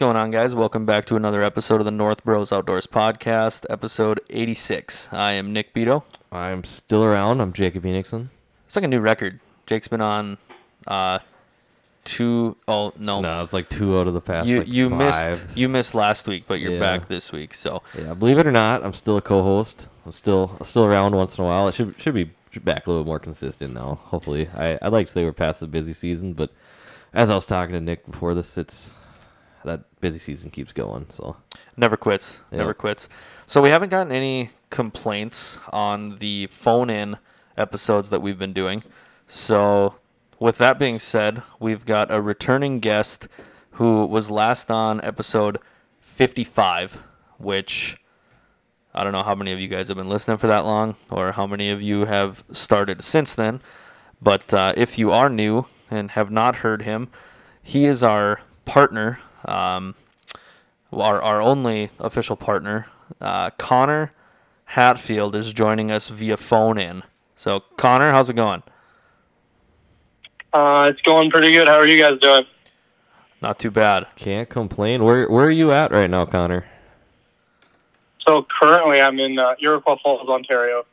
[0.00, 0.54] What's going on, guys?
[0.54, 5.12] Welcome back to another episode of the North Bros Outdoors Podcast, episode 86.
[5.12, 6.04] I am Nick Beto.
[6.32, 7.42] I'm still around.
[7.42, 8.28] I'm Jacob Enixon.
[8.64, 9.40] It's like a new record.
[9.66, 10.38] Jake's been on
[10.86, 11.18] uh,
[12.04, 14.48] two oh no, No, it's like two out of the past.
[14.48, 16.80] you like you missed you missed last week, but you're Yeah.
[16.80, 17.52] back this week.
[17.52, 19.86] So Yeah, believe it or not, I'm still a co-host.
[20.06, 21.68] I'm still I'm still around once in a while.
[21.68, 22.30] It should should be
[22.64, 24.00] back a little more consistent now.
[24.04, 26.48] Hopefully, I I'd like to say we're past the busy season, but
[27.12, 28.92] as I was talking to Nick before this, it's
[29.64, 31.06] that busy season keeps going.
[31.10, 31.36] So
[31.76, 32.58] never quits, Yeah.
[32.58, 33.08] never quits.
[33.46, 37.16] So we haven't gotten any complaints on the phone in
[37.56, 38.82] episodes that we've been doing.
[39.26, 39.96] So
[40.38, 43.28] with that being said, we've got a returning guest
[43.72, 45.58] who was last on episode
[46.00, 47.02] 55,
[47.38, 47.96] which
[48.94, 51.32] I don't know how many of you guys have been listening for that long or
[51.32, 53.60] how many of you have started since then.
[54.20, 57.08] But uh, if you are new and have not heard him,
[57.62, 59.94] he is our partner, um,
[60.92, 62.86] our, our only official partner.
[63.20, 64.12] Uh, Connor
[64.66, 67.02] Hatfield is joining us via phone in.
[67.36, 68.62] So, Connor, how's it going?
[70.52, 71.68] Uh, it's going pretty good.
[71.68, 72.44] How are you guys doing?
[73.42, 74.06] Not too bad.
[74.16, 75.02] can't complain.
[75.04, 76.66] Where where are you at right now, Connor?
[78.26, 80.84] So currently, I'm in uh, Iroquois Falls, Ontario.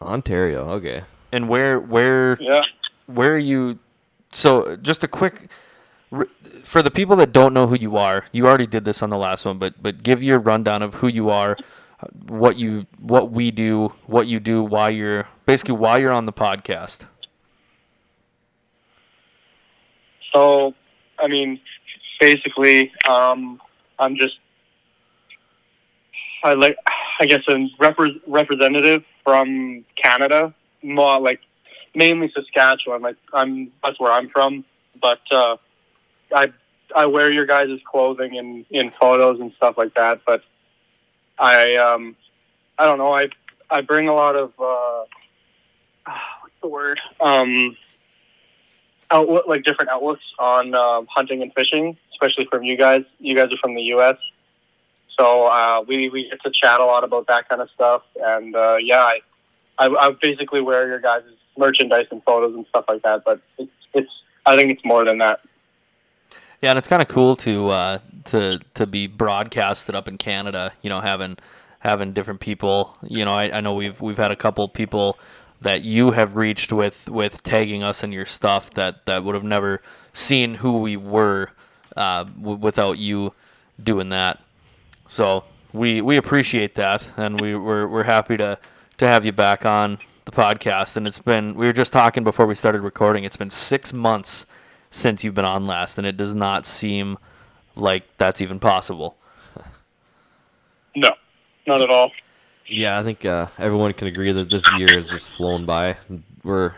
[0.00, 0.68] Ontario.
[0.70, 1.02] Okay.
[1.30, 2.62] And where where Yeah.
[3.06, 3.78] where are you?
[4.32, 5.48] So, just a quick r-
[6.64, 8.26] for the people that don't know who you are.
[8.32, 11.08] You already did this on the last one, but but give your rundown of who
[11.08, 11.56] you are,
[12.28, 16.32] what you what we do, what you do, why you're basically why you're on the
[16.32, 17.06] podcast.
[20.32, 20.74] So,
[21.18, 21.60] I mean,
[22.18, 23.60] basically, um,
[23.98, 24.38] I'm just,
[26.42, 26.76] I like,
[27.20, 31.40] I guess, a repre- representative from Canada, more like
[31.94, 33.02] mainly Saskatchewan.
[33.02, 34.64] Like, I'm that's where I'm from,
[35.00, 35.56] but uh,
[36.34, 36.52] I
[36.94, 40.20] I wear your guys' clothing in in photos and stuff like that.
[40.26, 40.42] But
[41.38, 42.16] I um,
[42.78, 43.14] I don't know.
[43.14, 43.28] I
[43.70, 45.04] I bring a lot of uh,
[46.42, 47.76] what's the word um
[49.46, 53.04] like different outlooks on um, hunting and fishing, especially from you guys.
[53.18, 54.16] You guys are from the U.S.,
[55.18, 58.02] so uh, we we get to chat a lot about that kind of stuff.
[58.16, 59.20] And uh, yeah, I,
[59.78, 61.22] I I basically wear your guys'
[61.58, 63.22] merchandise and photos and stuff like that.
[63.24, 64.10] But it's it's
[64.46, 65.40] I think it's more than that.
[66.62, 70.72] Yeah, and it's kind of cool to uh, to to be broadcasted up in Canada.
[70.80, 71.38] You know, having
[71.80, 72.96] having different people.
[73.02, 75.18] You know, I, I know we've we've had a couple people
[75.60, 79.44] that you have reached with with tagging us in your stuff that that would have
[79.44, 81.50] never seen who we were
[81.96, 83.34] uh, w- without you
[83.82, 84.40] doing that.
[85.08, 85.42] So
[85.72, 88.56] we we appreciate that, and we we're we're happy to
[88.98, 90.96] to have you back on the podcast.
[90.96, 93.24] And it's been we were just talking before we started recording.
[93.24, 94.46] It's been six months
[94.92, 97.18] since you've been on last, and it does not seem
[97.74, 99.16] like that's even possible.
[100.94, 101.08] No,
[101.66, 102.10] not at all.
[102.66, 105.96] Yeah, I think uh, everyone can agree that this year has just flown by.
[106.44, 106.74] We're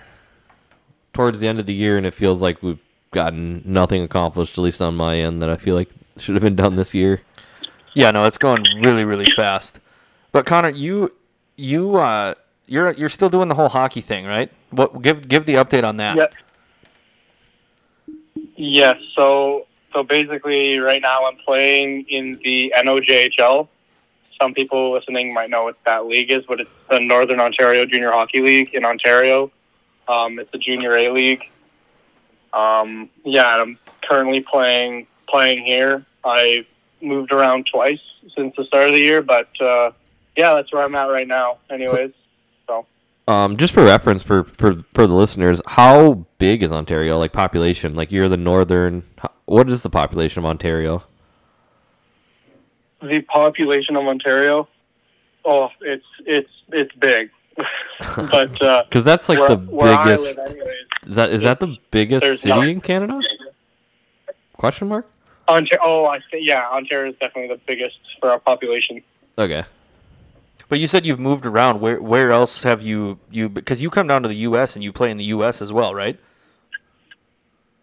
[1.12, 2.80] towards the end of the year, and it feels like we've
[3.10, 6.54] gotten nothing accomplished, at least on my end, that I feel like should have been
[6.54, 7.22] done this year.
[7.94, 9.80] Yeah, no, it's going really really fast.
[10.30, 11.12] But Connor, you
[11.56, 12.34] you uh
[12.66, 14.50] you're you're still doing the whole hockey thing, right?
[14.70, 16.16] What give give the update on that?
[16.16, 16.26] Yeah.
[18.56, 19.00] Yes.
[19.14, 23.68] So so basically, right now I'm playing in the NOJHL.
[24.40, 28.10] Some people listening might know what that league is, but it's the Northern Ontario Junior
[28.10, 29.52] Hockey League in Ontario.
[30.08, 31.44] Um, it's a junior A league.
[32.52, 36.04] Um, yeah, I'm currently playing playing here.
[36.24, 36.66] I
[37.00, 38.00] moved around twice
[38.34, 39.92] since the start of the year, but uh,
[40.36, 41.58] yeah, that's where I'm at right now.
[41.70, 42.23] Anyways, so
[43.26, 47.18] Um, just for reference for, for, for the listeners, how big is Ontario?
[47.18, 47.94] Like population?
[47.94, 49.02] Like you're the northern.
[49.46, 51.04] What is the population of Ontario?
[53.02, 54.66] the population of Ontario,
[55.44, 57.28] oh, it's it's it's big,
[58.16, 60.38] but uh, Because that's like where, the biggest.
[60.38, 60.68] anyways,
[61.06, 63.20] Is that is that the biggest city not- in Canada?
[64.54, 65.06] Question mark.
[65.48, 65.82] Ontario.
[65.84, 66.38] Oh, I see.
[66.40, 69.02] Yeah, Ontario is definitely the biggest for our population.
[69.36, 69.64] Okay.
[70.68, 71.80] But you said you've moved around.
[71.80, 74.74] Where where else have you you because you come down to the U.S.
[74.74, 75.60] and you play in the U.S.
[75.62, 76.18] as well, right?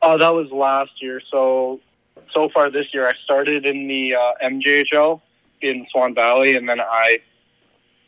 [0.01, 1.21] Oh, that was last year.
[1.29, 1.79] So
[2.33, 5.21] so far this year, I started in the uh, MJHL
[5.61, 7.19] in Swan Valley, and then I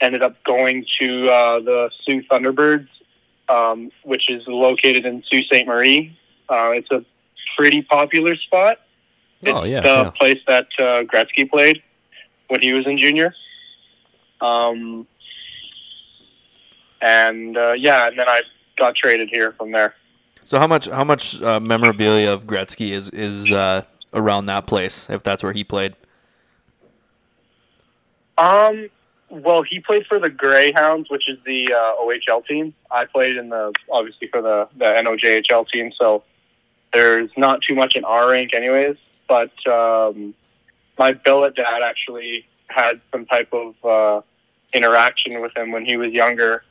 [0.02, 2.88] ended up going to uh, the Soo Thunderbirds,
[3.50, 5.66] um, which is located in Sault Ste.
[5.68, 6.18] Marie.
[6.50, 7.06] Uh, it's a
[7.56, 8.80] pretty popular spot.
[9.42, 10.10] It's Oh, yeah, the yeah.
[10.12, 11.82] place that uh, Gretzky played
[12.48, 13.36] when he was in junior.
[14.42, 15.08] Um,
[17.02, 18.42] and uh, yeah, and then I
[18.78, 19.96] got traded here from there.
[20.46, 23.84] So how much how much uh, memorabilia of Gretzky is is uh,
[24.14, 25.96] around that place if that's where he played.
[28.38, 28.90] Um,
[29.30, 32.74] well, he played for the Greyhounds, which is the uh, OHL team.
[32.92, 36.24] I played in the obviously for the the NOJHL team, so
[36.94, 38.98] there's not too much in our rank, anyways.
[39.28, 40.34] But um,
[40.98, 44.22] my billet dad actually had some type of uh,
[44.74, 46.64] interaction with him when he was younger.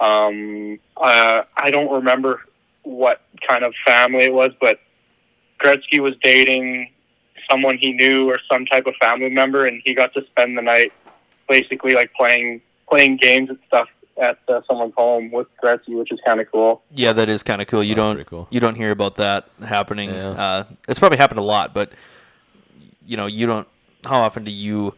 [0.00, 2.42] Um, uh, I don't remember
[2.82, 4.80] what kind of family it was, but
[5.60, 6.90] Gretzky was dating
[7.50, 10.62] someone he knew or some type of family member, and he got to spend the
[10.62, 10.92] night
[11.48, 13.88] basically like playing playing games and stuff
[14.20, 16.82] at uh, someone's home with Gretzky, which is kind of cool.
[16.90, 17.82] Yeah, that is kind of cool.
[17.82, 18.48] You That's don't cool.
[18.50, 20.10] you don't hear about that happening.
[20.10, 20.30] Yeah.
[20.30, 21.92] Uh, it's probably happened a lot, but
[23.06, 23.68] you know, you don't.
[24.04, 24.94] How often do you,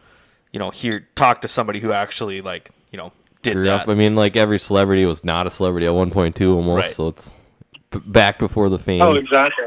[0.55, 3.11] you know, hear talk to somebody who actually like you know
[3.41, 3.81] did Grew that?
[3.81, 3.89] up.
[3.89, 6.85] I mean, like every celebrity was not a celebrity at one point too, almost.
[6.85, 6.91] Right.
[6.95, 7.29] So it's
[8.05, 9.01] back before the fame.
[9.01, 9.65] Oh, exactly.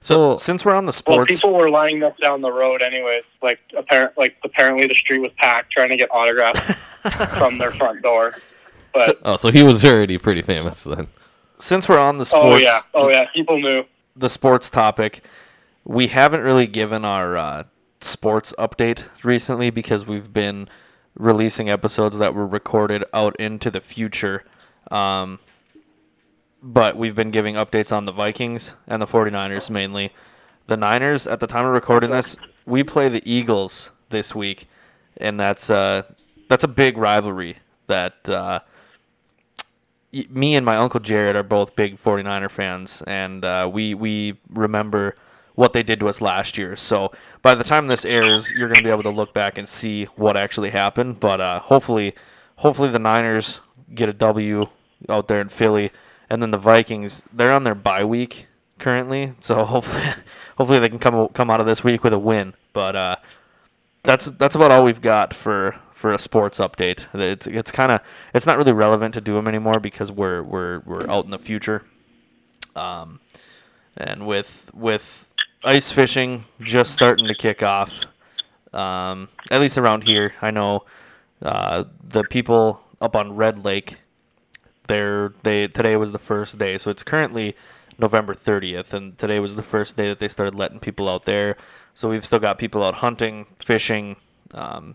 [0.00, 2.52] so So- since we're on the sports, Well, sports, people were lining up down the
[2.52, 3.24] road, anyways.
[3.42, 6.60] Like apparent, like apparently the street was packed trying to get autographs
[7.36, 8.36] from their front door.
[8.94, 11.08] But Oh, so he was already pretty famous then.
[11.58, 13.84] since we're on the sports, oh sports, yeah, oh yeah, people knew.
[14.16, 15.24] the sports topic,
[15.84, 17.64] we haven't really given our uh,
[18.00, 20.68] sports update recently because we've been
[21.14, 24.44] releasing episodes that were recorded out into the future.
[24.90, 25.40] Um,
[26.62, 30.12] but we've been giving updates on the Vikings and the 49ers mainly.
[30.66, 32.36] The Niners, at the time of recording this,
[32.66, 34.68] we play the Eagles this week,
[35.16, 36.02] and that's uh,
[36.48, 38.60] that's a big rivalry that uh,
[40.12, 45.16] me and my uncle Jared are both big 49er fans, and uh, we we remember
[45.58, 46.76] what they did to us last year.
[46.76, 47.10] So
[47.42, 50.04] by the time this airs, you're going to be able to look back and see
[50.04, 51.18] what actually happened.
[51.18, 52.14] But uh, hopefully,
[52.58, 53.60] hopefully the Niners
[53.92, 54.68] get a W
[55.08, 55.90] out there in Philly,
[56.30, 58.46] and then the Vikings they're on their bye week
[58.78, 60.04] currently, so hopefully
[60.58, 62.54] hopefully they can come come out of this week with a win.
[62.72, 63.16] But uh,
[64.04, 67.12] that's that's about all we've got for for a sports update.
[67.12, 68.00] It's it's kind of
[68.32, 71.38] it's not really relevant to do them anymore because we're we're we're out in the
[71.38, 71.82] future.
[72.76, 73.18] Um,
[73.96, 75.27] and with with
[75.64, 78.04] ice fishing just starting to kick off,
[78.72, 80.84] um, at least around here, I know
[81.42, 83.98] uh, the people up on Red Lake.
[84.86, 87.54] They're, they today was the first day, so it's currently
[87.98, 91.56] November 30th, and today was the first day that they started letting people out there.
[91.92, 94.16] So we've still got people out hunting, fishing.
[94.54, 94.94] Um,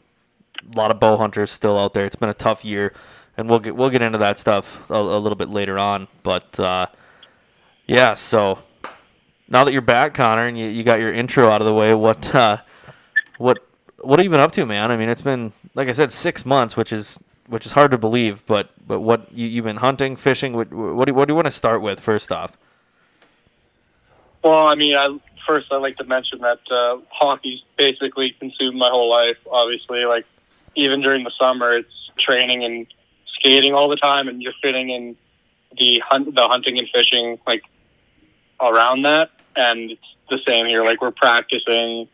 [0.74, 2.06] a lot of bow hunters still out there.
[2.06, 2.94] It's been a tough year,
[3.36, 6.08] and we'll get we'll get into that stuff a, a little bit later on.
[6.24, 6.88] But uh,
[7.86, 8.60] yeah, so
[9.50, 11.94] now that you're back, Connor, and you, you got your intro out of the way,
[11.94, 12.58] what uh,
[13.38, 13.66] what
[14.00, 14.92] what have you been up to, man?
[14.92, 17.98] I mean, it's been like I said, six months, which is which is hard to
[17.98, 18.46] believe.
[18.46, 20.54] But but what you, you've been hunting, fishing?
[20.54, 22.58] What what do, what do you want to start with first off?
[24.44, 25.18] Well, I mean, I,
[25.48, 29.38] first I'd like to mention that uh, hockey's basically consumed my whole life.
[29.50, 30.26] Obviously, like
[30.76, 32.88] even during the summer, it's training and
[33.36, 35.16] skating all the time, and you're fitting in
[35.78, 37.64] the hunt, the hunting and fishing like
[38.64, 39.32] around that.
[39.56, 40.84] And it's the same here.
[40.84, 42.08] Like we're practicing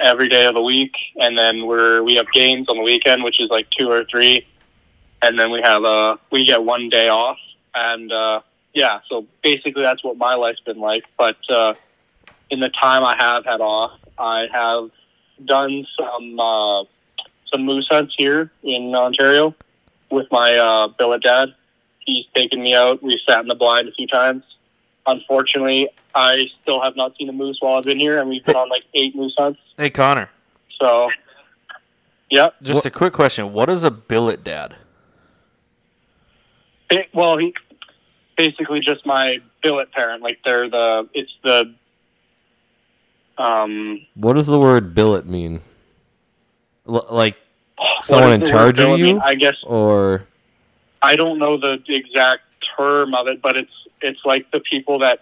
[0.00, 3.40] every day of the week, and then we're we have games on the weekend, which
[3.40, 4.46] is like two or three,
[5.22, 7.38] and then we have uh we get one day off,
[7.74, 8.40] and uh,
[8.74, 11.04] yeah, so basically that's what my life's been like.
[11.16, 11.74] But uh,
[12.50, 14.90] in the time I have had off, I have
[15.44, 16.84] done some uh,
[17.52, 19.54] some moose hunts here in Ontario
[20.10, 21.54] with my uh, billet dad.
[22.00, 23.02] He's taken me out.
[23.02, 24.44] We've sat in the blind a few times.
[25.06, 28.56] Unfortunately, I still have not seen a moose while I've been here, and we've been
[28.56, 29.60] on like eight moose hunts.
[29.76, 30.28] Hey, Connor,
[30.80, 31.10] So,
[32.30, 32.54] yep.
[32.62, 34.76] just a quick question: What is a billet dad?
[36.90, 37.54] It, well, he
[38.36, 40.22] basically just my billet parent.
[40.22, 41.74] Like they're the it's the
[43.38, 45.60] um What does the word billet mean?
[46.88, 47.36] L- like
[48.02, 49.16] Someone in charge of billet mean?
[49.16, 49.20] you?
[49.22, 50.26] I guess or
[51.02, 52.42] I don't know the exact
[52.76, 53.72] term of it, but it's
[54.02, 55.20] it's like the people that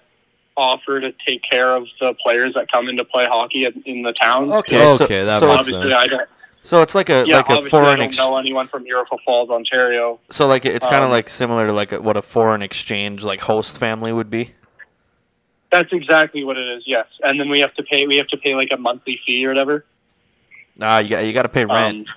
[0.56, 4.02] offer to take care of the players that come in to play hockey in, in
[4.02, 4.50] the town.
[4.52, 5.92] Okay, so, Okay, that so makes it's sense.
[5.92, 6.28] I don't.
[6.62, 9.18] so it's like a Yeah, like a obviously, I don't ex- know anyone from Iroquois
[9.24, 10.20] Falls, Ontario.
[10.30, 13.24] So like it's kind of Um, like similar to like a, what a foreign exchange
[13.24, 14.52] like host family would be.
[15.72, 16.84] That's exactly what it is.
[16.86, 18.06] Yes, and then we have to pay.
[18.06, 19.84] We have to pay like a monthly fee or whatever.
[20.80, 22.06] Ah, you got you got to pay rent.
[22.08, 22.14] Um,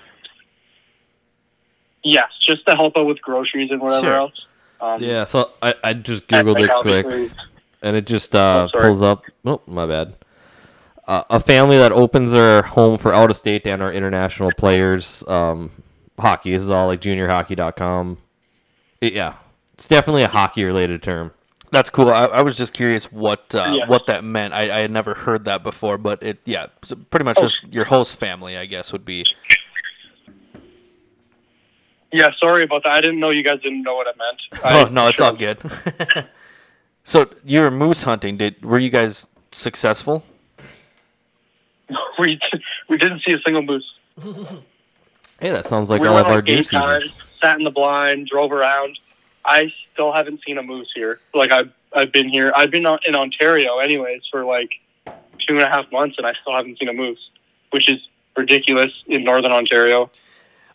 [2.04, 4.14] yes, just to help out with groceries and whatever Sure.
[4.14, 4.46] else.
[4.80, 7.36] Um, yeah, so I, I just googled it quick obviously-
[7.82, 9.24] and it just uh, Oh, pulls up.
[9.44, 10.14] Oh, my bad.
[11.06, 15.24] Uh, a family that opens their home for out of state and our international players.
[15.26, 15.70] Um,
[16.18, 16.52] hockey.
[16.52, 18.18] This is all like juniorhockey.com.
[19.00, 19.34] It, yeah,
[19.74, 21.32] it's definitely a hockey related term.
[21.70, 22.08] That's cool.
[22.10, 23.86] I, I was just curious what uh, Yeah.
[23.86, 24.52] what that meant.
[24.54, 26.66] I, I had never heard that before, but it yeah,
[27.10, 27.42] pretty much Oh.
[27.42, 29.24] just your host family, I guess, would be.
[32.12, 32.92] Yeah, sorry about that.
[32.92, 34.40] I didn't know you guys didn't know what it meant.
[34.64, 35.58] Oh I- no, it's all good.
[37.04, 38.36] so you were moose hunting.
[38.38, 40.24] Did were you guys successful?
[42.18, 42.38] We
[42.88, 43.94] we didn't see a single moose.
[45.40, 47.22] Hey, that sounds like we all of our deer eight times, seasons.
[47.40, 48.98] sat in the blind, drove around.
[49.44, 51.20] I still haven't seen a moose here.
[51.32, 52.52] Like I've I've been here.
[52.56, 54.72] I've been in Ontario anyways for like
[55.38, 57.30] two and a half months, and I still haven't seen a moose,
[57.70, 58.00] which is
[58.36, 60.10] ridiculous in northern Ontario.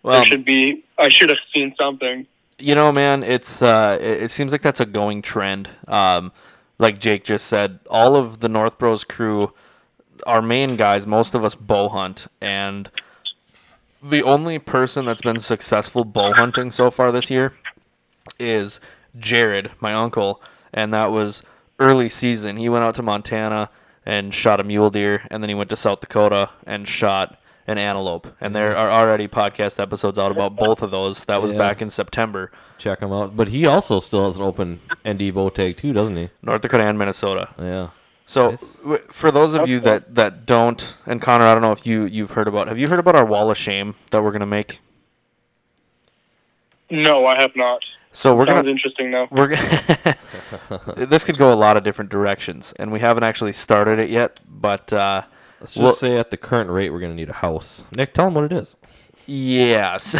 [0.03, 0.83] Well, there should be.
[0.97, 2.27] I should have seen something.
[2.59, 5.69] you know, man, it's uh, it, it seems like that's a going trend.
[5.87, 6.31] Um,
[6.79, 9.53] like Jake just said, all of the North Bros crew,
[10.27, 12.89] our main guys, most of us bow hunt, and
[14.01, 17.53] the only person that's been successful bow hunting so far this year
[18.39, 18.81] is
[19.17, 20.41] Jared, my uncle,
[20.73, 21.43] and that was
[21.79, 22.57] early season.
[22.57, 23.69] He went out to Montana
[24.05, 27.77] and shot a mule deer, and then he went to South Dakota and shot an
[27.77, 28.27] antelope.
[28.41, 31.23] And there are already podcast episodes out about both of those.
[31.25, 31.57] That was Yeah.
[31.57, 33.37] back in September, Check him out.
[33.37, 36.29] But he also still has an open ND bow tag too, doesn't he?
[36.41, 37.49] North Dakota and Minnesota.
[37.57, 37.89] Yeah.
[38.25, 38.59] So, Nice.
[38.81, 42.03] w- for those of you that, that don't, and Connor, I don't know if you
[42.05, 42.67] you've heard about.
[42.67, 44.79] Have you heard about our wall of shame that we're gonna make?
[46.89, 47.83] No, I have not.
[48.11, 49.27] So we're Sounds gonna interesting though.
[49.31, 50.15] we're g-
[51.05, 54.39] this could go a lot of different directions, and we haven't actually started it yet.
[54.47, 55.23] But uh,
[55.63, 57.83] Let's just say at the current rate, we're gonna need a house.
[57.91, 58.75] Nick, tell him what it is.
[59.25, 60.15] yes,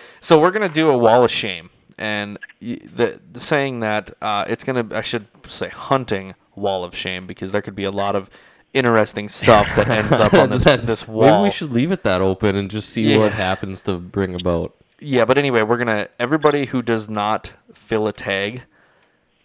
[0.20, 4.64] so we're gonna do a wall of shame, and the, the saying that uh, it's
[4.64, 8.28] gonna I should say hunting wall of shame because there could be a lot of
[8.74, 11.22] interesting stuff that ends up on this That- this wall.
[11.38, 13.18] Maybe we should leave it that open and just see Yeah.
[13.18, 14.74] what happens to bring about.
[15.00, 18.62] Yeah, but anyway, we're gonna everybody who does not fill a tag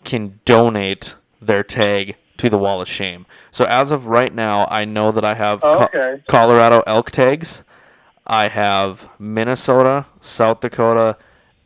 [0.04, 3.26] can donate their tag to the wall of shame.
[3.52, 7.64] So as of right now, I know that I have Oh, Co- Colorado elk tags.
[8.26, 11.18] I have Minnesota, South Dakota,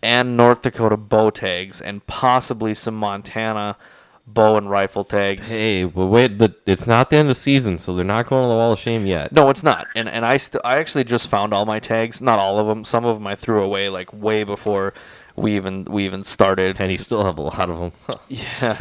[0.01, 3.77] and North Dakota bow tags, and possibly some Montana
[4.25, 5.51] bow and rifle tags.
[5.51, 8.49] Hey, but wait, the, it's not the end of season, so they're not going to
[8.49, 9.31] the wall of shame yet.
[9.31, 9.87] No, it's not.
[9.95, 12.21] And and I still I actually just found all my tags.
[12.21, 12.83] Not all of them.
[12.83, 14.93] Some of them I threw away like way before
[15.37, 16.75] we even we even started.
[16.79, 17.91] And you still have a lot of them.
[18.27, 18.77] Yeah,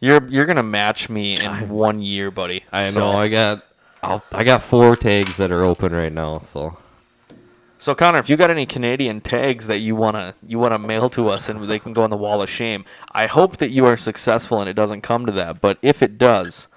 [0.00, 2.64] you're you're gonna match me in one year, buddy.
[2.72, 3.16] I So- know.
[3.16, 3.64] I got,
[4.02, 6.40] I'll, I got four tags that are open right now.
[6.40, 6.76] So
[7.78, 11.28] So Connor, if you got any Canadian tags that you wanna you wanna mail to
[11.30, 13.96] us and they can go on the wall of shame, I hope that you are
[13.96, 15.60] successful and it doesn't come to that.
[15.60, 16.68] But if it does,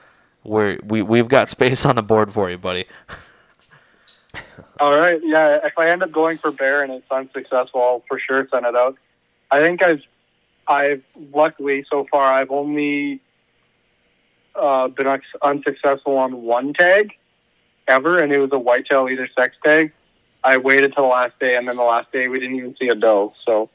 [0.44, 2.86] we're, we we've got space on the board for you, buddy.
[4.80, 5.20] All right.
[5.24, 5.60] Yeah.
[5.64, 8.76] If I end up going for bear and it's unsuccessful, I'll for sure send it
[8.76, 8.98] out.
[9.54, 10.02] I think I've,
[10.68, 13.22] I've luckily so far I've only
[14.56, 17.12] uh, been unsuccessful on one tag
[17.88, 19.92] ever, and it was a whitetail either sex tag.
[20.44, 22.88] I waited till the last day, and then the last day we didn't even see
[22.88, 23.32] a doe.
[23.46, 23.70] So,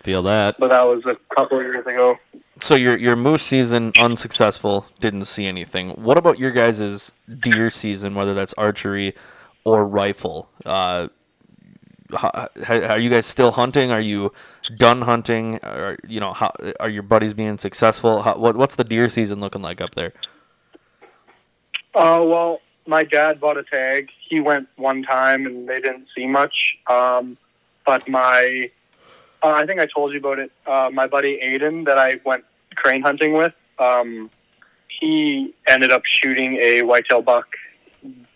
[0.00, 0.58] feel that.
[0.58, 2.18] but that was a couple of years ago.
[2.62, 5.90] So your your moose season unsuccessful, didn't see anything.
[5.90, 9.14] What about your guys' deer season, whether that's archery
[9.64, 10.48] or rifle?
[10.64, 11.08] Uh,
[12.22, 13.90] are you guys still hunting?
[13.90, 14.32] Are you
[14.76, 15.56] done hunting?
[15.56, 18.22] Or you know, how, are your buddies being successful?
[18.22, 20.12] How, what what's the deer season looking like up there?
[21.94, 24.10] Uh, well, my dad bought a tag.
[24.28, 26.76] He went one time, and they didn't see much.
[26.86, 27.36] Um,
[27.84, 28.70] but my,
[29.42, 30.52] uh, I think I told you about it.
[30.66, 32.44] Uh, my buddy Aiden, that I went
[32.74, 34.30] crane hunting with, um,
[34.88, 37.48] he ended up shooting a whitetail buck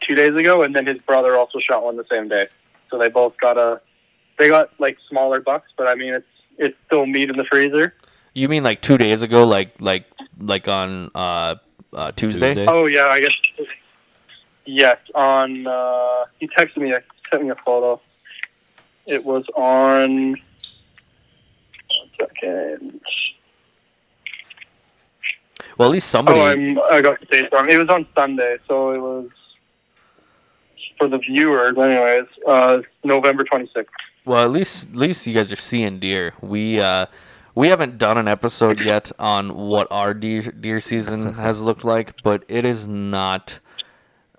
[0.00, 2.48] two days ago, and then his brother also shot one the same day.
[2.90, 3.80] So they both got a,
[4.38, 6.26] they got like smaller bucks, but I mean it's
[6.58, 7.94] it's still meat in the freezer.
[8.34, 10.04] You mean like two days ago, like like
[10.38, 11.56] like on uh,
[11.92, 12.54] uh, Tuesday?
[12.54, 12.66] Tuesday?
[12.70, 13.34] Oh yeah, I guess.
[14.66, 16.94] Yes, on uh, he texted me,
[17.30, 18.00] sent me a photo.
[19.06, 20.32] It was on.
[20.32, 23.00] One second.
[25.76, 26.38] Well, at least somebody.
[26.38, 27.68] Oh, I'm, I got the dates wrong.
[27.68, 29.30] It was on Sunday, so it was
[31.00, 32.26] for the viewers, anyways.
[32.46, 33.92] Uh, November twenty sixth.
[34.24, 36.34] Well, at least at least you guys are seeing deer.
[36.40, 37.06] We uh,
[37.56, 42.22] we haven't done an episode yet on what our deer deer season has looked like,
[42.22, 43.58] but it is not.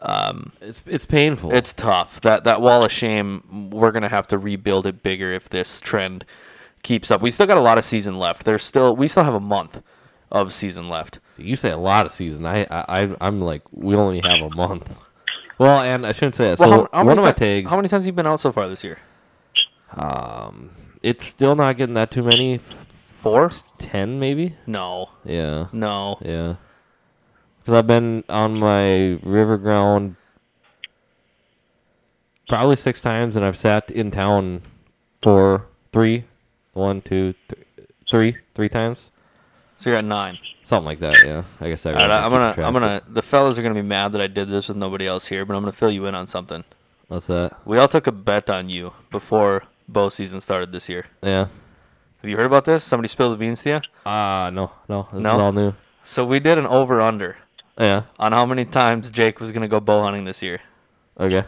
[0.03, 1.53] Um, It's it's painful.
[1.53, 2.21] it's tough.
[2.21, 3.69] That that wall of shame.
[3.71, 6.25] We're gonna have to rebuild it bigger if this trend
[6.83, 7.21] keeps up.
[7.21, 8.43] We still got a lot of season left.
[8.45, 9.83] There's still we still have a month
[10.31, 11.19] of season left.
[11.37, 12.45] you say a lot of season.
[12.47, 14.97] I I I- I'm like we only have a month.
[15.57, 16.59] Well, and I shouldn't say that.
[16.59, 18.39] Well, so how, how one of my tags, How many times have you been out
[18.39, 18.97] so far this year?
[19.95, 20.71] um,
[21.03, 22.59] it's still not getting that too many.
[23.17, 23.51] Four?
[23.77, 24.55] ten maybe.
[24.65, 26.17] No, Yeah, no.
[26.21, 26.55] yeah.
[27.59, 30.15] Because I've been on my river ground
[32.49, 34.61] probably six times, and I've sat in town
[35.21, 36.25] for three,
[36.73, 39.11] one, two, th- three, three times,
[39.77, 40.39] So you're at nine.
[40.71, 41.23] Something like that.
[41.23, 41.91] Yeah, I guess I.
[41.91, 43.01] All right, really I'm gonna, I'm gonna.
[43.07, 45.55] The fellas are gonna be mad that I did this with nobody else here, but
[45.55, 46.63] I'm gonna fill you in on something.
[47.07, 47.59] What's that?
[47.65, 51.05] We all took a bet on you before bow season started this year.
[51.21, 51.47] Yeah.
[52.21, 52.83] Have you heard about this?
[52.83, 53.81] Somebody spilled the beans to you?
[54.05, 55.07] Ah, no, no.
[55.11, 55.35] This No?
[55.35, 55.73] is all new.
[56.03, 57.37] So we did an over under
[57.77, 58.03] Yeah.
[58.19, 60.61] on how many times Jake was gonna go bow hunting this year.
[61.19, 61.43] Okay.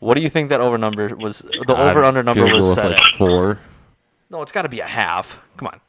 [0.00, 1.40] What do you think that over number was?
[1.40, 3.18] The over under number was set like at.
[3.18, 3.58] four.
[4.30, 5.42] No, it's got to be a half.
[5.56, 5.80] Come on,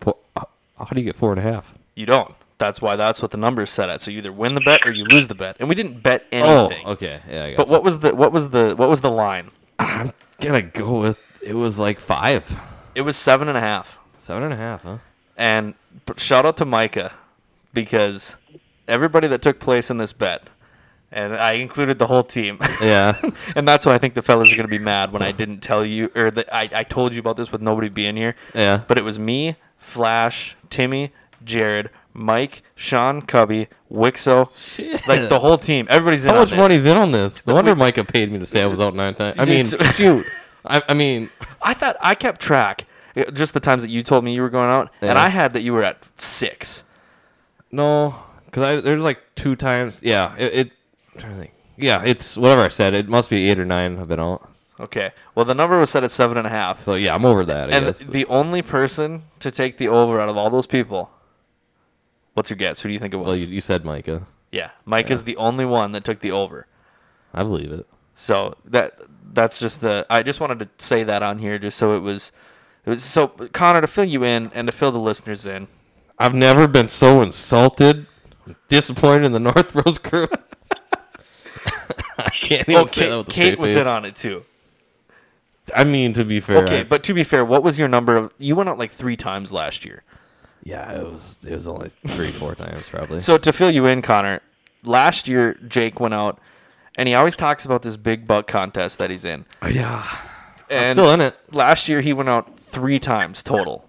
[0.00, 0.16] Four.
[0.36, 1.74] How how do you get four and a half?
[1.94, 2.34] You don't.
[2.58, 4.00] That's why that's what the number is set at.
[4.00, 5.56] So you either win the bet or you lose the bet.
[5.58, 6.50] And we didn't bet anything.
[6.50, 6.86] Oh, anything.
[6.86, 7.20] okay.
[7.28, 9.50] Yeah, I got But what was the what was the what was the line?
[9.78, 12.58] I'm gonna go with it was like five,
[12.94, 13.98] It was seven and a half.
[14.18, 14.98] seven and a half, huh?
[15.36, 15.74] And
[16.16, 17.12] shout out to Micah
[17.72, 18.36] because
[18.88, 20.48] everybody that took place in this bet,
[21.12, 23.20] and I included the whole team, Yeah.
[23.56, 25.84] and that's why I think the fellas are gonna be mad when I didn't tell
[25.84, 28.36] you or that I, I told you about this with nobody being here.
[28.54, 28.82] yeah.
[28.86, 31.12] But it was me, Flash, Timmy,
[31.44, 35.06] Jared, Mike, Sean, Cubby, Wixo, Shit.
[35.06, 35.86] like the whole team.
[35.90, 36.58] Everybody's in How on much this.
[36.58, 37.46] money's in on this?
[37.46, 39.38] No wonder Micah paid me to say I was out nine times.
[39.38, 40.24] I mean, shoot.
[40.64, 41.30] I, I mean,
[41.62, 42.86] I thought I kept track.
[43.16, 45.52] uh, Just the times that you told me you were going out, and I had
[45.52, 46.84] that you were at six.
[47.70, 48.14] no,
[48.46, 50.00] because I there's like two times.
[50.02, 50.54] Yeah, it.
[50.54, 50.72] it
[51.14, 51.52] I'm trying to think.
[51.76, 52.94] Yeah, it's whatever I said.
[52.94, 53.98] It must be eight or nine.
[53.98, 54.48] I've been out.
[54.80, 55.12] Okay.
[55.34, 56.80] Well, the number was set at seven and a half.
[56.80, 57.70] So yeah, I'm over that.
[57.70, 57.98] I and guess.
[57.98, 61.10] the only person to take the over out of all those people,
[62.34, 62.80] what's your guess?
[62.80, 63.26] Who do you think it was?
[63.26, 64.26] well, you, you said Micah.
[64.52, 66.66] yeah, Mike is the only one that took the over.
[67.32, 67.86] I believe it.
[68.14, 68.98] So that
[69.32, 70.06] that's just the.
[70.08, 72.30] I just wanted to say that on here, just so it was.
[72.86, 75.68] It was so Connor to fill you in and to fill the listeners in.
[76.18, 78.06] I've never been so insulted,
[78.68, 80.28] disappointed in the North Bros crew.
[82.18, 83.80] I can't even say that Okay, with Kate was face.
[83.80, 84.44] in on it too.
[85.74, 86.58] I mean, to be fair.
[86.58, 88.32] Okay, I- but to be fair, what was your number of?
[88.38, 90.02] You went out like three times last year.
[90.64, 93.20] Yeah, it was it was only three, four times probably.
[93.20, 94.40] So to fill you in, Connor,
[94.82, 96.38] last year Jake went out,
[96.96, 99.44] and he always talks about this big buck contest that he's in.
[99.70, 100.18] yeah, I'm
[100.70, 101.36] And still in it.
[101.52, 103.88] last year he went out three times total.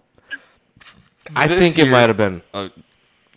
[1.36, 2.70] I This think it might have been uh,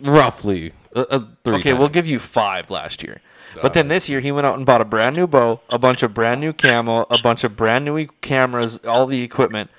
[0.00, 1.56] roughly uh, uh, three.
[1.56, 3.20] Okay, we'll give you five last year.
[3.62, 6.02] But then this year he went out and bought a brand new bow, a bunch
[6.02, 9.70] of brand new camo, a bunch of brand new e- cameras, all the equipment,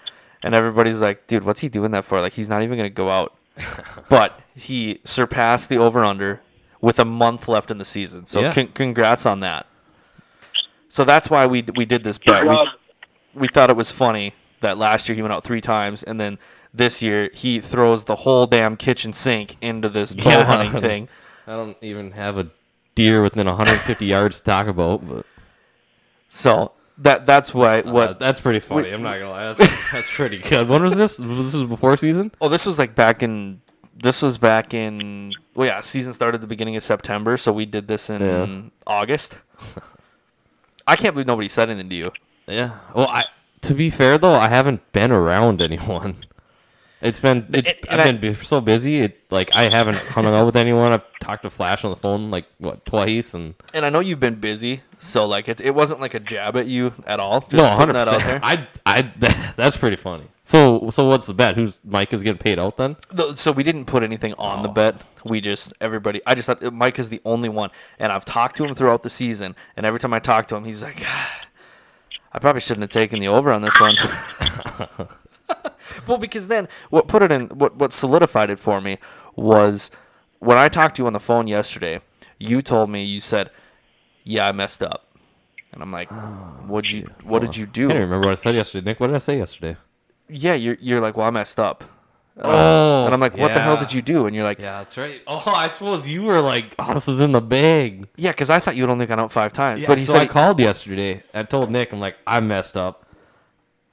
[0.41, 2.19] and everybody's like, "Dude, what's he doing that for?
[2.19, 3.35] Like he's not even going to go out."
[4.09, 6.41] but he surpassed the over under
[6.81, 8.25] with a month left in the season.
[8.25, 8.53] So Yeah.
[8.53, 9.65] con- congrats on that.
[10.87, 12.47] So that's why we we did this bet.
[12.47, 12.57] We,
[13.33, 16.39] we thought it was funny that last year he went out three times, and then
[16.73, 20.43] this year he throws the whole damn kitchen sink into this bow Yeah.
[20.45, 21.09] hunting thing.
[21.47, 22.49] I don't even have a
[22.95, 25.25] deer within 150 yards to talk about, but
[26.27, 28.19] So that that's why uh, what.
[28.19, 28.91] that's pretty funny.
[28.91, 29.53] I'm not gonna lie.
[29.53, 30.67] That's, that's pretty good.
[30.67, 31.17] When was this?
[31.17, 32.31] This was before season?
[32.41, 33.61] oh, this was like back in.
[33.95, 35.33] This was back in.
[35.55, 38.61] Well, yeah, season started the beginning of September, so we did this in Yeah.
[38.87, 39.37] August.
[40.87, 42.11] I can't believe nobody said anything to you.
[42.47, 42.79] Yeah.
[42.95, 43.25] Well, I
[43.61, 46.15] to be fair though, I haven't been around anyone.
[47.01, 48.99] It's been it's, and I've I- been be- so busy.
[49.01, 50.91] It like I haven't hung out with anyone.
[50.91, 54.19] I've talked to Flash on the phone like what twice, and And I know you've
[54.19, 57.39] been busy, so like it, it wasn't like a jab at you at all.
[57.41, 58.39] Just no, hundred that out there.
[58.43, 60.25] I I that, that's pretty funny.
[60.43, 61.55] So so what's the bet?
[61.55, 62.97] Who's Mike is getting paid out then?
[63.35, 64.73] So we didn't put anything on the Oh.
[64.73, 65.01] bet.
[65.23, 66.21] We just everybody.
[66.25, 69.03] I just thought uh, Mike is the only one, and I've talked to him throughout
[69.03, 69.55] the season.
[69.77, 71.01] And every time I talk to him, he's like,
[72.33, 73.95] "I probably shouldn't have taken the over on this one."
[76.07, 78.97] well, because then what put it in what what solidified it for me
[79.35, 79.91] was
[80.39, 82.01] when I talked to you on the phone yesterday.
[82.37, 83.51] You told me you said,
[84.23, 85.07] "Yeah, I messed up,"
[85.73, 86.15] and I'm like, oh,
[86.67, 88.99] "What you What did you do?" I can't remember what I said yesterday, Nick.
[88.99, 89.77] What did I say yesterday?
[90.29, 91.83] Yeah, you're you're like, "Well, I messed up."
[92.41, 93.79] Oh, and I'm like, "What the hell yeah.
[93.81, 95.21] did you do?" And you're like, Yeah, that's right.
[95.27, 98.07] Oh, I suppose you were like, oh, this is in the bag.
[98.15, 99.81] Yeah, because I thought you had only gone out five times.
[99.81, 101.23] Yeah, but he so said, I called yesterday.
[101.33, 103.05] I told Nick, I'm like, I messed up.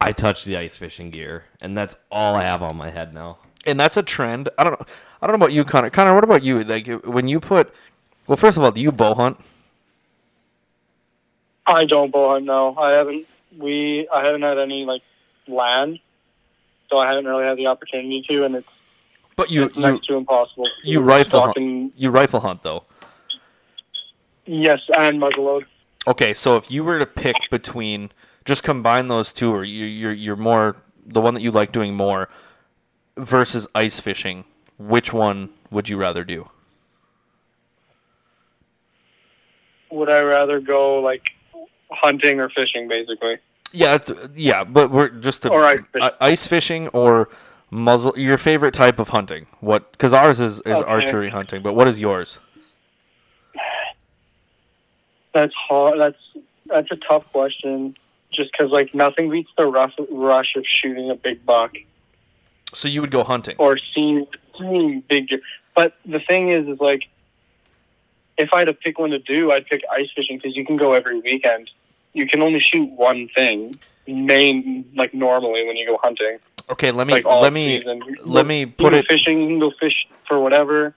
[0.01, 3.39] I touched the ice fishing gear, and that's all I have on my head now.
[3.67, 4.49] and that's a trend.
[4.59, 4.87] I don't know.
[5.21, 5.91] I don't know about you, Connor.
[5.91, 6.63] Connor, what about you?
[6.63, 7.73] Like when you put,
[8.27, 9.39] well, first of all, do you bow hunt?
[11.67, 12.45] I don't bow hunt.
[12.45, 13.27] No, I haven't.
[13.59, 15.03] We I haven't had any like
[15.49, 15.99] land,
[16.91, 18.69] so I haven't really had the opportunity to, and it's,
[19.35, 20.69] But you it's you next to impossible.
[20.85, 21.55] you We're rifle hunt.
[21.55, 22.85] talking you rifle hunt though.
[24.45, 25.65] yes, and muzzleload.
[26.07, 28.11] Okay, so if you were to pick between,
[28.47, 31.95] just combine those two, or you you're you're more the one that you like doing
[31.95, 32.29] more.
[33.19, 34.45] versus ice fishing,
[34.79, 36.51] which one would you rather do?
[39.91, 41.31] Would I rather go like
[41.91, 43.39] hunting or fishing, basically?
[43.73, 46.11] Yeah, it's, yeah, but we're just ice fishing.
[46.21, 47.29] ice fishing or
[47.71, 48.13] muzzle.
[48.19, 49.47] Your favorite type of hunting?
[49.61, 49.93] What?
[49.93, 50.91] Because ours is is Okay.
[50.91, 52.39] archery hunting, but what is yours?
[55.33, 55.99] That's hard.
[56.01, 56.19] That's
[56.67, 57.97] that's a tough question.
[58.37, 61.73] Just because like nothing beats the rush rush of shooting a big buck
[62.73, 63.57] So you would go hunting.
[63.59, 64.27] or seeing
[64.59, 65.41] seeing big deer.
[65.75, 67.09] But the thing is, is like
[68.39, 70.77] if I had to pick one to do, I'd pick ice fishing because you can
[70.77, 71.71] go every weekend.
[72.13, 76.39] You can only shoot one thing, main like normally when you go hunting.
[76.69, 78.03] Okay, let me Like let me season.
[78.25, 79.41] Let me put it fishing.
[79.41, 80.95] You can go fish for whatever.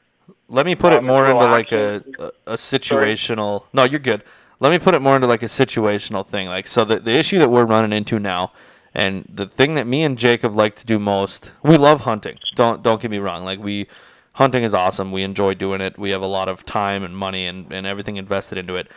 [0.47, 3.63] let me put it um, more into like a, a a situational.
[3.73, 4.23] No, you're good.
[4.59, 6.47] Let me put it more into like a situational thing.
[6.47, 8.51] Like so, the the issue that we're running into now,
[8.93, 12.37] and the thing that me and Jacob like to do most, we love hunting.
[12.55, 13.45] Don't don't get me wrong.
[13.45, 13.87] Like we,
[14.33, 15.11] hunting is awesome.
[15.11, 15.97] We enjoy doing it.
[15.97, 18.87] We have a lot of time and money and and everything invested into it.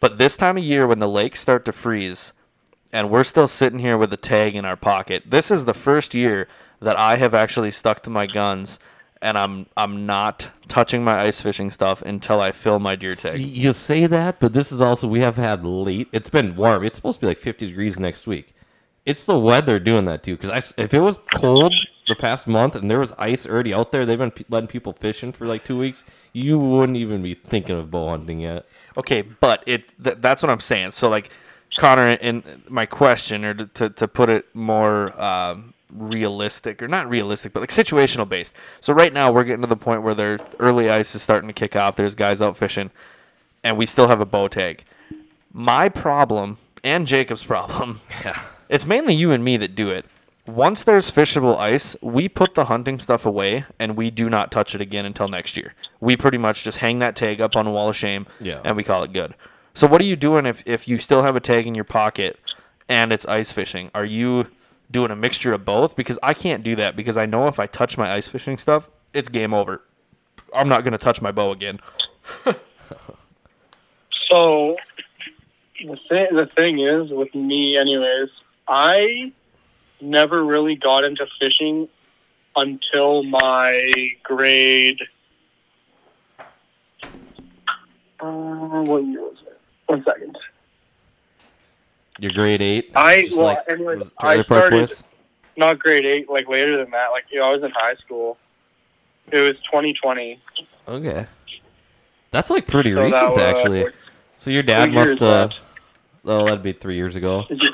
[0.00, 2.32] But this time of year, when the lakes start to freeze,
[2.92, 5.24] and we're still sitting here with a tag in our pocket.
[5.26, 6.46] This is the first year
[6.80, 8.78] that I have actually stuck to my guns
[9.24, 13.32] and I'm I'm not touching my ice fishing stuff until I fill my deer tag.
[13.32, 16.08] See, you say that, but this is also we have had late.
[16.12, 16.84] It's been warm.
[16.84, 18.54] It's supposed to be like 50 degrees next week.
[19.06, 20.36] It's the weather doing that too.
[20.36, 21.74] Because if it was cold
[22.06, 24.92] the past month and there was ice already out there, they've been pe- letting people
[24.92, 26.04] fishing for like two weeks.
[26.34, 28.66] You wouldn't even be thinking of bow hunting yet.
[28.96, 30.90] Okay, but it th- that's what I'm saying.
[30.90, 31.30] So like
[31.78, 37.08] Connor in my question or to to, to put it more um, realistic or not
[37.08, 38.54] realistic but like situational based.
[38.80, 41.52] So right now we're getting to the point where their early ice is starting to
[41.54, 41.96] kick off.
[41.96, 42.90] There's guys out fishing
[43.62, 44.84] and we still have a bow tag.
[45.52, 48.00] My problem and Jacob's problem.
[48.24, 48.40] Yeah.
[48.68, 50.06] It's mainly you and me that do it.
[50.46, 54.74] Once there's fishable ice, we put the hunting stuff away and we do not touch
[54.74, 55.74] it again until next year.
[56.00, 58.60] We pretty much just hang that tag up on a wall of shame Yeah.
[58.64, 59.34] and we call it good.
[59.74, 62.38] So what are you doing if, if you still have a tag in your pocket
[62.88, 63.90] and it's ice fishing?
[63.94, 64.46] Are you
[64.90, 65.96] doing a mixture of both?
[65.96, 68.88] Because I can't do that because I know if I touch my ice fishing stuff,
[69.12, 69.82] it's game over.
[70.54, 71.80] I'm not going to touch my bow again.
[74.34, 74.76] So
[75.80, 78.30] the thing, the thing is with me, anyways,
[78.66, 79.32] I
[80.00, 81.88] never really got into fishing
[82.56, 83.92] until my
[84.22, 84.98] grade.
[88.20, 89.60] Uh, what year was it?
[89.86, 90.38] One second.
[92.20, 92.90] Your grade eight.
[92.94, 94.92] I well, like- anyways, was I started
[95.56, 97.08] not grade eight, like later than that.
[97.08, 98.38] Like you know, I was in high school.
[99.32, 100.40] It was 2020.
[100.88, 101.26] Okay.
[102.30, 103.86] That's like pretty So that recent, was- actually.
[104.36, 105.60] So your dad must uh, left.
[106.24, 107.44] Oh, that'd be three years ago.
[107.48, 107.70] Three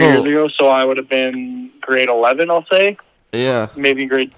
[0.00, 2.96] So- years ago, so I would have been grade 11, I'll say.
[3.32, 3.68] Yeah.
[3.76, 4.32] maybe grade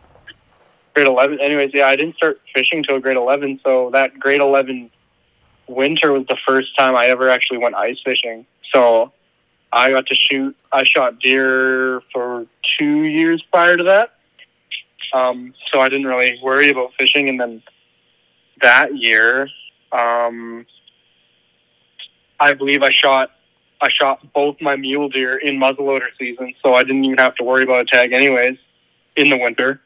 [0.95, 4.91] grade 11 anyways yeah i didn't start fishing till grade 11 so that grade 11
[5.69, 8.47] winter was the first time i ever actually went ice fishing.
[8.73, 9.13] So
[9.73, 14.13] i got to shoot i shot deer for two years prior to that.
[15.13, 17.29] Um, so i didn't really worry about fishing.
[17.29, 17.63] And then
[18.63, 19.49] that year
[19.93, 20.67] um,
[22.41, 23.31] i believe i shot
[23.81, 26.55] i shot both my mule deer in muzzleloader season.
[26.63, 28.59] So i didn't even have to worry about a tag anyways
[29.17, 29.81] in the winter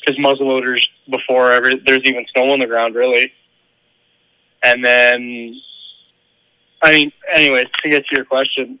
[0.00, 3.32] because muzzleloaders before ever there's even snow on the ground really.
[4.64, 5.60] And then,
[6.82, 8.78] I mean, anyways, to get to your question,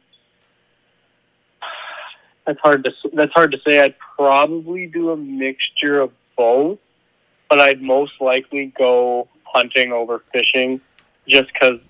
[2.46, 3.80] that's hard to that's hard to say.
[3.80, 6.78] I'd probably do a mixture of both,
[7.50, 10.80] but I'd most likely go hunting over fishing,
[11.28, 11.80] just because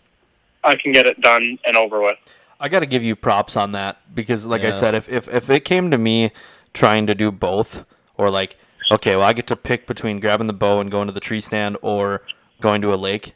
[0.65, 2.19] I can get it done and over with.
[2.61, 5.51] I got to give you props on that because, like I said, if, if if
[5.51, 6.33] it came to me
[6.73, 7.85] trying to do both,
[8.17, 8.57] or like,
[8.91, 11.41] okay, well, I get to pick between grabbing the bow and going to the tree
[11.41, 12.23] stand or
[12.61, 13.35] going to a lake.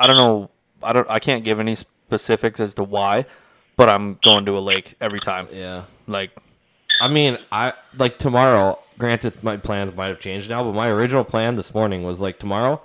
[0.00, 0.50] I- don't know.
[0.82, 1.08] I don't.
[1.10, 3.24] I can't give any specifics as to why,
[3.76, 5.48] but I'm going to a lake every time.
[5.52, 5.84] Yeah.
[6.06, 6.30] Like,
[7.00, 8.78] I mean, I like tomorrow.
[8.98, 12.38] Granted, my plans might have changed now, but my original plan this morning was like
[12.38, 12.80] tomorrow.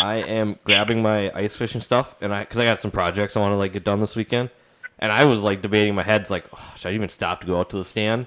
[0.00, 3.40] I am grabbing my ice fishing stuff, and I because I got some projects I
[3.40, 4.50] want to like get done this weekend,
[4.98, 7.46] and I was like debating in my head's like, oh, should I even stop to
[7.46, 8.26] go out to the stand,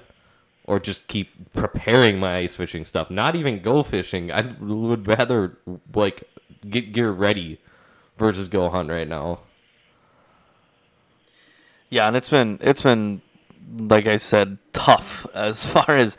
[0.64, 3.10] or just keep preparing my ice fishing stuff?
[3.10, 4.30] Not even go fishing.
[4.30, 5.56] I would rather
[5.94, 6.24] like
[6.68, 7.58] get gear ready
[8.22, 9.40] versus go hunt right now.
[11.90, 13.20] yeah, and it's been it's been
[13.76, 16.16] like I said, tough as far as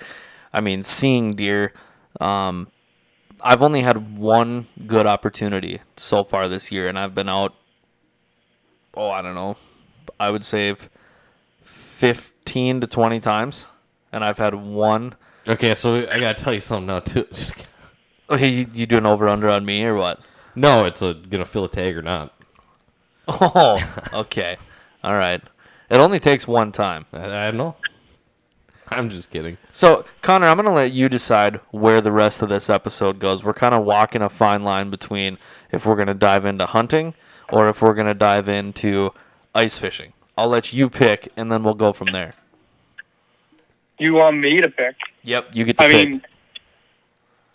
[0.53, 1.73] I mean, seeing deer.
[2.21, 2.67] Um,
[3.41, 7.55] I've only had one good opportunity so far this year, and I've been out.
[8.93, 9.57] Oh, I don't know.
[10.19, 10.75] I would say
[11.63, 13.65] fifteen to twenty times,
[14.11, 17.27] and I've had one Okay, so I gotta tell you something now too.
[17.33, 17.65] Just.
[18.29, 20.19] Okay, you, you doing over under on me or what?
[20.55, 22.33] No, it's a gonna fill a tag or not.
[23.27, 23.79] Oh,
[24.13, 24.57] okay.
[25.03, 25.41] All right.
[25.89, 27.05] It only takes one time.
[27.13, 27.75] I, I know.
[28.89, 29.57] I'm just kidding.
[29.71, 33.41] So, Connor, I'm going to let you decide where the rest of this episode goes.
[33.43, 35.37] We're kind of walking a fine line between
[35.71, 37.13] if we're going to dive into hunting
[37.49, 39.11] or if we're going to dive into
[39.55, 40.11] ice fishing.
[40.37, 42.33] I'll let you pick, and then we'll go from there.
[43.99, 44.95] You want me to pick?
[45.23, 46.09] Yep, you get to I pick.
[46.09, 46.21] mean,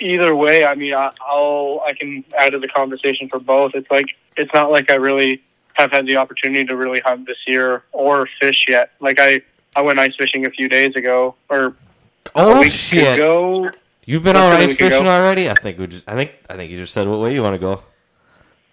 [0.00, 3.72] either way, I mean, I, I'll I can add to the conversation for both.
[3.74, 5.42] It's like it's not like I really
[5.74, 8.90] have had the opportunity to really hunt this year or fish yet.
[9.00, 9.42] Like I
[9.76, 11.74] I went ice fishing a few days ago or a
[12.34, 13.14] Oh week shit!
[13.14, 13.70] ago.
[14.04, 14.88] You've been Less out than a ice week ago.
[14.90, 15.50] fishing already?
[15.50, 16.08] I think we just.
[16.08, 16.34] I think.
[16.48, 17.82] I think you just said what way you want to go.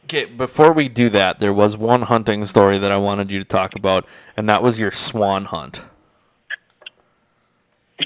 [0.05, 3.45] Okay, before we do that, there was one hunting story that I wanted you to
[3.45, 4.05] talk about,
[4.37, 5.81] and that was your swan hunt.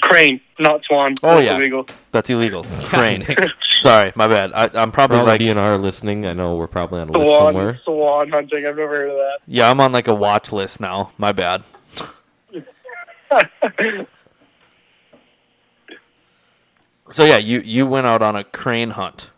[0.01, 1.15] Crane, not swan.
[1.23, 1.55] Oh, That's yeah.
[1.57, 1.85] illegal.
[2.11, 2.63] That's illegal.
[2.83, 3.25] Crane.
[3.77, 4.51] Sorry, my bad.
[4.53, 7.11] I, I'm For probably all the like, DNR listening, I know we're probably on a
[7.13, 7.79] list Swan, somewhere.
[7.83, 8.65] swan hunting.
[8.67, 9.39] I've never heard of that.
[9.47, 11.11] yeah, I'm on like a watch list now.
[11.17, 11.63] My bad.
[17.11, 19.31] So yeah, you you went out on a crane hunt.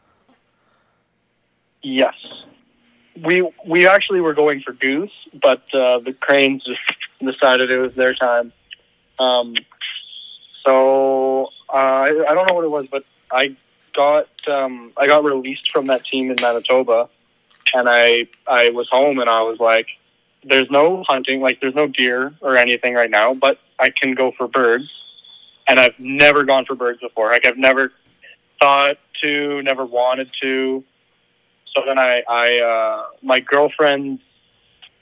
[1.82, 2.14] Yes.
[3.24, 5.12] We we actually were going for goose,
[5.42, 6.80] but uh, the cranes just
[7.22, 8.52] decided it was their time.
[9.20, 9.56] Um,
[10.66, 13.56] so uh, I, I don't know what it was, but I
[13.96, 17.10] got um, I got released from that team in Manitoba,
[17.74, 19.88] and I I was home and I was like,
[20.44, 24.32] "There's no hunting, like there's no deer or anything right now, but I can go
[24.38, 24.90] for birds."
[25.68, 27.30] And I've never gone for birds before.
[27.30, 27.94] Like I've never
[28.60, 30.84] thought to, never wanted to.
[31.74, 34.22] So then I, I uh, my girlfriend's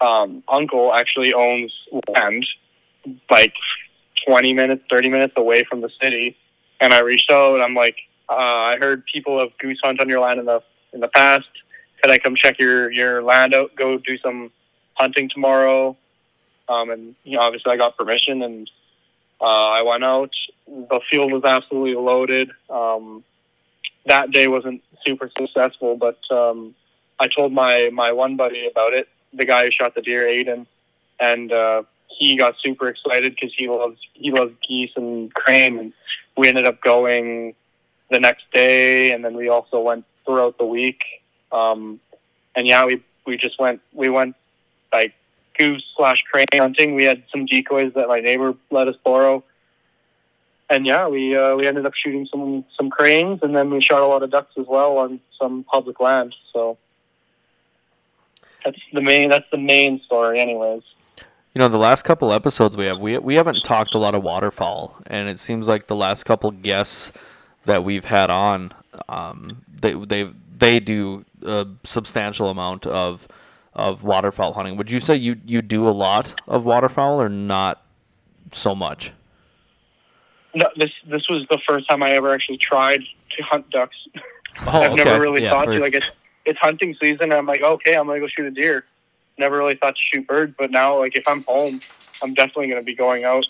[0.02, 1.74] um, uncle actually owns
[2.13, 2.45] land,
[3.30, 3.54] like
[4.26, 6.38] twenty minutes, thirty minutes away from the city,
[6.80, 7.56] and I reached out.
[7.56, 7.96] and I'm like,
[8.30, 10.62] uh, I heard people have goose hunt on your land in the
[10.94, 11.48] in the past.
[12.02, 13.76] Could I come check your your land out?
[13.76, 14.52] Go do some
[14.94, 15.98] hunting tomorrow.
[16.68, 18.70] Um, and you know, obviously I got permission, and
[19.42, 20.32] uh, I went out.
[20.68, 22.52] The field was absolutely loaded.
[22.70, 23.24] Um,
[24.06, 26.76] that day wasn't super successful, but um,
[27.20, 29.08] I told my my one buddy about it.
[29.34, 30.66] The guy who shot the deer, Aiden,
[31.20, 31.84] and uh,
[32.20, 35.80] he got super excited because he loves he loves geese and crane.
[35.80, 35.94] And
[36.38, 37.56] we ended up going
[38.12, 41.04] the next day, and then we also went throughout the week.
[41.52, 42.00] Um,
[42.56, 44.36] and yeah, we we just went we went
[44.92, 45.14] like
[45.58, 46.94] goose slash crane hunting.
[46.94, 49.44] We had some decoys that my neighbor let us borrow.
[50.70, 54.02] And yeah, we uh, we ended up shooting some some cranes, and then we shot
[54.02, 56.36] a lot of ducks as well on some public land.
[56.52, 56.78] So
[58.66, 60.84] that's the main that's the main story, anyways.
[61.54, 64.24] You know, the last couple episodes we have, we we haven't talked a lot of
[64.24, 67.12] waterfowl, and it seems like the last couple guests
[67.66, 68.72] that we've had on,
[69.08, 73.28] um, they they they do a substantial amount of
[73.74, 74.78] of waterfowl hunting.
[74.78, 77.82] Would you say you you do a lot of waterfowl or not
[78.52, 79.12] so much?
[80.54, 83.02] No, this this was the first time I ever actually tried
[83.38, 83.98] to hunt ducks.
[84.68, 86.08] Oh, I've never really Yeah, thought to like it's
[86.44, 87.32] it's hunting season.
[87.32, 88.84] And I'm like, okay, I'm gonna go shoot a deer.
[89.39, 91.80] Never really thought to shoot birds, but now like if I'm home,
[92.21, 93.47] I'm definitely gonna be going out.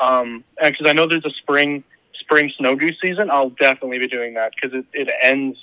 [0.00, 4.08] Um, and because I know there's a spring spring snow goose season, I'll definitely be
[4.08, 5.58] doing that because it, it ends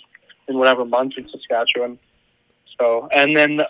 [0.47, 1.97] in whatever month in Saskatchewan.
[2.80, 3.62] So and then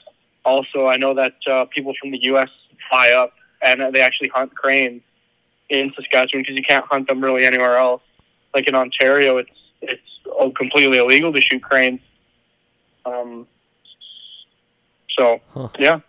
[0.43, 2.49] also I know that uh, people from the U.S.
[2.89, 5.01] fly up and they actually hunt cranes
[5.69, 8.01] in Saskatchewan because you can't hunt them really anywhere else.
[8.53, 12.01] Like in Ontario, it's it's oh, completely illegal to shoot cranes.
[13.05, 13.47] Um,
[15.17, 15.69] so Huh.
[15.79, 15.99] yeah,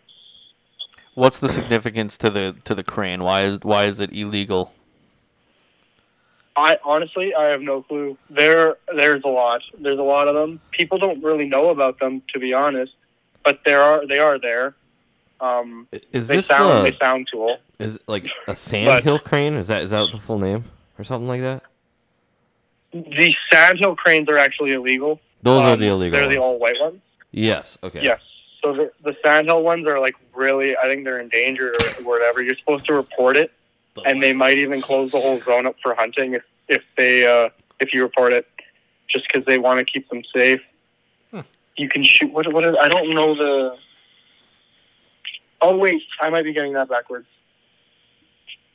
[1.15, 3.23] What's the significance to the to the crane?
[3.25, 4.73] Why is why is it illegal?
[6.57, 8.17] I honestly I have no clue.
[8.31, 9.63] There there's a lot.
[9.81, 10.61] There's a lot of them.
[10.71, 12.93] People don't really know about them to be honest,
[13.45, 14.75] but there are they are there.
[15.41, 17.59] Um, Is they this sound the they sound cool.
[17.79, 19.55] is it like a sandhill crane?
[19.55, 20.65] Is that is that the full name
[20.99, 21.63] or something like that?
[22.93, 25.21] The sandhill cranes are actually illegal.
[25.43, 26.19] Those are Um, the illegal.
[26.19, 27.01] They're the all white ones.
[27.31, 27.79] Yes.
[27.85, 28.03] Okay.
[28.03, 28.21] Yes.
[28.63, 32.43] So the, the sandhill ones are like really, I think they're endangered or whatever.
[32.43, 33.53] You're supposed to report it,
[34.05, 37.51] and they might even close the whole zone up for hunting if if they uh,
[37.81, 38.47] if you report it,
[39.09, 40.61] just because they want to keep them safe.
[41.31, 41.41] Hmm.
[41.77, 42.33] You can shoot.
[42.33, 42.53] What?
[42.53, 42.65] What?
[42.65, 43.77] Is, I don't know the.
[45.61, 47.27] Oh wait, I might be getting that backwards.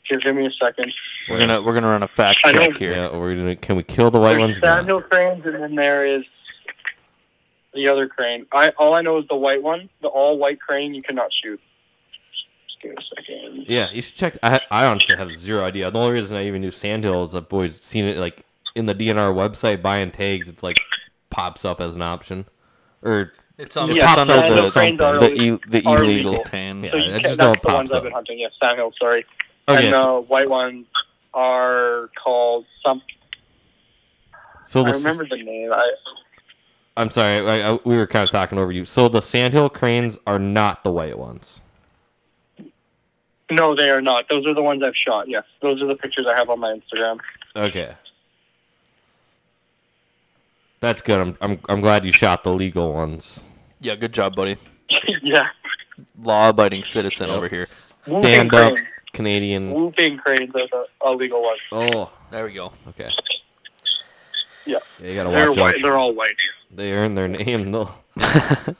[0.03, 0.93] Here, give me a second.
[1.29, 2.91] We're gonna we're gonna run a fact I check here.
[2.91, 3.17] Yeah.
[3.17, 4.59] We're gonna can we kill the white There's ones?
[4.59, 6.23] sandhill cranes, and then there is
[7.73, 8.45] the other crane.
[8.51, 10.93] I all I know is the white one, the all white crane.
[10.93, 11.59] You cannot shoot.
[12.81, 13.65] give me a second.
[13.67, 14.37] Yeah, you should check.
[14.43, 15.89] I I honestly have zero idea.
[15.91, 18.95] The only reason I even knew Sandhill is I've always seen it like in the
[18.95, 20.47] DNR website buying tags.
[20.47, 20.77] It's like
[21.29, 22.45] pops up as an option,
[23.01, 26.03] or It's on, Yeah, it's under the, the cranes are the, illegal- e- the illegal
[26.33, 26.43] illegal.
[26.45, 26.83] tan.
[26.83, 28.39] Yeah, So you I can, just that's know it the ones pops I've been hunting.
[28.39, 28.93] Yes, Sandhill.
[28.99, 29.25] Sorry.
[29.67, 29.87] okay.
[29.87, 30.85] and uh, so, the white ones
[31.33, 33.01] are called some.
[34.65, 35.71] so I the remember the name.
[35.73, 35.91] I
[36.95, 38.85] I'm sorry, I, I, we were kind of talking over you.
[38.85, 41.61] So the Sandhill cranes are not the white ones.
[43.49, 44.29] no, they are not.
[44.29, 45.27] Those are the ones I've shot.
[45.27, 47.19] Yes, those are the pictures I have on my Instagram.
[47.55, 47.95] Okay.
[50.79, 51.19] That's good.
[51.19, 53.43] I'm, I'm I'm glad you shot the legal ones.
[53.79, 54.57] Yeah, good job, buddy.
[55.21, 55.47] yeah.
[56.21, 57.65] Law-abiding citizen over here.
[58.07, 58.87] Whooping up cranes.
[59.13, 59.71] Canadian.
[59.71, 61.59] Whooping cranes are the illegal ones.
[61.71, 62.73] Oh, There we go.
[62.89, 63.09] okay.
[64.65, 64.77] Yeah.
[65.01, 65.75] Yeah, you gotta They're watch white.
[65.75, 65.81] out.
[65.81, 66.35] They're all white.
[66.71, 67.91] They earn their name though.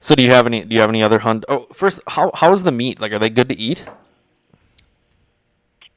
[0.00, 0.62] So do you have any?
[0.64, 1.44] Do you have any other hunt?
[1.48, 3.00] Oh, first, how how is the meat?
[3.00, 3.84] Like, are they good to eat?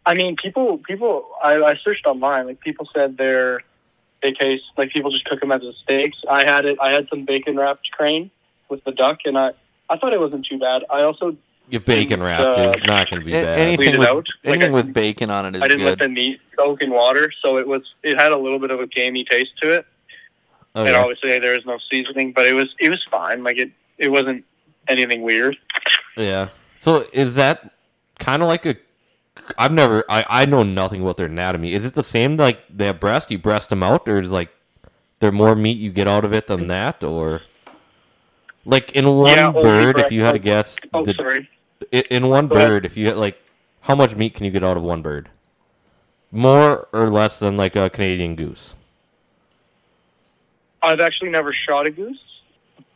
[0.05, 1.29] I mean, people, people.
[1.43, 2.47] I, I searched online.
[2.47, 3.61] Like people said they're
[4.23, 6.17] they taste like people just cook them as a steaks.
[6.29, 6.77] I had it.
[6.81, 8.31] I had some bacon wrapped crane
[8.69, 9.51] with the duck, and I
[9.89, 10.83] I thought it wasn't too bad.
[10.89, 11.35] I also
[11.71, 13.57] You bacon wrap uh, it's not gonna be bad.
[13.59, 14.27] anything with out?
[14.43, 17.31] Like anything I- bacon on it is I didn't let the meat soak in water,
[17.41, 19.85] so it was it had a little bit of a gamey taste to it.
[20.75, 20.97] And Okay.
[20.97, 23.43] obviously there was no seasoning, but it was it was fine.
[23.43, 24.43] Like it it wasn't
[24.87, 25.57] anything weird.
[26.17, 26.49] Yeah.
[26.77, 27.71] So is that
[28.19, 28.75] kind of like a?
[29.57, 30.03] I've never.
[30.09, 31.73] I I know nothing about their anatomy.
[31.73, 33.31] Is it the same like they have breast?
[33.31, 34.49] You breast them out, or is like
[35.19, 37.41] there more meat you get out of it than that, or
[38.65, 39.99] like in one Yeah, bird?
[39.99, 41.49] If you had to guess, Oh, the- sorry.
[41.93, 43.41] I- in one Go bird, if you had like,
[43.81, 45.29] how much meat can you get out of one bird?
[46.31, 48.75] More or less than like a Canadian goose?
[50.83, 52.21] I've actually never shot a goose,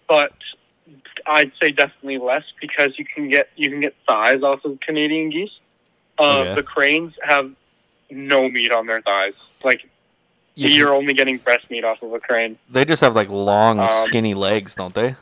[0.07, 0.33] but
[1.27, 5.29] I'd say definitely less because you can get you can get thighs off of Canadian
[5.29, 5.51] geese.
[6.17, 6.55] Uh, Okay.
[6.55, 7.51] The cranes have
[8.09, 9.33] no meat on their thighs.
[9.63, 9.87] Like
[10.55, 12.57] Yeah, 'cause you're only getting breast meat off of a crane.
[12.69, 15.15] they just have like long, Um, skinny legs, don't they?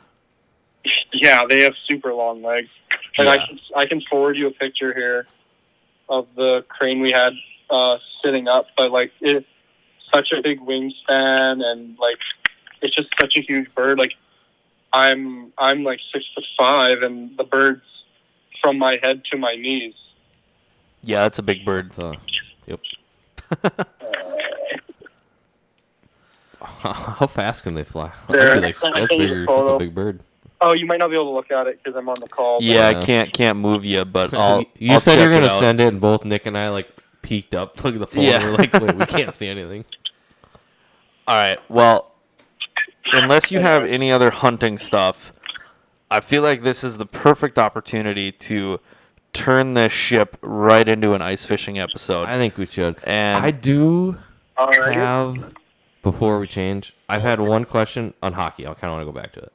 [1.12, 2.68] Yeah, they have super long legs.
[3.16, 5.26] And I can I can forward you a picture here
[6.08, 7.32] of the crane we had
[7.70, 9.46] uh, sitting up, but like it's
[10.12, 12.18] such a big wingspan and like
[12.82, 13.98] it's just such a huge bird.
[13.98, 14.14] Like
[14.92, 17.82] I'm I'm like six foot five, and the bird's
[18.60, 19.94] from my head to my knees.
[21.02, 21.92] Yeah, that's a big bird.
[21.92, 22.14] So,
[22.66, 22.80] yep.
[26.60, 28.12] How fast can they fly?
[28.28, 28.56] There.
[28.56, 29.46] I'd like, I'll that's send bigger.
[29.46, 30.20] That's a big bird.
[30.60, 32.62] Oh, you might not be able to look at it because I'm on the call.
[32.62, 32.98] Yeah, Yeah.
[32.98, 34.60] I can't can't move you, but I'll.
[34.60, 35.58] you you I'll said you're check gonna out.
[35.58, 36.88] send it, and both Nick and I like
[37.22, 38.24] peeked up, look at the phone.
[38.24, 38.42] Yeah.
[38.50, 39.84] We're like, wait, we can't see anything.
[41.26, 41.58] All right.
[41.70, 42.12] Well,
[43.12, 45.32] unless you have any other hunting stuff,
[46.10, 48.78] I feel like this is the perfect opportunity to
[49.32, 52.28] turn this ship right into an ice fishing episode.
[52.28, 52.96] I think we should.
[53.04, 54.18] And I do
[54.56, 54.94] All right.
[54.94, 55.54] have
[56.02, 56.94] before we change.
[57.08, 58.66] I've had one question on hockey.
[58.66, 59.52] I kind of want to go back to it.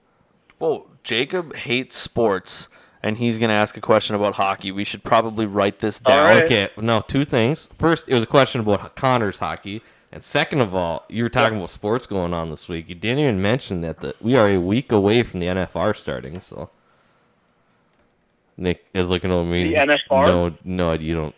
[0.59, 2.67] Well, Jacob hates sports,
[3.01, 4.71] and he's gonna ask a question about hockey.
[4.71, 6.35] We should probably write this down.
[6.35, 6.43] right.
[6.43, 7.67] Okay, no, two things.
[7.73, 11.57] First, it was a question about Connor's hockey, and second of all, you were talking
[11.57, 12.89] about sports going on this week.
[12.89, 16.41] You didn't even mention that the, we are a week away from the NFR starting.
[16.41, 16.69] So
[18.57, 19.63] Nick is looking over me.
[19.63, 20.25] The NFR?
[20.27, 21.35] No, no, you don't.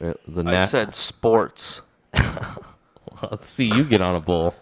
[0.00, 0.68] uh, The I net.
[0.68, 1.82] said sports.
[3.30, 4.54] Let's see you get on a bull.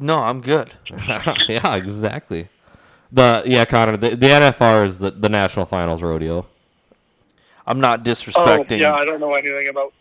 [0.00, 0.72] No, I'm good.
[1.48, 2.48] yeah, exactly.
[3.14, 3.96] The yeah, Connor.
[3.96, 6.46] The, the NFR is the, the National Finals Rodeo.
[7.64, 8.34] I'm not disrespecting.
[8.58, 8.80] Oh, disrespecting.
[8.80, 9.92] yeah, I don't know anything about.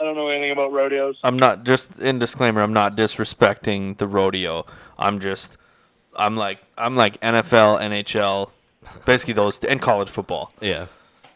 [0.00, 1.18] I don't know anything about rodeos.
[1.22, 2.60] I'm not just in disclaimer.
[2.62, 4.64] I'm not disrespecting the rodeo.
[4.98, 5.56] I'm just,
[6.16, 8.50] I'm like, I'm like NFL, NHL,
[9.04, 10.52] basically those, and college football.
[10.60, 10.86] Yeah.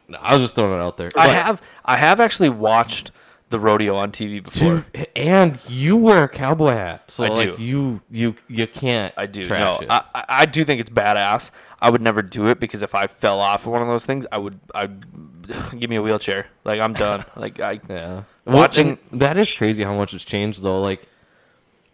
[0.07, 1.11] No, I was just throwing it out there.
[1.17, 3.11] I But- have, I have actually watched
[3.53, 4.85] the rodeo on TV before.
[4.93, 7.63] Dude, and you wear a cowboy hat, so I like do.
[7.63, 9.15] you you you can't.
[9.17, 9.45] I do.
[9.47, 9.91] trash No, it.
[9.91, 11.53] I, I- I do think it's badass.
[11.81, 14.25] I would never do it because if I fell off of one of those things,
[14.33, 15.05] I would, I'd
[15.79, 16.47] give me a wheelchair.
[16.65, 17.25] Like I'm done.
[17.37, 20.81] like I, yeah, watching- Watching that is crazy how much it's changed though.
[20.81, 21.07] Like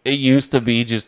[0.05, 1.07] it used to be just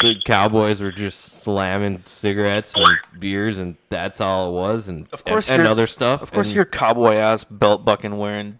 [0.00, 5.24] the cowboys were just slamming cigarettes and beers, and that's all it was, and Of
[5.24, 6.22] course and, and other stuff.
[6.22, 8.59] Of course, and- you're cowboy ass belt bucking wearing.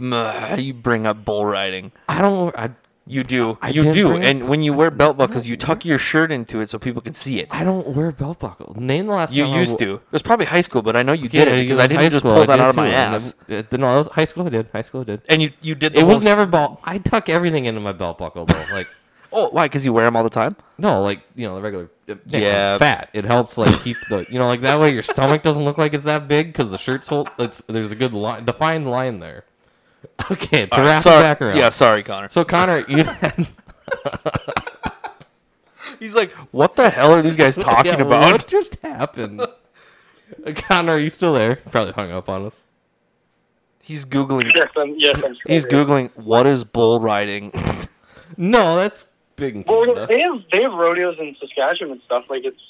[0.00, 1.92] You bring up bull riding.
[2.08, 2.56] I don't.
[2.58, 2.70] I
[3.06, 3.58] You do.
[3.60, 4.08] I you do.
[4.08, 7.02] bring- And when you wear belt buckles, you tuck your shirt into it so people
[7.02, 7.48] can see it.
[7.50, 8.76] I don't wear belt buckle.
[8.78, 9.94] Name the last You time I used wo- to.
[9.94, 11.86] It was probably high school, but I know you Yeah, did it because was I
[11.88, 13.34] didn't just school, pull I that did out of my and ass.
[13.48, 14.46] it- uh, no, it was high school.
[14.46, 14.68] I did.
[14.72, 15.00] High school.
[15.00, 15.22] I did.
[15.28, 15.94] And you you did.
[15.94, 16.80] The It was whole- never belt.
[16.84, 18.64] I tuck everything into my belt buckle though.
[18.72, 18.86] Like
[19.32, 19.66] Oh, why?
[19.66, 20.56] Because you wear them all the time.
[20.76, 22.78] no, like you know the regular uh, Yeah.
[22.78, 23.10] fat.
[23.12, 25.94] It helps like keep the you know like that way your stomach doesn't look like
[25.94, 27.30] it's that big because the shirt's hold.
[27.38, 29.44] It's there's a good line, defined line there.
[30.30, 31.56] Okay, to All right, wrap it sorry- back around.
[31.56, 32.28] Yeah, sorry, Connor.
[32.28, 33.04] So Connor, you
[35.98, 38.32] He's like, what the hell are these guys talking Yeah, about?
[38.32, 39.40] What just happened?
[39.40, 39.48] Uh,
[40.54, 41.56] Connor, are you still there?
[41.56, 42.60] Probably hung up on us.
[43.82, 44.50] He's googling.
[44.54, 45.84] Yes, I'm, yes, I'm still He's here.
[45.84, 47.52] googling what is bull riding.
[48.36, 50.06] No, that's big in Well, Canada.
[50.06, 52.24] they have they have rodeos in Saskatchewan and stuff.
[52.30, 52.60] Like it's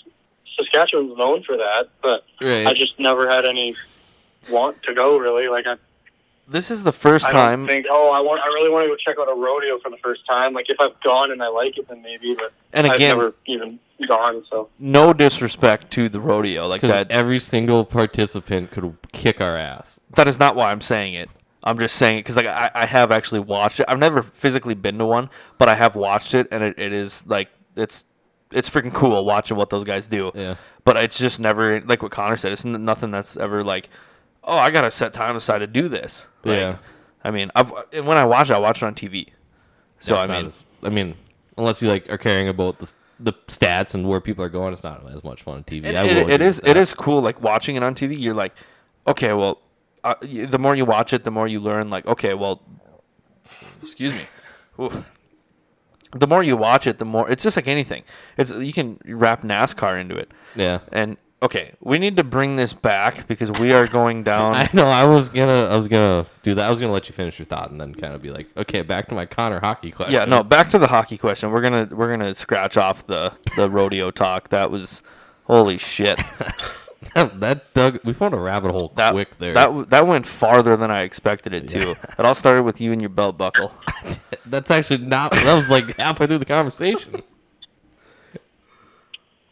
[0.56, 2.66] Saskatchewan's known for that, but Right.
[2.66, 3.76] I just never had any
[4.48, 5.18] want to go.
[5.18, 5.76] Really, like I,
[6.50, 7.66] this is the first I time.
[7.66, 7.86] think.
[7.88, 8.40] Oh, I want.
[8.42, 10.52] I really want to go check out a rodeo for the first time.
[10.52, 12.34] Like if I've gone and I like it, then maybe.
[12.34, 13.78] But And I've again, never even
[14.08, 14.44] gone.
[14.50, 17.10] So no disrespect to the rodeo, like that.
[17.10, 20.00] every single participant could kick our ass.
[20.16, 21.30] That is not why I'm saying it.
[21.62, 23.86] I'm just saying it because like I, I have actually watched it.
[23.88, 25.28] I've never physically been to one,
[25.58, 28.04] but I have watched it, and it, it is like it's
[28.50, 30.32] it's freaking cool watching what those guys do.
[30.34, 30.54] Yeah.
[30.84, 32.52] But it's just never like what Connor said.
[32.52, 33.90] It's n- nothing that's ever like,
[34.44, 36.28] oh, I gotta set time aside to do this.
[36.44, 36.76] Like, Yeah.
[37.22, 39.28] I mean, I've and when I watch it, I watch it on TV.
[39.98, 41.14] So That's I mean, as- I mean,
[41.58, 42.90] unless you like are caring about the
[43.22, 45.84] the stats and where people are going, it's not as much fun on TV.
[45.84, 48.18] it, I it- it is it is cool like watching it on TV.
[48.18, 48.54] You're like,
[49.06, 49.60] okay, well,
[50.04, 51.90] uh, the more you watch it, the more you learn.
[51.90, 52.62] Like, okay, well,
[53.82, 54.22] excuse me.
[54.80, 55.04] Oof.
[56.12, 58.02] The more you watch it, the more it's just like anything.
[58.38, 60.80] It's you can wrap NASCAR into it, Yeah.
[60.90, 64.54] and okay, we need to bring this back because we are going down.
[64.54, 64.86] I know.
[64.86, 65.66] I was gonna.
[65.68, 66.66] I was gonna do that.
[66.66, 68.82] I was gonna let you finish your thought and then kind of be like, okay,
[68.82, 70.12] back to my Connor hockey question.
[70.14, 71.50] yeah, no, back to the hockey question.
[71.50, 74.48] We're gonna we're gonna scratch off the the rodeo talk.
[74.50, 75.02] That was
[75.44, 76.20] holy shit.
[77.14, 77.98] that dug.
[78.04, 79.54] We found a rabbit hole That quick there.
[79.54, 81.90] that that went farther than I expected it to.
[81.92, 83.72] It all started with you and your belt buckle.
[84.46, 85.32] That's actually not.
[85.32, 87.22] That was like halfway through the conversation.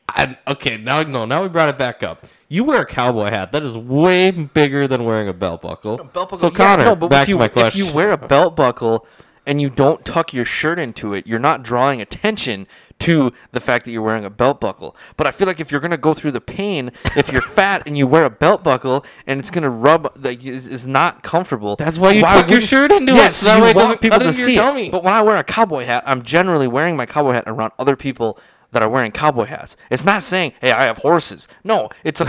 [0.08, 1.26] I, okay, now no.
[1.26, 2.24] Now we brought it back up.
[2.48, 3.52] You wear a cowboy hat.
[3.52, 5.98] That is way bigger than wearing a belt buckle.
[6.38, 7.80] So Connor, no, but back if you, to my question.
[7.80, 9.06] if you wear a belt buckle
[9.46, 12.66] and you don't tuck your shirt into it, you're not drawing attention
[13.00, 14.96] to the fact that you're wearing a belt buckle.
[15.16, 17.96] But I feel like if you're gonna go through the pain, if you're fat and
[17.96, 21.76] you wear a belt buckle and it's gonna rub, like is, is not comfortable.
[21.76, 23.98] That's why you tuck your shirt into it, so that you way it want doesn't
[23.98, 24.92] people to see it.
[24.92, 27.94] But when I wear a cowboy hat, I'm generally wearing my cowboy hat around other
[27.94, 28.38] people
[28.72, 29.76] that are wearing cowboy hats.
[29.90, 32.24] It's not saying, "Hey, I have horses." No, it's a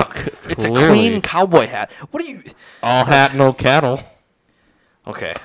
[0.50, 1.92] it's a clean cowboy hat.
[2.12, 2.44] What are you?
[2.82, 4.02] all hat, no cattle.
[5.08, 5.36] Okay.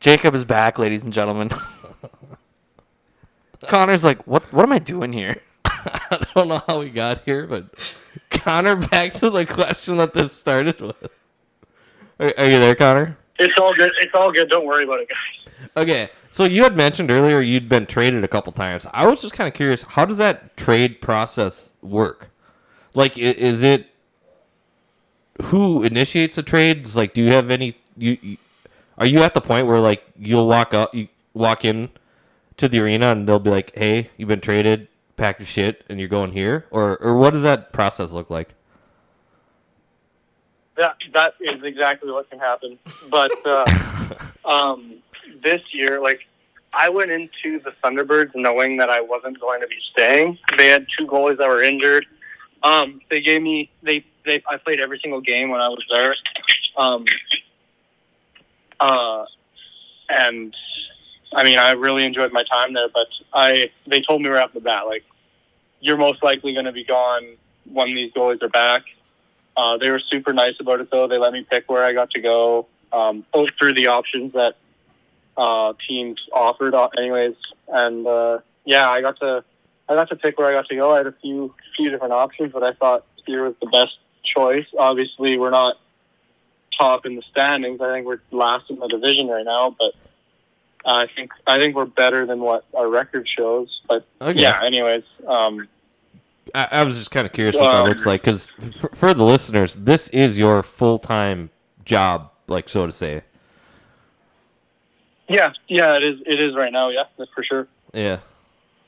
[0.00, 1.50] Jacob is back, ladies and gentlemen.
[3.68, 5.36] Connor's like, what what am I doing here?
[5.64, 7.64] I don't know how we got here, but
[8.30, 10.96] Connor, back to the question that this started with.
[12.20, 13.16] Are, are you there, Connor?
[13.38, 13.90] it's all good.
[14.00, 14.50] It's all good.
[14.50, 15.52] Don't worry about it, guys.
[15.76, 18.88] Okay, so you had mentioned earlier you'd been traded a couple times.
[18.92, 22.28] I was just kind of curious, how does that trade process work?
[22.92, 23.86] Like, is it
[25.42, 26.96] who initiates the trades?
[26.96, 27.76] Like, do you have any?
[27.96, 28.36] You, you
[28.98, 31.90] are you at the point where like you'll walk up, you walk in
[32.56, 34.88] to the arena, and they'll be like, "Hey, you've been traded.
[35.16, 38.56] Pack your shit, and you're going here," or or what does that process look like?
[40.76, 42.76] That that is exactly what can happen.
[43.08, 43.64] But uh,
[44.44, 44.96] um,
[45.44, 46.20] this year, like
[46.72, 50.38] I went into the Thunderbirds knowing that I wasn't going to be staying.
[50.56, 52.06] They had two goalies that were injured.
[52.62, 56.16] Um, they gave me they they I played every single game when I was there.
[56.76, 57.04] Um,
[58.80, 59.24] uh,
[60.08, 60.54] and
[61.34, 62.88] I mean I really enjoyed my time there.
[62.92, 65.04] But I they told me right off the bat like
[65.80, 67.36] you're most likely going to be gone
[67.70, 68.82] when these goalies are back.
[69.56, 71.06] Uh, they were super nice about it, though.
[71.06, 74.56] They let me pick where I got to go, um, both through the options that
[75.36, 77.34] uh, teams offered, uh, anyways.
[77.68, 79.44] And uh, yeah, I got to
[79.88, 80.92] I got to pick where I got to go.
[80.92, 84.66] I had a few few different options, but I thought here was the best choice.
[84.78, 85.76] Obviously, we're not
[86.78, 87.80] top in the standings.
[87.80, 89.92] I think we're last in the division right now, but
[90.86, 93.80] I think I think we're better than what our record shows.
[93.88, 94.40] But Okay.
[94.40, 95.68] yeah, anyways, um,
[96.54, 99.14] I, I was just kind of curious what that Um, looks like because for, for
[99.14, 101.50] the listeners, this is your full time
[101.84, 103.22] job, like so to say.
[105.28, 106.20] Yeah, yeah, it is.
[106.26, 106.88] It is right now.
[106.88, 107.68] Yeah, that's for sure.
[107.92, 108.18] Yeah.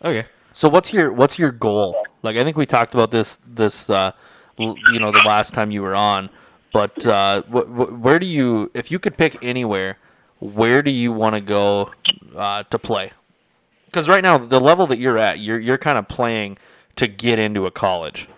[0.04, 0.26] Okay.
[0.52, 1.96] So what's your what's your goal?
[2.22, 4.12] Like I think we talked about this this uh,
[4.58, 6.30] l- you know the last time you were on,
[6.72, 9.98] but uh, wh- wh- where do you if you could pick anywhere,
[10.40, 11.90] where do you want to go
[12.34, 13.12] uh, to play?
[13.86, 16.58] Because right now the level that you're at, you're you're kind of playing
[16.96, 18.28] to get into a college.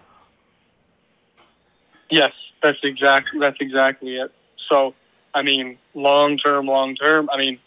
[2.10, 2.32] Yes,
[2.62, 4.32] that's exactly that's exactly it.
[4.68, 4.94] So,
[5.34, 7.28] I mean, long term, long term.
[7.32, 7.58] I mean,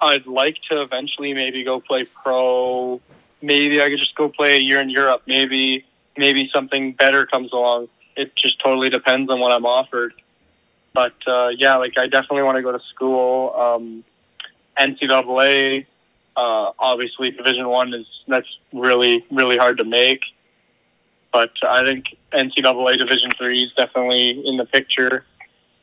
[0.00, 3.00] I'd like to eventually maybe go play pro,
[3.40, 5.22] maybe I could just go play a year in Europe.
[5.26, 5.84] Maybe
[6.16, 7.88] maybe something better comes along.
[8.16, 10.14] It just totally depends on what I'm offered.
[10.92, 13.54] But uh, yeah, like I definitely want to go to school.
[13.54, 14.04] Um,
[14.78, 15.86] NCAA,
[16.36, 20.22] uh, obviously Division One is that's really really hard to make.
[21.32, 25.24] But I think NCAA Division Three is definitely in the picture.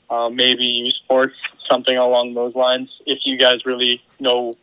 [0.10, 1.36] Uh, maybe U Sports,
[1.72, 2.90] something along those lines.
[3.06, 4.56] If you guys really know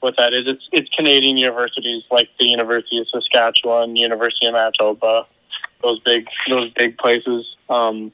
[0.00, 5.26] what that is, it's it's Canadian universities like the University of Saskatchewan, University of Manitoba,
[5.82, 7.56] those big those big places.
[7.68, 8.12] Um,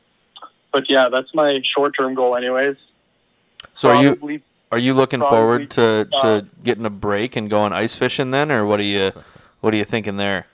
[0.73, 2.77] but yeah, that's my short term goal, anyways.
[3.73, 4.41] So are you
[4.71, 8.31] are you looking Probably, forward to, uh, to getting a break and going ice fishing
[8.31, 9.13] then, or what are you
[9.61, 10.47] what are you thinking there?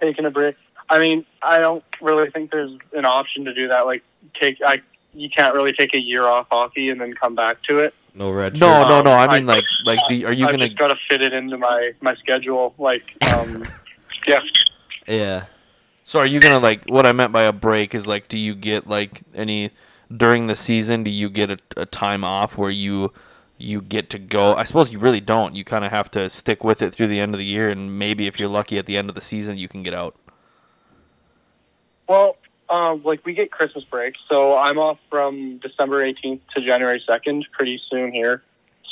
[0.00, 0.56] taking a break.
[0.88, 3.86] I mean, I don't really think there's an option to do that.
[3.86, 4.02] Like,
[4.40, 4.80] take I
[5.16, 7.94] you can't really take a year off hockey and then come back to it.
[8.14, 8.54] No red.
[8.58, 8.88] No, shirt.
[8.88, 9.10] no, no.
[9.12, 11.22] I Um, mean I- like like do, are you I've gonna just got to fit
[11.22, 12.74] it into my my schedule.
[12.78, 13.04] Like,
[13.34, 13.64] um,
[14.26, 14.40] yeah,
[15.06, 15.44] Yeah.
[16.04, 18.54] So are you gonna like what I meant by a break is like do you
[18.54, 19.70] get like any
[20.16, 23.12] during the season do you get a, a time off where you
[23.58, 26.62] you get to go I suppose you really don't you kind of have to stick
[26.62, 28.96] with it through the end of the year and maybe if you're lucky at the
[28.96, 30.14] end of the season you can get out
[32.08, 32.36] Well,
[32.68, 37.44] um, like we get Christmas break, so I'm off from December 18th to January 2nd,
[37.52, 38.42] pretty soon here.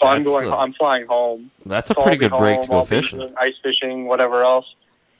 [0.00, 0.48] So I'm That's going.
[0.48, 1.50] a- I'm flying home.
[1.66, 3.32] That's a So pretty good break to go fishing.
[3.38, 4.66] Ice fishing, whatever else,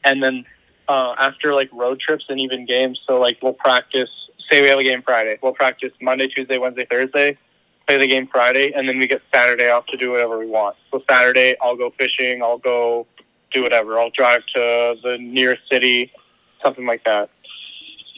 [0.04, 0.44] and then
[0.88, 3.00] uh, after like road trips and even games.
[3.06, 4.10] So like we'll practice.
[4.50, 7.38] Say we have a game Friday, we'll practice Monday, Tuesday, Wednesday, Thursday.
[7.86, 10.76] Play the game Friday, and then we get Saturday off to do whatever we want.
[10.90, 12.42] So Saturday, I'll go fishing.
[12.42, 13.06] I'll go
[13.52, 13.98] do whatever.
[13.98, 16.10] I'll drive to the nearest city,
[16.62, 17.30] something like that.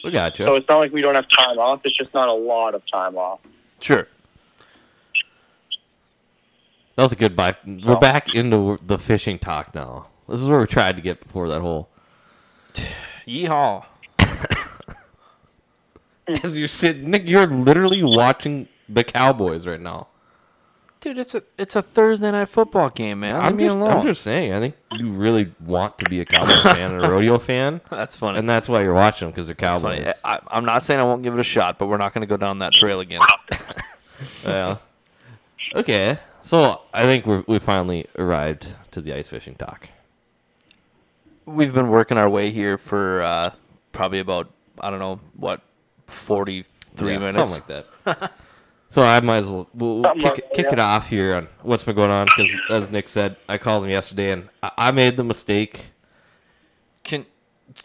[0.03, 0.45] We got you.
[0.45, 1.81] So it's not like we don't have time off.
[1.83, 3.39] It's just not a lot of time off.
[3.79, 4.07] sure
[6.95, 7.55] That was a good buy.
[7.65, 7.99] We're Oh.
[7.99, 10.07] back into the fishing talk now.
[10.27, 11.89] This is where we tried to get before that whole.
[13.27, 13.85] yeehaw
[16.43, 20.07] As you're sitting, Nick, you're literally watching the Cowboys right now.
[21.07, 24.53] Dude it's a it's a Thursday night football game man I'm just, I'm just saying.
[24.53, 28.15] I think you really want to be a Cowboys fan and a rodeo fan, that's
[28.15, 30.13] funny and that's why you're watching them because they're That's Cowboys.
[30.23, 32.27] I, I'm not saying I won't give it a shot, but we're not going to
[32.27, 33.21] go down that trail again.
[34.43, 34.77] Yeah.
[35.75, 36.17] Okay.
[36.41, 39.89] So I think we we finally arrived to the ice fishing talk.
[41.45, 43.51] We've been working our way here for uh,
[43.91, 44.49] probably about
[44.79, 45.61] I don't know what
[46.07, 47.35] 43 Yeah, minutes.
[47.35, 48.31] something like that.
[48.97, 50.73] so I might as well we'll, we'll kick, like it- kick yeah.
[50.73, 53.91] it off here on what's been going on because as Nick said, I called him
[53.91, 55.85] yesterday and I, I made the mistake.
[57.03, 57.27] Can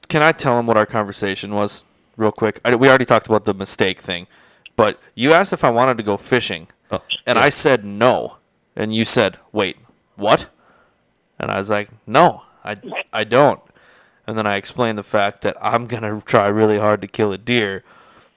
[0.08, 1.84] can I tell him what our conversation was
[2.16, 2.60] real quick?
[2.64, 4.26] I, we already talked about the mistake thing,
[4.74, 7.44] but you asked if I wanted to go fishing, Oh, and yeah.
[7.44, 8.38] I said no,
[8.74, 9.76] and you said wait
[10.16, 10.46] what?
[11.38, 12.76] And I was like no, I
[13.12, 13.60] I don't.
[14.26, 17.38] And then I explained the fact that I'm gonna try really hard to kill a
[17.38, 17.84] deer.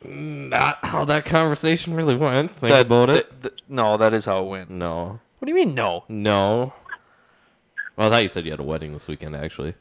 [0.10, 2.51] Not how that conversation really went.
[2.58, 3.30] Think That- about it.
[3.41, 4.70] th- th- no, that is how it went.
[4.70, 6.03] No, What do you mean no?
[6.08, 6.74] no.
[7.95, 9.36] Well, I thought you said you had a wedding this weekend.
[9.36, 9.76] Actually,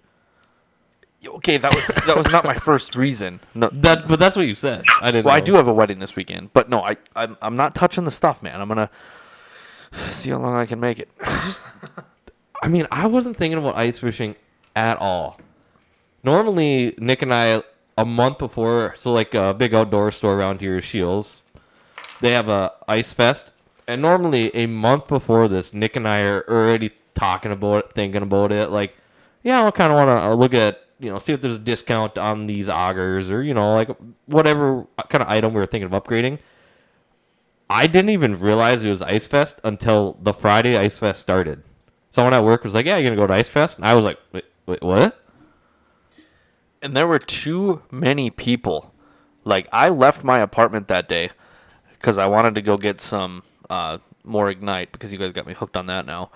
[1.26, 3.40] Okay, that was that was not my first reason.
[3.54, 4.84] No, that but that's what you said.
[5.00, 5.24] I didn't.
[5.24, 8.04] well, I do have a wedding this weekend, but no, I I'm, I'm not touching
[8.04, 8.60] the stuff, man.
[8.60, 8.90] I'm gonna
[10.10, 11.08] see how long I can make it.
[12.62, 14.36] I mean, I wasn't thinking about ice fishing
[14.76, 15.40] at all.
[16.22, 17.62] Normally, Nick and I,
[17.96, 21.42] a month before, so like a big outdoor store around here, Scheels,
[22.20, 23.52] they have a ice fest,
[23.86, 28.22] and normally a month before this, Nick and I are already talking about it, thinking
[28.22, 28.70] about it.
[28.70, 28.96] Like,
[29.42, 31.60] yeah, I kind of want to uh, look at, you know, see if there's a
[31.60, 33.90] discount on these augers or you know, like
[34.26, 36.38] whatever uh, kind of item we were thinking of upgrading.
[37.68, 41.62] I didn't even realize it was Ice Fest until the Friday Ice Fest started.
[42.10, 44.04] Someone at work was like, "Yeah, you're gonna go to Ice Fest," and I was
[44.04, 45.23] like, "Wait, wait what?"
[46.84, 48.92] And there were too many people.
[49.42, 51.30] Like I left my apartment that day
[51.92, 55.54] because I wanted to go get some uh, more ignite because you guys got me
[55.54, 56.30] hooked on that now.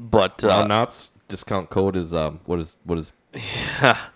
[0.00, 3.98] But uh, Round Ops discount code is um what is what is yeah.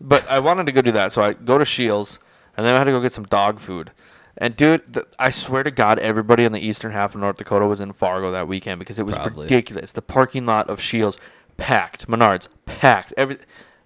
[0.00, 2.18] But I wanted to go do that, so I go to Scheels,
[2.56, 3.92] and then I had to go get some dog food.
[4.36, 7.66] And dude, th- I swear to God, everybody in the eastern half of North Dakota
[7.66, 9.44] was in Fargo that weekend because it was Probably.
[9.44, 9.92] ridiculous.
[9.92, 11.18] The parking lot of Scheels
[11.56, 13.14] packed, Menards packed.
[13.16, 13.38] Every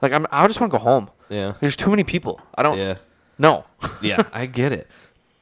[0.03, 1.11] like, I'm, I just want to go home.
[1.29, 2.41] yeah There's too many people.
[2.55, 2.79] I don't.
[2.79, 2.97] yeah
[3.39, 3.65] No.
[4.03, 4.89] yeah I get it.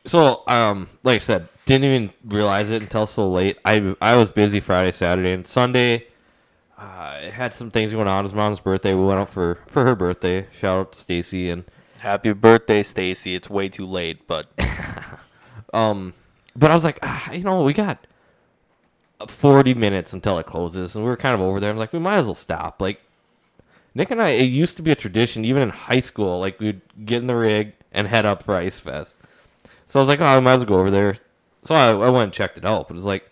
[0.06, 3.58] So um like I said, didn't even realize it until so late.
[3.64, 6.06] I I was busy Friday, Saturday, and Sunday.
[6.76, 8.20] I had some things going on.
[8.20, 8.94] It was mom's birthday.
[8.94, 10.46] We went out for for her birthday.
[10.52, 11.64] Shout out to Stacy and
[11.98, 13.34] Happy birthday, Stacy.
[13.34, 14.46] It's way too late, but
[15.72, 16.12] Um,
[16.54, 18.06] but I was like, ah, you know, we got
[19.26, 21.70] 40 minutes until it closes, and we were kind of over there.
[21.70, 22.80] I'm like, we might as well stop.
[22.80, 23.00] Like,
[23.94, 26.40] Nick and I, it used to be a tradition, even in high school.
[26.40, 29.16] Like, we'd get in the rig and head up for Ice Fest.
[29.86, 31.16] So I was like, oh, I might as well go over there.
[31.62, 32.88] So I, I went and checked it out.
[32.88, 33.30] But it was like,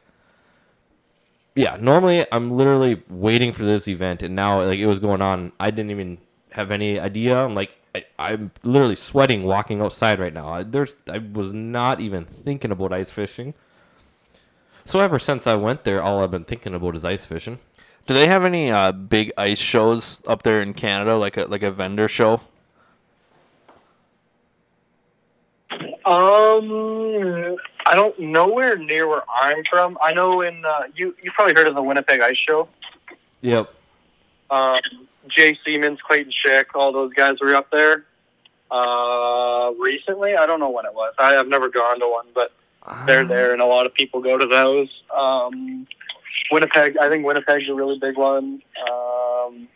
[1.54, 5.52] yeah, normally I'm literally waiting for this event, and now like it was going on.
[5.58, 6.18] I didn't even
[6.52, 7.44] have any idea.
[7.44, 10.48] I'm like, I, I'm literally sweating walking outside right now.
[10.48, 13.54] I, there's, I was not even thinking about ice fishing.
[14.84, 17.58] So ever since I went there, all I've been thinking about is ice fishing.
[18.06, 21.62] Do they have any uh, big ice shows up there in Canada, like a like
[21.62, 22.40] a vendor show?
[26.04, 29.96] Um, I don't nowhere near where I'm from.
[30.02, 32.68] I know in uh, you you probably heard of the Winnipeg Ice Show.
[33.40, 33.72] Yep.
[34.50, 34.80] Um,
[35.28, 38.04] Jay Siemens, Clayton Schick, all those guys were up there.
[38.70, 41.14] Uh, recently, I don't know when it was.
[41.18, 42.52] I, I've never gone to one, but
[43.06, 44.88] they're there, and a lot of people go to those.
[45.14, 45.86] Um,
[46.50, 48.62] Winnipeg, I think Winnipeg's a really big one.
[48.90, 49.68] Um,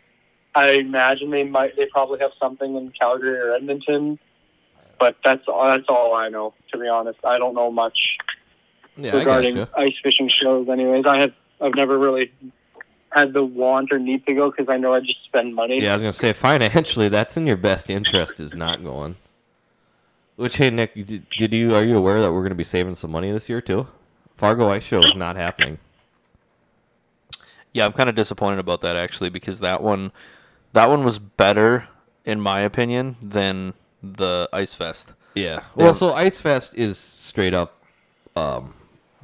[0.55, 4.17] I imagine they might, they probably have something in Calgary or Edmonton,
[4.99, 6.53] but that's all, that's all I know.
[6.71, 8.17] To be honest, I don't know much
[8.95, 10.67] Yeah, regarding ice fishing shows.
[10.69, 12.31] Anyways, I have I've never really
[13.11, 15.81] had the want or need to go because I know I just spend money.
[15.81, 19.15] Yeah, I was gonna say financially, that's in your best interest is not going.
[20.35, 23.11] Which hey Nick, did, did you are you aware that we're gonna be saving some
[23.11, 23.87] money this year too?
[24.35, 25.79] Fargo Ice Show is not happening.
[27.77, 30.11] Yeah, I'm kind of disappointed about that actually because that one,
[30.73, 31.87] that one was better
[32.25, 35.13] in my opinion than the Ice Fest.
[35.35, 35.61] Yeah.
[35.75, 37.79] Well, so Ice Fest is straight up
[38.35, 38.73] um,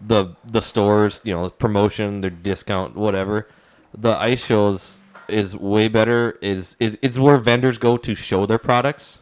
[0.02, 3.48] the the stores, you know, promotion, their discount, whatever.
[3.96, 6.38] The ice shows is way better.
[6.42, 9.22] Is is it's where vendors go to show their products.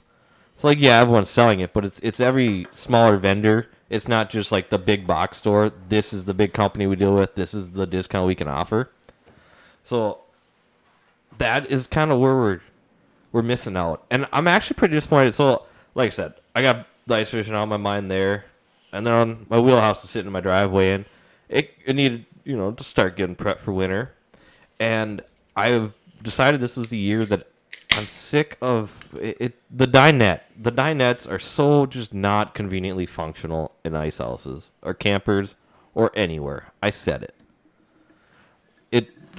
[0.53, 3.69] It's like, yeah, everyone's selling it, but it's it's every smaller vendor.
[3.89, 5.71] It's not just like the big box store.
[5.89, 7.35] This is the big company we deal with.
[7.35, 8.89] This is the discount we can offer.
[9.83, 10.19] So
[11.37, 12.61] that is kind of where we're
[13.31, 14.05] we're missing out.
[14.09, 15.33] And I'm actually pretty disappointed.
[15.33, 15.65] So,
[15.95, 18.45] like I said, I got the ice fishing on my mind there,
[18.91, 21.05] and then on my wheelhouse is sitting in my driveway, and
[21.49, 24.13] it, it needed you know to start getting prepped for winter.
[24.79, 25.21] And
[25.55, 27.47] I've decided this was the year that
[27.93, 29.37] I'm sick of it.
[29.39, 30.41] it the dinette.
[30.57, 35.55] The dinettes are so just not conveniently functional in ice houses or campers
[35.93, 36.71] or anywhere.
[36.81, 37.35] I said it.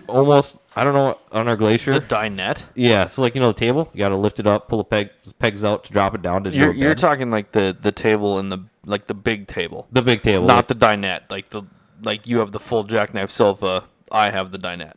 [0.09, 1.95] Almost I don't know on our glacier.
[1.95, 2.65] The dinette.
[2.75, 4.85] Yeah, so like you know the table, you got to lift it up, pull the
[4.85, 8.39] peg pegs out to drop it down to You're you're talking like the the table
[8.39, 11.31] in the like the big table, the big table, not the dinette.
[11.31, 11.63] Like the
[12.03, 13.85] like you have the full jackknife sofa.
[14.11, 14.95] I have the dinette.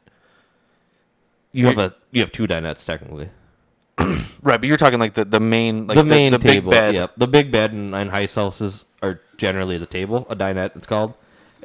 [1.52, 3.30] you have a you have two dinettes technically.
[4.42, 6.94] Right, but you're talking like the the main like the main the table, big bed.
[6.94, 7.14] yep.
[7.18, 11.16] The big bed and, in ice houses are generally the table, a dinette it's called,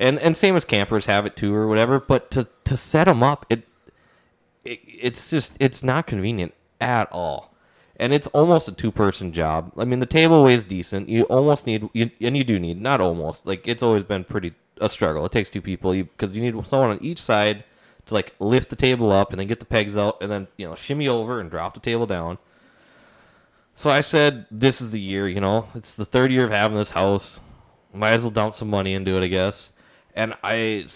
[0.01, 2.01] and and same as campers have it too or whatever.
[2.01, 3.69] But to to set them up, it,
[4.65, 7.55] it it's just it's not convenient at all,
[7.97, 9.73] and it's almost a two person job.
[9.77, 11.09] I mean, the table weighs decent.
[11.09, 14.55] You almost need you, and you do need not almost like it's always been pretty
[14.81, 15.27] a struggle.
[15.27, 17.65] It takes two people because you, need someone on each side
[18.07, 20.67] to like lift the table up and then get the pegs out and then you
[20.67, 22.39] know shimmy over and drop the table down.
[23.75, 26.77] So I said, this is the year, you know, it's the third year of having
[26.77, 27.41] this house.
[27.95, 29.73] Might as well dump some money into it, I guess.
[30.21, 30.87] And I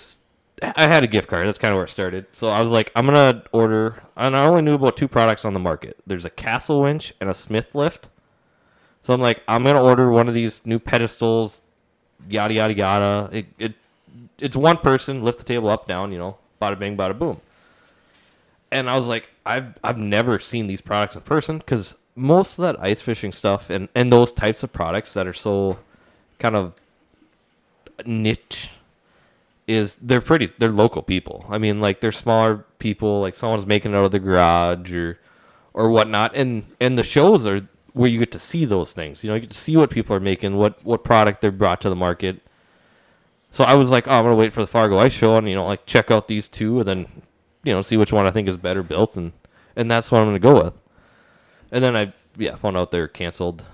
[0.62, 1.46] I had a gift card.
[1.46, 2.26] That's kind of where it started.
[2.32, 5.52] So I was like, I'm to order, and I only knew about two products on
[5.52, 5.96] the market.
[6.06, 8.08] There's a Castle Winch and a Smith Lift.
[9.02, 11.62] So I'm like, I'm to order one of these new pedestals,
[12.28, 13.28] yada, yada, yada.
[13.32, 13.74] It, it,
[14.38, 17.40] it's one person, lift the table up, down, you know, bada bing, bada boom
[18.74, 22.62] and I was like, I've I've never seen these products in person because most of
[22.62, 25.78] that ice fishing stuff and and those types of products that are so
[26.40, 26.74] kind of
[28.04, 28.70] niche
[29.66, 31.46] is they're pretty they're local people.
[31.48, 35.18] I mean, like they're smaller people, like someone's making it out of the garage or
[35.72, 39.24] or whatnot, and and the shows are where you get to see those things.
[39.24, 41.80] You know, you get to see what people are making, what what product they're brought
[41.82, 42.40] to the market.
[43.50, 45.54] So I was like, oh, I'm gonna wait for the Fargo Ice Show and you
[45.54, 47.06] know like check out these two and then
[47.62, 49.32] you know see which one I think is better built and
[49.76, 50.80] and that's what I'm gonna go with.
[51.70, 53.64] And then I yeah found out they're canceled,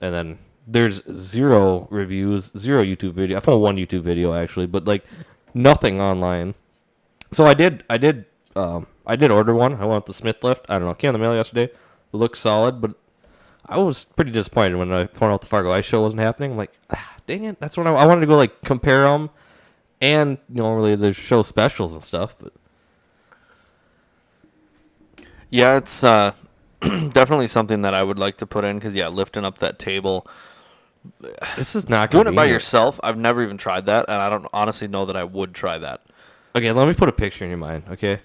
[0.00, 3.36] and then there's zero reviews, zero YouTube video.
[3.36, 5.04] I found one YouTube video actually, but like
[5.54, 6.54] nothing online.
[7.32, 9.74] So I did I did um I did order one.
[9.74, 10.66] I went with the Smith lift.
[10.68, 11.70] I don't know, came in the mail yesterday.
[12.12, 12.94] Looks solid, but
[13.66, 16.52] I was pretty disappointed when I found out the Fargo Ice Show wasn't happening.
[16.52, 19.30] I'm like, ah, dang it, that's when I, I wanted to go like compare them,
[20.00, 22.36] and you know, there's show specials and stuff.
[22.38, 22.52] But
[25.50, 26.32] Yeah, it's uh,
[26.80, 30.26] definitely something that I would like to put in because yeah, lifting up that table
[31.56, 32.98] This is not doing it by yourself.
[33.02, 36.02] I've never even tried that, and I don't honestly know that I would try that.
[36.54, 37.84] Okay, let me put a picture in your mind.
[37.90, 38.20] Okay,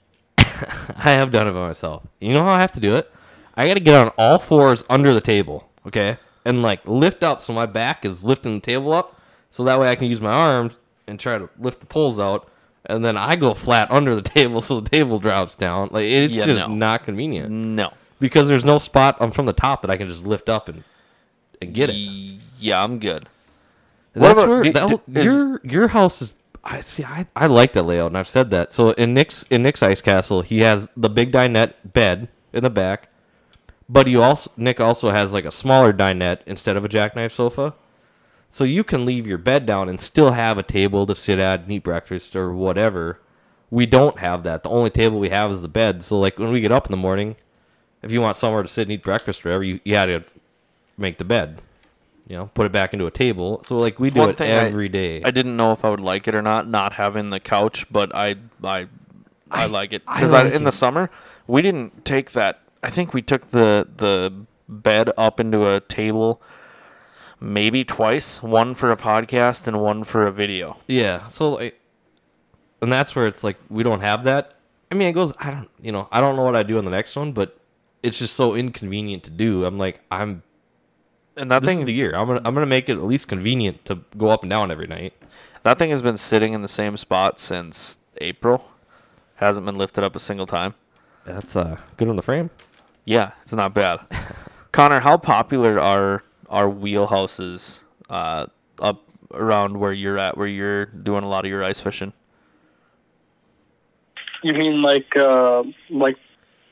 [0.38, 2.04] I have done it by myself.
[2.20, 3.10] You know how I have to do it?
[3.54, 5.68] I got to get on all fours under the table.
[5.86, 9.78] Okay, and like lift up so my back is lifting the table up, so that
[9.78, 12.48] way I can use my arms and try to lift the poles out.
[12.86, 15.88] And then I go flat under the table so the table drops down.
[15.92, 16.74] Like it's Yeah, just no.
[16.74, 17.92] not convenient No.
[18.18, 20.82] because there's no spot I'm from the top that I can just lift up and
[21.62, 21.96] and get it.
[22.58, 23.28] Yeah, I'm good.
[24.14, 26.34] That's about- where do- that, do- is- your your house is.
[26.64, 27.02] I see.
[27.04, 28.72] I, I like that layout, and I've said that.
[28.72, 32.70] So in Nick's in Nick's ice castle, he has the big dinette bed in the
[32.70, 33.08] back,
[33.88, 37.74] but you also Nick also has like a smaller dinette instead of a jackknife sofa.
[38.48, 41.60] So you can leave your bed down and still have a table to sit at
[41.62, 43.18] and eat breakfast or whatever.
[43.70, 44.62] We don't have that.
[44.62, 46.02] The only table we have is the bed.
[46.02, 47.36] So like when we get up in the morning,
[48.02, 50.22] if you want somewhere to sit and eat breakfast or whatever, you, you had to
[50.96, 51.60] make the bed.
[52.28, 53.62] You know, put it back into a table.
[53.64, 55.22] So like we do One it thing I- every day.
[55.24, 58.14] I didn't know if I would like it or not, not having the couch, but
[58.14, 58.86] I I
[59.50, 60.72] I, like it I because like in the it.
[60.72, 61.10] summer
[61.46, 62.60] we didn't take that.
[62.82, 64.32] I think we took the the
[64.68, 66.40] bed up into a table
[67.40, 70.76] maybe twice, one for a podcast and one for a video.
[70.86, 71.26] Yeah.
[71.26, 71.78] So like,
[72.80, 74.54] and that's where it's like we don't have that.
[74.90, 75.32] I mean, it goes.
[75.38, 75.68] I don't.
[75.80, 77.58] You know, I don't know what I do on the next one, but
[78.02, 79.64] it's just so inconvenient to do.
[79.64, 80.42] I'm like, I'm.
[81.36, 82.12] And that This thing is the year.
[82.14, 82.42] I'm gonna.
[82.44, 85.14] I'm gonna make it at least convenient to go up and down every night.
[85.62, 88.70] that thing has been sitting in the same spot since April.
[89.36, 90.74] Hasn't been lifted up a single time.
[91.24, 92.50] That's uh good on the frame.
[93.04, 94.00] Yeah, it's not bad.
[94.72, 97.80] Connor, how popular are are wheelhouses
[98.10, 98.46] uh,
[98.78, 99.02] up
[99.32, 102.12] around where you're at, where you're doing a lot of your ice fishing?
[104.42, 106.16] You mean like uh, like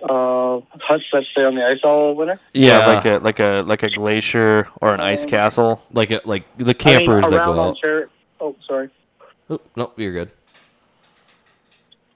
[0.03, 2.39] uh, huts that stay on the ice all winter?
[2.55, 5.83] Yeah, like a like a like a glacier or an ice castle.
[5.93, 7.77] like a, like the campers I mean, that go out.
[7.77, 8.09] Ontario.
[8.41, 8.91] Oh, sorry.
[9.51, 10.31] Oh, no, you're good.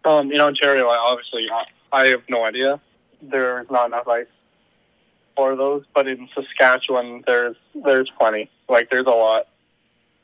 [0.05, 2.81] Um, in Ontario, I obviously I, I have no idea.
[3.23, 4.27] There's not enough ice
[5.37, 8.51] for those, but in Saskatchewan, there's there's plenty.
[8.69, 9.49] Like there's a lot.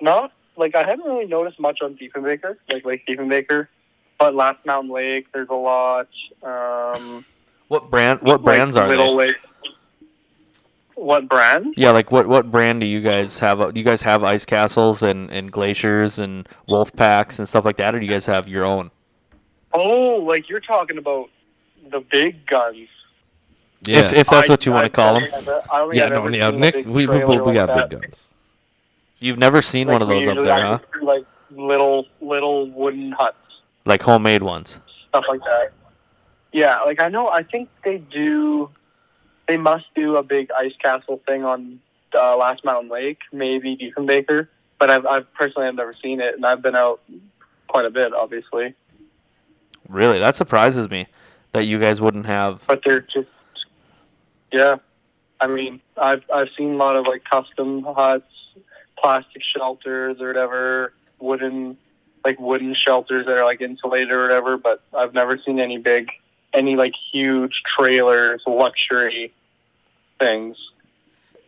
[0.00, 3.68] Not like I haven't really noticed much on Diefenbaker, like Lake Diefenbaker,
[4.18, 6.08] but Last Mountain Lake, there's a lot.
[6.42, 7.24] Um,
[7.70, 8.18] What brand?
[8.22, 9.26] What brands like are Little they?
[9.28, 9.36] Lake.
[10.96, 11.74] What brand?
[11.76, 13.58] Yeah, like what what brand do you guys have?
[13.72, 17.76] Do you guys have ice castles and, and glaciers and wolf packs and stuff like
[17.76, 18.90] that, or do you guys have your own?
[19.72, 21.30] Oh, like you're talking about
[21.92, 22.88] the big guns.
[23.82, 24.00] Yeah.
[24.00, 25.30] If if that's I- what you want to call don't them.
[25.30, 27.66] think I've- I don't yeah, no, yeah, Nick, big we we, trailer we like got
[27.68, 27.88] that.
[27.90, 28.28] big guns.
[29.20, 30.78] You've never seen one of those up there, huh?
[31.02, 33.36] Like little little wooden huts,
[33.86, 34.80] Like homemade ones.
[35.08, 35.72] stuff like that.
[36.52, 37.28] Yeah, like I know.
[37.28, 38.70] I think they do.
[39.46, 41.80] They must do a big ice castle thing on
[42.14, 44.48] uh, Last Mountain Lake, maybe Diefenbaker.
[44.78, 47.00] But I've, I've personally have never seen it, and I've been out
[47.68, 48.74] quite a bit, obviously.
[49.88, 51.06] Really, that surprises me
[51.52, 52.64] that you guys wouldn't have.
[52.66, 53.28] But they're just,
[54.52, 54.76] yeah.
[55.40, 58.24] I mean, I've I've seen a lot of like custom huts,
[58.98, 61.76] plastic shelters or whatever, wooden
[62.24, 64.56] like wooden shelters that are like insulated or whatever.
[64.56, 66.10] But I've never seen any big,
[66.52, 69.32] any like huge trailers, luxury
[70.18, 70.56] things.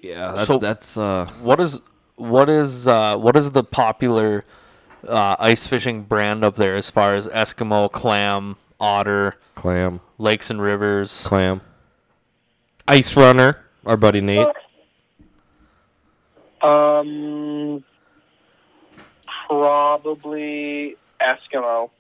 [0.01, 1.81] Yeah, that's, So- that's uh What is
[2.17, 4.45] what is uh, what is the popular
[5.09, 10.61] uh, ice fishing brand up there as far as Eskimo, clam, otter, clam, lakes and
[10.63, 11.27] rivers?
[11.27, 11.61] clam,
[12.87, 13.65] ice runner.
[13.87, 14.47] Our buddy Nate.
[16.61, 17.83] Um,
[19.49, 21.91] probably Eskimo.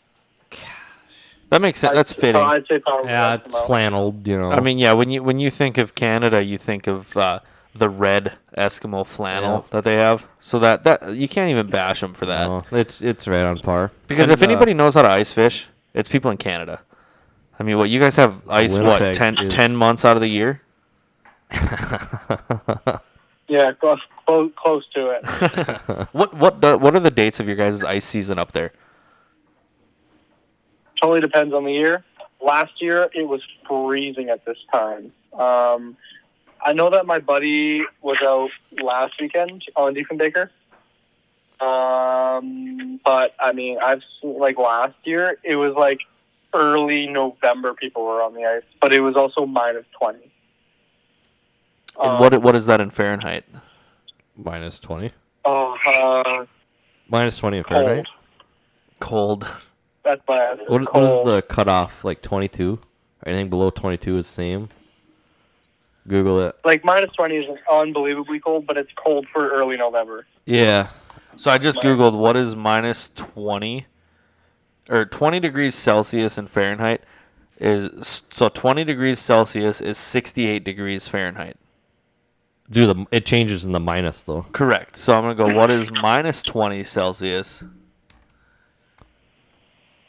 [1.53, 1.95] That makes sense.
[1.95, 2.41] That's I'd- fitting.
[2.43, 3.67] I'd say probably Yeah, it's Eskimo.
[3.67, 4.27] flanneled.
[4.27, 4.51] You know.
[4.51, 4.93] I mean, yeah.
[4.93, 7.41] When you when you think of Canada, you think of uh,
[7.75, 9.69] the red Eskimo flannel Yeah.
[9.73, 10.27] that they have.
[10.41, 12.47] So that that you can't even bash them for that.
[12.49, 13.91] no, it's it's right on par.
[14.09, 16.81] Because And, if uh, anybody knows how to ice fish, it's people in Canada.
[17.61, 20.23] I mean, what you guys have ice what Winnipeg 10, is- 10 months out of
[20.23, 20.63] the year?
[23.49, 25.27] Yeah, close, close, close to it.
[26.13, 28.73] What what the, what are the dates of your guys' ice season up there?
[31.03, 32.05] Totally depends on the year.
[32.41, 35.13] Last year it was freezing at this time.
[35.39, 35.97] Um,
[36.65, 38.51] I know that my buddy was out
[38.83, 40.49] last weekend on Diefenbaker.
[41.61, 46.01] Um, but I mean, I've seen like last year it was like
[46.55, 50.31] early November people were on the ice, but it was also minus twenty.
[52.01, 53.45] And Um, what what is that in Fahrenheit?
[54.37, 55.13] minus twenty.
[55.45, 56.47] Oh, uh,
[57.09, 57.85] Minus twenty in cold.
[57.85, 58.07] Fahrenheit.
[59.01, 59.47] Cold.
[60.05, 60.61] That's bad.
[60.67, 62.05] What, what is the cutoff?
[62.05, 62.81] Like twenty two?
[63.25, 64.69] Anything below twenty two is the same.
[66.09, 66.57] Google it.
[66.65, 70.27] Like minus twenty is unbelievably cold, but it's cold for early November.
[70.45, 70.89] Yeah.
[71.37, 73.87] So I just googled what is minus 20
[74.91, 77.03] or 20 degrees Celsius in Fahrenheit
[77.59, 81.57] is so 20 degrees Celsius is 68 degrees Fahrenheit.
[82.71, 84.47] Do the it changes in the minus though.
[84.53, 84.97] Correct.
[84.97, 87.63] So I'm going to go what is minus 20 Celsius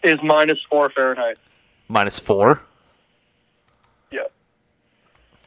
[0.04, 1.38] Is minus four Fahrenheit.
[1.88, 2.62] minus 4?
[4.12, 4.22] Yeah.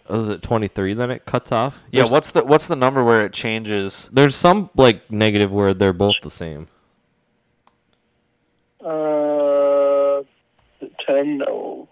[0.08, 1.82] Oh, is it 23 then it cuts off?
[1.90, 4.08] Yeah, There's- what's the what's the number where it changes?
[4.12, 6.68] There's some like negative where they're both the same.
[8.84, 10.22] Uh,
[11.06, 11.38] ten.
[11.38, 11.88] No.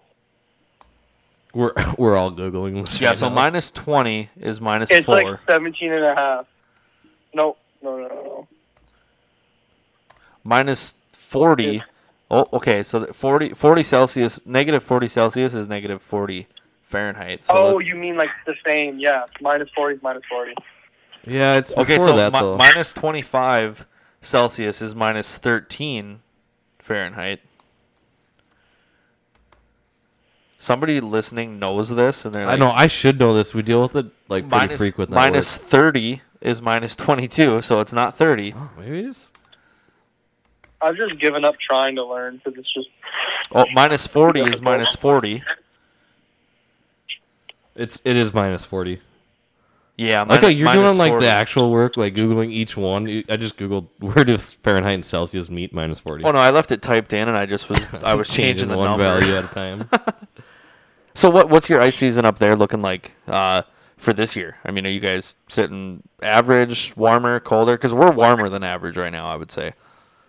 [1.53, 2.99] We're we're all googling this.
[2.99, 3.35] Yeah, right so now.
[3.35, 5.15] minus 20 is minus It's 4.
[5.31, 6.45] like 17 and a half.
[7.33, 8.47] No, no, no, no, no.
[10.43, 11.83] minus 40
[12.31, 16.47] oh okay so that 40 40 celsius negative 40 celsius is negative 40
[16.81, 18.99] fahrenheit so oh, you mean like the same?
[18.99, 20.53] Yeah, minus 40 is minus 40.
[21.27, 23.87] Yeah, it's okay so that mi- minus 25
[24.21, 26.21] celsius is minus 13
[26.79, 27.41] fahrenheit
[30.57, 33.53] somebody listening knows this and they're like, I know I should know this.
[33.53, 35.15] We deal with it like pretty minus, frequently.
[35.15, 39.27] minus 30 is minus 22 so it's not 30 Oh, maybe it is.
[40.81, 42.89] I've just given up trying to learn because it's just
[43.53, 45.41] oh minus 40 is minus 40
[47.75, 48.99] It's it is minus 40.
[49.97, 51.25] yeah Like minus- you're minus doing like 40.
[51.25, 53.23] the actual work, like googling each one.
[53.29, 56.23] I just googled where does Fahrenheit and Celsius meet minus 40.
[56.23, 58.77] Oh no, I left it typed in, and I just was I was changing the
[58.77, 59.03] one number.
[59.03, 59.89] value at a time.
[61.13, 63.63] So what what's your ice season up there looking like uh,
[63.97, 64.57] for this year?
[64.65, 67.73] I mean, are you guys sitting average, warmer, colder?
[67.73, 69.27] Because we're warmer than average right now.
[69.27, 69.73] I would say.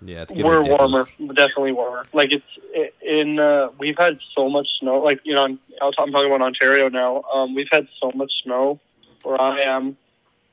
[0.03, 0.78] Yeah, it's we're ridiculous.
[1.18, 2.07] warmer, definitely warmer.
[2.12, 3.38] Like it's in.
[3.38, 4.99] Uh, we've had so much snow.
[5.01, 7.22] Like you know, I'm, I'm talking about Ontario now.
[7.32, 8.78] Um, we've had so much snow
[9.22, 9.97] where I am,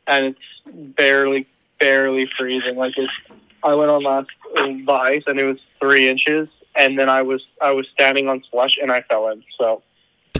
[0.07, 1.47] and it's barely,
[1.79, 2.75] barely freezing.
[2.75, 3.11] Like it's.
[3.63, 7.21] I went on last uh, the ice, and it was three inches, and then I
[7.21, 9.43] was I was standing on slush, and I fell in.
[9.57, 9.81] So.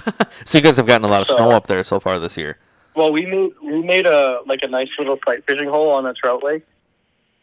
[0.45, 2.38] So you guys have gotten a lot of So- snow up there so far this
[2.38, 2.58] year.
[2.95, 6.14] Well, we made we made a like a nice little sight fishing hole on a
[6.14, 6.64] trout lake,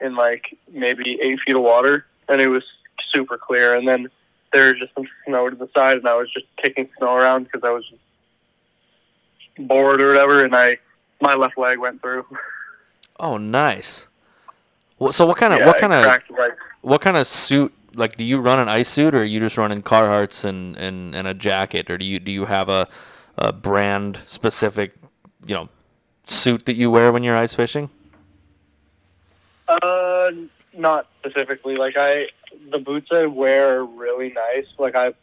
[0.00, 2.64] in like maybe eight feet of water, and it was
[3.10, 3.74] super clear.
[3.74, 4.10] And then
[4.52, 7.44] there was just some snow to the side, and I was just kicking snow around
[7.44, 8.02] because I was just
[9.68, 10.78] bored or whatever, and I
[11.20, 12.24] my left leg went through.
[13.18, 14.06] Oh, nice.
[14.98, 17.72] Well, so what kind of Yeah, what kind of like what kind of suit?
[17.94, 21.14] Like, do you run an ice suit, or are you just running Carhartts and, and,
[21.14, 22.88] and a jacket, or do you do you have a,
[23.36, 24.94] a brand specific,
[25.44, 25.68] you know,
[26.24, 27.90] suit that you wear when you're ice fishing?
[29.70, 30.32] Uh,
[30.76, 31.76] not specifically.
[31.76, 32.26] Like I,
[32.70, 34.66] the boots I wear are really nice.
[34.78, 35.14] Like I've,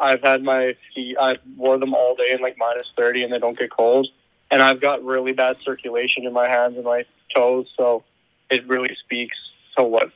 [0.00, 1.16] I've had my feet.
[1.20, 4.08] I wore them all day in like minus thirty, and they don't get cold.
[4.50, 8.02] And I've got really bad circulation in my hands and my toes, so
[8.50, 9.36] it really speaks
[9.76, 10.10] to what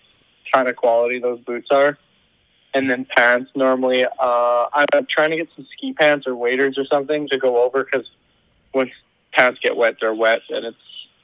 [0.52, 1.98] kind of quality those boots are.
[2.72, 3.52] And then pants.
[3.54, 7.62] Normally, uh, I'm trying to get some ski pants or waders or something to go
[7.62, 8.08] over because
[8.72, 8.90] when
[9.32, 10.76] pants get wet, they're wet and it's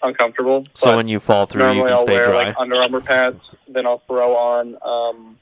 [0.03, 0.67] uncomfortable.
[0.75, 2.47] So when you fall through, you can I'll stay wear dry.
[2.47, 3.55] like Under Armour pants.
[3.69, 5.39] Then I'll throw on um,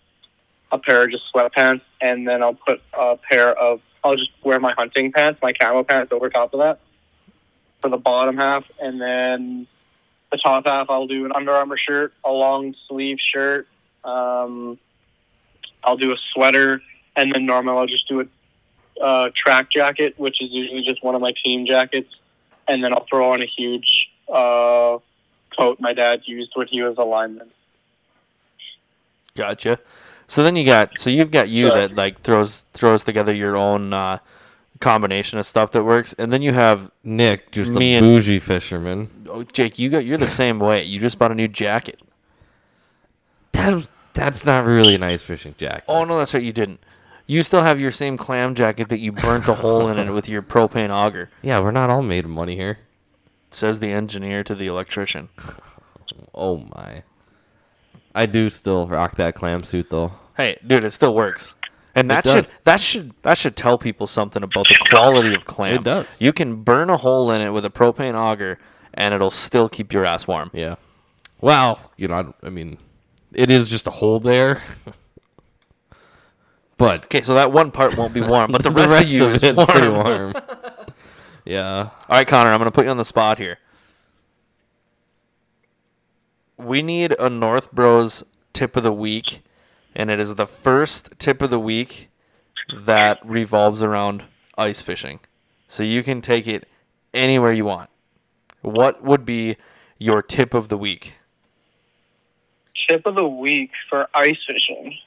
[0.72, 3.80] a pair of just sweatpants, and then I'll put a pair of.
[4.04, 6.78] I'll just wear my hunting pants, my camo pants over top of that
[7.80, 9.66] for the bottom half, and then
[10.30, 13.66] the top half I'll do an Under Armour shirt, a long sleeve shirt.
[14.04, 14.78] Um,
[15.84, 16.80] I'll do a sweater,
[17.16, 21.14] and then normally I'll just do a uh, track jacket, which is usually just one
[21.14, 22.14] of my team jackets,
[22.66, 24.98] and then I'll throw on a huge uh,
[25.56, 27.50] coat my dad used when he was a lineman.
[29.34, 29.78] Gotcha.
[30.26, 33.94] So then you got so you've got you that like throws throws together your own
[33.94, 34.18] uh,
[34.80, 38.38] combination of stuff that works, and then you have Nick, just Me a and- bougie
[38.38, 39.08] fisherman.
[39.30, 39.78] oh, Jake.
[39.78, 40.84] You got you're the same way.
[40.84, 42.00] You just bought a new jacket.
[43.52, 45.84] That, that's not really a nice fishing jacket.
[45.88, 46.42] Oh no, that's right.
[46.42, 46.80] You didn't.
[47.26, 50.28] You still have your same clam jacket that you burnt a hole in it with
[50.28, 51.28] your propane auger.
[51.42, 52.78] Yeah, we're not all made of money here.
[53.50, 55.28] Says the engineer to the electrician.
[56.34, 57.02] Oh my.
[58.14, 60.12] I do still rock that clam suit though.
[60.36, 61.54] Hey, dude, it still works.
[61.96, 65.76] And that should that should that should tell people something about the quality of clam.
[65.76, 66.06] It does.
[66.20, 68.58] You can burn a hole in it with a propane auger,
[68.94, 70.50] and it'll still keep your ass warm.
[70.54, 70.76] Yeah.
[71.40, 72.78] Well, you know, I, I mean,
[73.32, 74.62] it is just a hole there.
[76.76, 79.42] but Okay, so that one part won't be warm, but the rest, of you is
[79.42, 79.68] it's warm.
[79.68, 80.34] pretty warm.
[81.48, 81.90] Yeah.
[82.08, 83.58] All right, Connor, I'm going to put you on the spot here.
[86.58, 88.22] We need a North Bros
[88.52, 89.42] tip of the week,
[89.94, 92.10] and it is the first tip of the week
[92.76, 94.24] that revolves around
[94.58, 95.20] ice fishing.
[95.68, 96.68] So you can take it
[97.14, 97.88] anywhere you want.
[98.60, 99.56] What would be
[99.96, 101.14] your tip of the week?
[102.88, 104.98] Tip of the week for ice fishing.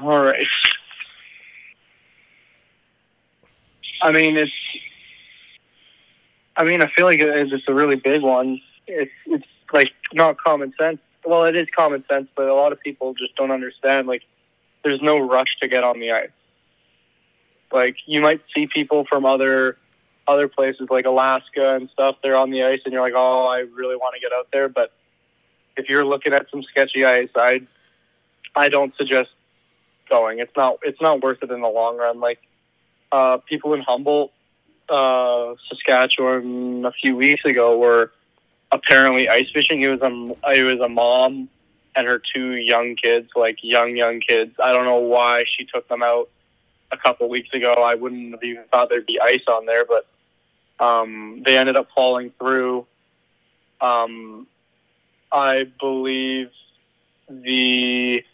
[0.00, 0.46] All right.
[4.02, 4.52] I mean, it's.
[6.56, 8.60] I mean, I feel like it's just a really big one.
[8.86, 10.98] It's it's like not common sense.
[11.24, 14.06] Well, it is common sense, but a lot of people just don't understand.
[14.06, 14.22] Like,
[14.84, 16.30] there's no rush to get on the ice.
[17.72, 19.76] Like, you might see people from other
[20.28, 22.16] other places like Alaska and stuff.
[22.22, 24.68] They're on the ice, and you're like, oh, I really want to get out there.
[24.68, 24.92] But
[25.76, 27.62] if you're looking at some sketchy ice, I
[28.54, 29.30] I don't suggest
[30.08, 30.38] going.
[30.38, 32.20] It's not it's not worth it in the long run.
[32.20, 32.40] Like
[33.12, 34.32] uh, people in Humboldt,
[34.88, 38.12] uh, Saskatchewan, a few weeks ago were
[38.72, 39.82] apparently ice fishing.
[39.82, 41.48] It was a it was a mom
[41.94, 44.54] and her two young kids, like young young kids.
[44.62, 46.28] I don't know why she took them out
[46.92, 47.72] a couple weeks ago.
[47.74, 50.06] I wouldn't have even thought there'd be ice on there, but
[50.84, 52.86] um, they ended up falling through.
[53.80, 54.46] Um,
[55.32, 56.50] I believe
[57.28, 58.24] the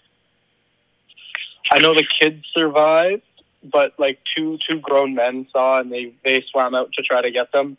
[1.71, 3.23] I know the kids survived,
[3.65, 7.31] but like two two grown men saw and they they swam out to try to
[7.31, 7.77] get them.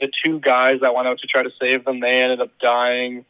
[0.00, 3.24] The two guys that went out to try to save them, they ended up dying.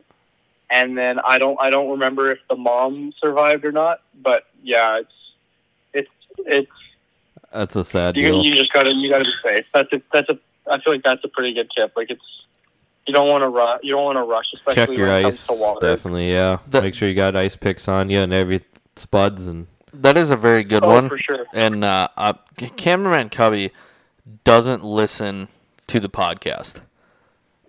[0.68, 4.98] And then I don't I don't remember if the mom survived or not, but yeah,
[5.00, 5.12] it's
[5.94, 6.72] it's it's
[7.52, 8.42] That's a sad you, deal.
[8.44, 9.64] you just gotta you gotta be safe.
[9.72, 10.38] That's a that's a
[10.68, 11.92] I feel like that's a pretty good tip.
[11.96, 12.20] Like it's
[13.06, 13.78] you don't want to rush.
[13.84, 15.46] You don't want to rush, especially Check your when it ice.
[15.46, 15.86] comes to water.
[15.94, 16.58] Definitely, yeah.
[16.68, 18.62] The- Make sure you got ice picks on you and every
[18.96, 19.68] spuds and
[20.02, 21.08] That is a very good Oh, one.
[21.08, 21.46] for sure.
[21.54, 22.34] And uh, uh,
[22.76, 23.70] cameraman Cubby
[24.44, 25.48] doesn't listen
[25.86, 26.80] to the podcast.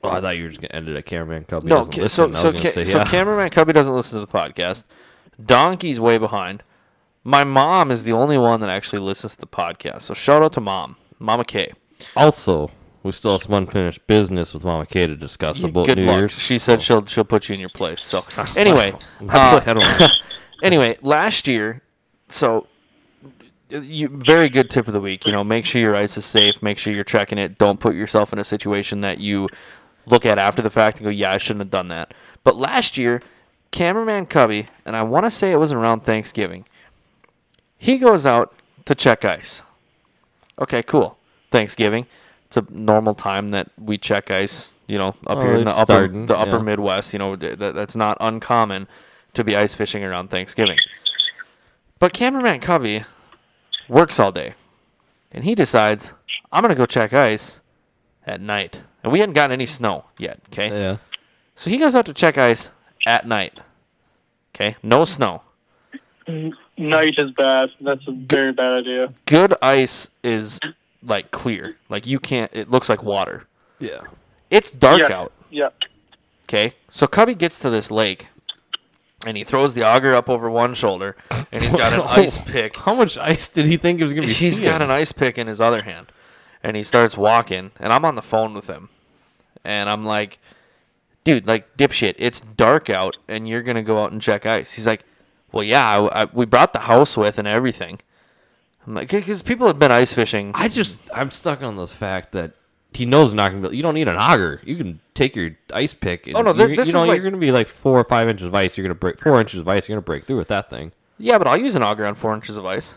[0.04, 1.68] Oh, I thought you were just gonna end it at cameraman Cubby.
[1.68, 2.36] No, doesn't ca- listen.
[2.36, 4.86] so so ca- say, so cameraman Cubby doesn't listen to the podcast.
[5.44, 6.64] Donkey's way behind.
[7.24, 10.04] My mom is the only one that actually listens to the podcast.
[10.04, 11.74] So shout out to mom, Mama K.
[12.16, 12.72] Also,
[13.04, 16.18] we still have some unfinished business with Mama K to discuss about Good New luck.
[16.20, 16.40] Year's.
[16.40, 18.02] She said she'll she'll put you in your place.
[18.02, 18.24] So
[18.56, 18.94] anyway,
[19.30, 20.08] uh,
[20.64, 21.82] anyway, last year,
[22.30, 22.68] so
[23.70, 25.26] you very good tip of the week.
[25.26, 26.62] You know, make sure your ice is safe.
[26.64, 27.58] Make sure you're checking it.
[27.58, 29.50] Don't put yourself in a situation that you
[30.06, 32.14] look at after the fact and go, "Yeah, I shouldn't have done that."
[32.44, 33.22] But last year,
[33.72, 36.66] cameraman Cubby, and I want to say it was around Thanksgiving.
[37.78, 38.54] He goes out
[38.86, 39.62] to check ice.
[40.60, 41.18] Okay, cool.
[41.52, 42.08] Thanksgiving.
[42.46, 44.76] It's a normal time that we check ice.
[44.88, 46.64] You know, up Oh, here in the upper starting, the upper yeah.
[46.64, 47.12] Midwest.
[47.14, 48.88] You know, that, that's not uncommon
[49.34, 50.78] to be ice fishing around Thanksgiving.
[52.00, 53.04] But cameraman Cubby
[53.88, 54.54] works all day,
[55.32, 56.14] and he decides
[56.52, 57.60] I'm gonna go check ice
[58.26, 60.40] at night, and we hadn't gotten any snow yet.
[60.52, 60.98] Okay, yeah.
[61.56, 62.70] so he goes out to check ice
[63.06, 63.60] at night.
[64.56, 65.42] Okay, no snow.
[66.78, 67.70] Night is bad.
[67.80, 69.14] That's a very bad idea.
[69.26, 70.60] Good ice is
[71.02, 72.54] like clear, like you can't.
[72.54, 73.46] It looks like water.
[73.80, 74.02] Yeah.
[74.50, 75.16] It's dark Yeah.
[75.18, 75.32] out.
[75.50, 75.70] Yeah.
[76.44, 78.28] Okay, so Cubby gets to this lake,
[79.26, 81.16] and he throws the auger up over one shoulder,
[81.52, 82.78] and he's got an ice pick.
[82.78, 84.34] How much ice did he think it was gonna be?
[84.34, 86.12] He's got an ice pick in his other hand,
[86.64, 88.90] and he starts walking, and I'm on the phone with him,
[89.64, 90.40] and I'm like,
[91.24, 94.88] "Dude, like dipshit, it's dark out, and you're gonna go out and check ice." He's
[94.88, 95.04] like,
[95.52, 98.00] "Well, yeah, I, I, we brought the house with and everything."
[98.86, 100.52] I'm like, because people have been ice fishing.
[100.56, 102.54] I just I'm stuck on the fact that
[102.98, 103.72] he knows not gonna.
[103.72, 104.62] You don't need an auger.
[104.66, 106.28] You can take your ice pick.
[106.28, 108.04] And Oh, no, you're- this you know is like- you're gonna be like four or
[108.04, 108.78] five inches of ice.
[108.78, 109.88] You're gonna break four inches of ice.
[109.88, 110.92] You're gonna break through with that thing.
[111.18, 112.96] yeah, but I'll use an auger on four inches of ice.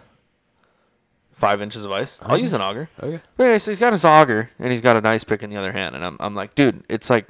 [1.32, 2.18] Five inches of ice.
[2.22, 2.90] I'll use an auger.
[3.02, 3.22] Okay.
[3.36, 5.56] But anyway, so he's got his auger and he's got an ice pick in the
[5.56, 7.26] other hand, and I'm, I'm like, dude, it's like,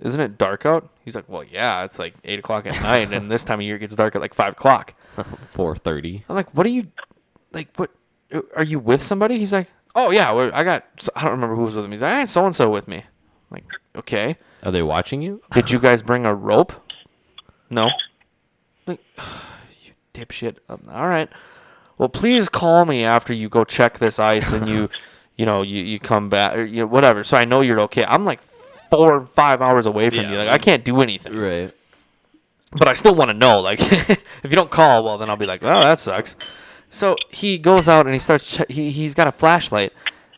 [0.00, 0.88] isn't it dark out?
[1.04, 3.74] He's like, well, yeah, it's like eight o'clock at night, and this time of year
[3.76, 4.94] it gets dark at like five o'clock.
[5.42, 6.24] Four thirty.
[6.28, 6.88] I'm like, what are you,
[7.52, 7.90] like, what?
[8.56, 9.38] Are you with somebody?
[9.38, 10.84] He's like, oh yeah, I got.
[11.16, 11.92] I don't remember who was with me.
[11.92, 12.98] He's like, I had so and so with me.
[12.98, 13.04] I'm
[13.50, 13.64] like,
[13.96, 14.36] okay.
[14.62, 15.42] Are they watching you?
[15.52, 16.72] Did you guys bring a rope?
[17.70, 17.90] No.
[18.86, 19.00] Like,
[19.82, 20.56] you dipshit.
[20.68, 21.28] Um, all right.
[21.98, 24.90] Well, please call me after you go check this ice and you,
[25.36, 27.22] you know, you, you come back or you know, whatever.
[27.24, 28.04] So I know you're okay.
[28.04, 28.42] I'm like
[28.90, 30.30] four or five hours away from Yeah.
[30.32, 30.38] you.
[30.38, 31.36] Like I can't do anything.
[31.36, 31.72] Right.
[32.72, 33.60] But I still want to know.
[33.60, 36.34] Like if you don't call, well then I'll be like, oh that sucks.
[36.94, 38.62] So he goes out and he starts.
[38.68, 39.92] He he's got a flashlight,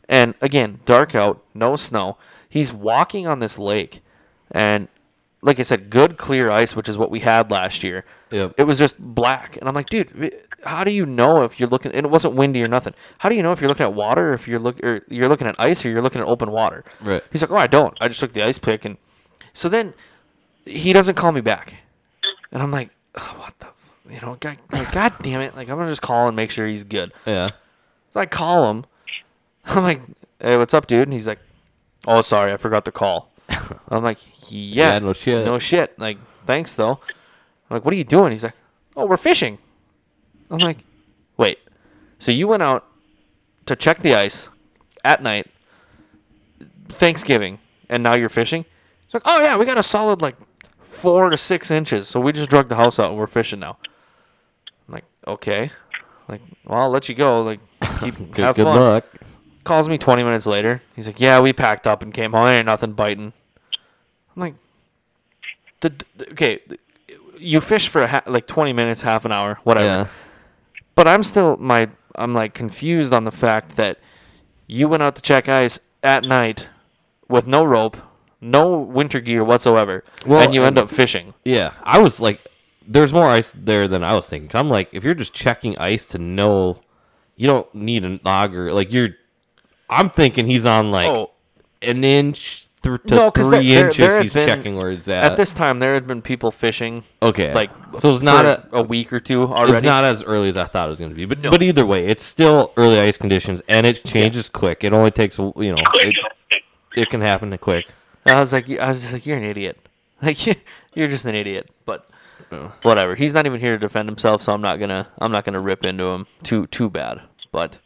[0.09, 2.17] and again, dark out, no snow.
[2.49, 4.01] He's walking on this lake,
[4.51, 4.89] and
[5.43, 8.07] like I said, good clear ice, which is what we had last year.
[8.31, 8.55] Yep.
[8.57, 10.35] It was just black, and I'm like, dude,
[10.65, 11.93] how do you know if you're looking?
[11.93, 12.95] And it wasn't windy or nothing.
[13.19, 15.29] How do you know if you're looking at water, or if you're look, or you're
[15.29, 16.85] looking at ice, or you're looking at open water?
[17.03, 17.23] Right.
[17.31, 17.99] He's like, oh, I don't.
[18.01, 18.97] I just took the ice pick, and
[19.53, 19.93] so then
[20.65, 21.75] he doesn't call me back,
[22.51, 23.67] and I'm like, oh, what the,
[24.11, 25.55] you know, God, like, God damn it!
[25.57, 27.13] Like I'm gonna just call and make sure he's good.
[27.27, 27.51] Yeah.
[28.11, 28.85] So I call him,
[29.67, 30.01] I'm like,
[30.41, 31.03] hey, what's up, dude?
[31.03, 31.39] And he's like,
[32.07, 33.31] oh, sorry, I forgot to call.
[33.89, 34.19] I'm like,
[34.51, 35.45] yeah, Yeah, no shit.
[35.45, 35.99] no shit.
[35.99, 37.01] Like, thanks though.
[37.69, 38.33] I'm like, what are you doing?
[38.33, 38.55] He's like,
[38.97, 39.59] oh, we're fishing.
[40.51, 40.79] I'm like,
[41.37, 41.59] wait,
[42.19, 42.87] so you went out
[43.67, 44.49] to check the ice
[45.05, 45.49] at night,
[46.89, 48.65] Thanksgiving, and now you're fishing?
[49.07, 50.37] He's like, oh yeah, we got a solid like
[50.81, 53.77] four to six inches, so we just drug the house out and we're fishing now.
[55.27, 55.71] Okay.
[56.29, 57.43] Like, well, I'll let you go.
[57.43, 57.61] Like,
[58.01, 59.05] keep, Good, have good fun luck.
[59.65, 60.83] calls me 20 minutes later.
[60.95, 62.47] He's like, "Yeah, we packed up and came home.
[62.49, 63.33] Ain't nothing biting."
[64.35, 64.55] I'm like,
[65.81, 66.61] the, the- "Okay,
[67.39, 70.07] you fish for a ha- like 20 minutes, half an hour, whatever." Yeah.
[70.95, 73.99] But I'm still my I'm like confused on the fact that
[74.67, 76.69] you went out to check ice at night
[77.29, 77.97] with no rope,
[78.41, 81.35] no winter gear whatsoever, Well, and you end up fishing.
[81.45, 82.41] Yeah, I was like,
[82.87, 84.51] there's more ice there than I was thinking.
[84.55, 86.81] I'm like, if you're just checking ice to know,
[87.37, 88.73] you don't need an auger.
[88.73, 89.11] Like you're,
[89.91, 91.31] I'm thinking he's on like Oh.
[91.83, 93.97] an inch th- to No, three there- there- inches.
[93.99, 95.25] there had he's been- checking where it's at.
[95.33, 98.67] At this time, there had been people fishing okay, like so it's not a.
[98.73, 99.73] a week or two already.
[99.75, 101.85] It's not as early as I thought it was going to be, but but either
[101.87, 104.83] way, it's still early ice conditions, and it changes quick.
[104.85, 106.17] It only takes you know, it,
[106.97, 107.87] it can happen quick.
[108.25, 109.79] I was like, I was just like, you're an idiot.
[110.23, 110.47] Like,
[110.95, 111.69] you're just an idiot.
[111.85, 112.09] But
[112.83, 113.15] whatever.
[113.15, 115.85] He's not even here to defend himself, so I'm not gonna, I'm not gonna rip
[115.85, 117.23] into him too, too bad.
[117.53, 117.79] But,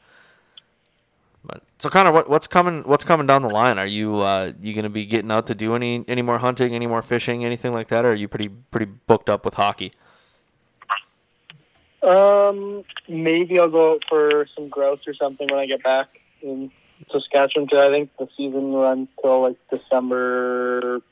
[1.45, 3.79] but so Connor, what, what's coming, what's coming down the line?
[3.79, 6.87] Are you, uh, you gonna be getting out to do any, any more hunting, any
[6.87, 9.93] more fishing, anything like that, or are you pretty, pretty booked up with hockey?
[12.03, 16.09] Um, maybe I'll go out for some grouse or something when I get back
[16.43, 16.71] in
[17.13, 17.69] Saskatchewan.
[17.69, 21.03] 'cause I think the season runs till like December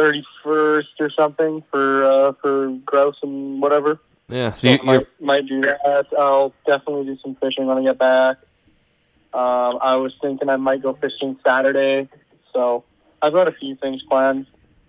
[0.00, 4.00] thirty first or something for uh, for grouse and whatever.
[4.28, 6.06] Yeah, so So you, might, might, do that.
[6.18, 8.38] I'll definitely do some fishing when I get back.
[9.34, 12.08] Um, I was thinking I might go fishing Saturday,
[12.52, 12.84] so
[13.20, 14.46] I've got a few things planned.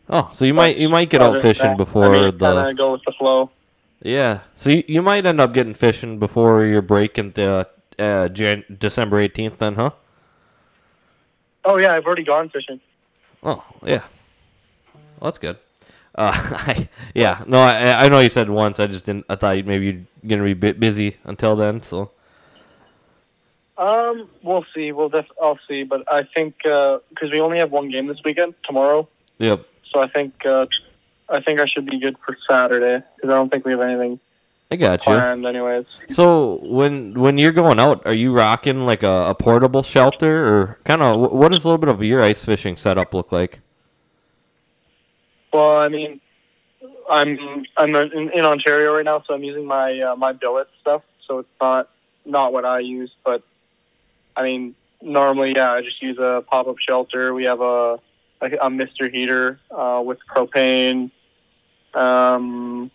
[0.09, 3.01] oh, so you might you might get out fishing before I mean, the go with
[3.05, 3.51] the flow.
[4.03, 7.67] Yeah, so you, you might end up getting fishing before your break in the
[7.99, 9.91] uh, Jan- December eighteenth, then, huh?
[11.65, 12.79] Oh yeah, I've already gone fishing.
[13.43, 14.03] Oh, yeah.
[15.21, 15.57] Well, that's good.
[16.15, 18.79] Uh, I, yeah, no, I, I know you said once.
[18.79, 19.25] I just didn't.
[19.29, 21.81] I thought you maybe you're gonna be bit busy until then.
[21.83, 22.11] So
[23.77, 24.91] Um, we'll see.
[24.91, 28.55] We'll def- I'll see, but I think because we only have one game this weekend
[28.63, 29.07] tomorrow,
[29.37, 29.65] yep.
[29.91, 30.65] so I think uh,
[31.29, 34.19] I think I should be good for Saturday because I don't think we have anything
[34.71, 35.13] I got you.
[35.13, 35.85] planned, anyways.
[36.09, 40.77] So when when you're going out, are you rocking like a, a portable shelter, or
[40.83, 43.61] kind of what does a little bit of your ice fishing setup look like?
[45.53, 46.21] Well, I mean,
[47.09, 51.03] I'm I'm in, in Ontario right now, so I'm using my uh, my billet stuff.
[51.27, 51.89] So it's not
[52.25, 53.43] not what I use, but
[54.35, 57.33] I mean, normally, yeah, I just use a pop up shelter.
[57.33, 57.99] We have a
[58.41, 61.11] a, a Mister heater uh, with propane.
[61.93, 62.89] Um,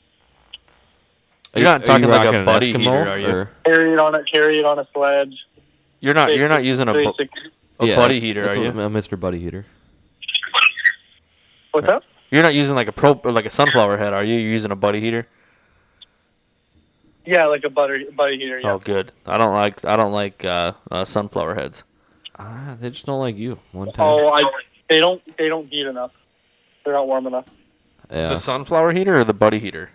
[1.55, 3.29] You're not are talking like a rocking an buddy Eskimo, heater, are you?
[3.29, 5.47] or- carry it on a carry it on a sledge.
[6.01, 7.13] You're not, you're not using a, bu-
[7.81, 8.69] a Yeah, buddy heater, are you?
[8.69, 9.19] A Mr.
[9.19, 9.65] Buddy heater.
[11.73, 12.03] What's that?
[12.31, 14.35] You're not using like a pro, or like a sunflower head, are you?
[14.35, 15.27] You're using a buddy heater.
[17.25, 18.61] Yeah, like a butter buddy heater.
[18.61, 18.73] Yeah.
[18.73, 19.11] Oh, good.
[19.27, 21.83] I don't like, I don't like uh, uh, sunflower heads.
[22.39, 23.59] Ah, they just don't like you.
[23.73, 24.07] One time.
[24.07, 24.45] Oh, I
[24.89, 26.13] they don't they don't heat enough.
[26.85, 27.47] They're not warm enough.
[28.11, 28.29] yeah.
[28.29, 29.91] The sunflower heater or the buddy heater?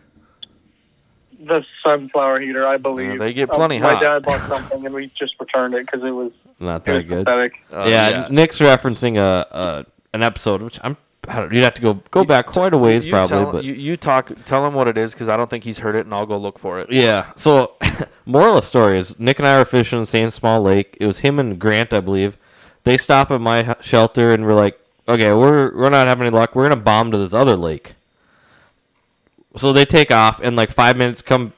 [1.39, 3.19] The sunflower heater, I believe.
[3.19, 3.95] they get Uh, plenty My hot.
[3.95, 7.01] My dad bought something and we just returned it because it was, Not it was
[7.03, 7.25] that good.
[7.25, 7.53] pathetic.
[7.71, 10.97] Uh, yeah, Nick's referencing a, a an episode which I'm.
[11.27, 13.63] I don't, you'd have to go go back quite a ways you probably, tell, but
[13.63, 16.05] you, you talk, tell him what it is because I don't think he's heard it,
[16.05, 16.91] and I'll go look for it.
[16.91, 17.31] yeah.
[17.35, 17.75] So,
[18.25, 20.97] moral of the story is Nick and I were fishing in the same small lake.
[20.99, 22.37] It was him and Grant, I believe.
[22.83, 26.55] They stop at my shelter and we're like, okay, we're we're not having any luck.
[26.55, 27.93] We're gonna bomb to this other lake.
[29.57, 31.53] So they take off and like five minutes come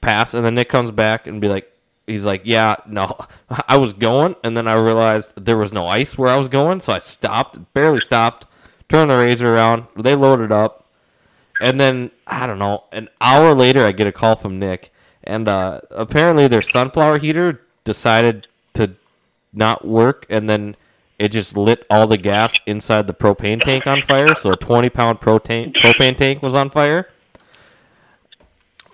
[0.00, 1.70] pass, and then Nick comes back and be like,
[2.06, 3.16] he's like, yeah, no,
[3.68, 6.80] I was going, and then I realized there was no ice where I was going,
[6.80, 8.46] so I stopped, barely stopped,
[8.88, 9.86] turned the razor around.
[9.96, 10.86] They loaded up,
[11.60, 14.92] and then I don't know, an hour later, I get a call from Nick,
[15.22, 18.96] and uh, apparently their sunflower heater decided to
[19.52, 20.76] not work, and then
[21.18, 24.34] it just lit all the gas inside the propane tank on fire.
[24.34, 27.08] So a 20 pound propane propane tank was on fire.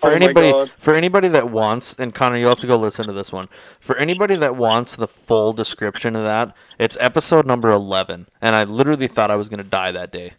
[0.03, 3.13] For Oh anybody, for anybody that wants, and Connor, you'll have to go listen to
[3.13, 3.47] this one.
[3.79, 8.63] For anybody that wants the full description of that, it's episode number eleven, and I
[8.65, 10.33] literally thought I was gonna die that day.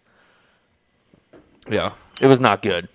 [1.69, 1.93] Yeah.
[2.21, 2.89] It was not good.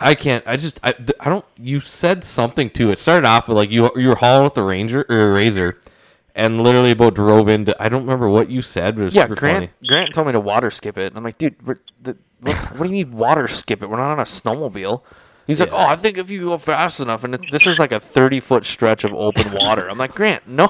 [0.00, 0.46] I can't.
[0.46, 0.80] I just.
[0.82, 1.44] I, I don't.
[1.56, 2.90] You said something too.
[2.90, 5.78] It started off with like you you were hauling with the ranger or a razor,
[6.34, 7.76] and literally about drove into.
[7.82, 9.70] I don't remember what you said, but it was Yeah, super Grant.
[9.80, 9.88] funny.
[9.88, 11.12] Grant told me to water skip it.
[11.16, 13.90] I'm like, dude, we're, the, what, what do you mean water skip it?
[13.90, 15.02] We're not on a snowmobile.
[15.48, 17.90] He's like, oh, I think if you go fast enough, and it, this is like
[17.90, 19.88] a 30 foot stretch of open water.
[19.90, 20.68] I'm like, Grant, no.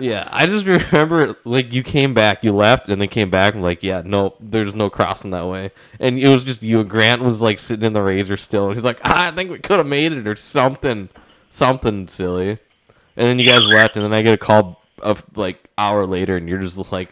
[0.00, 3.62] Yeah, I just remember like you came back, you left, and then came back and
[3.62, 5.70] like, yeah, no, there's no crossing that way,
[6.00, 8.74] and it was just you and Grant was like sitting in the razor still, and
[8.74, 11.10] he's like, ah, I think we could have made it or something,
[11.50, 12.48] something silly,
[13.16, 16.36] and then you guys left, and then I get a call of like hour later,
[16.38, 17.10] and you're just like,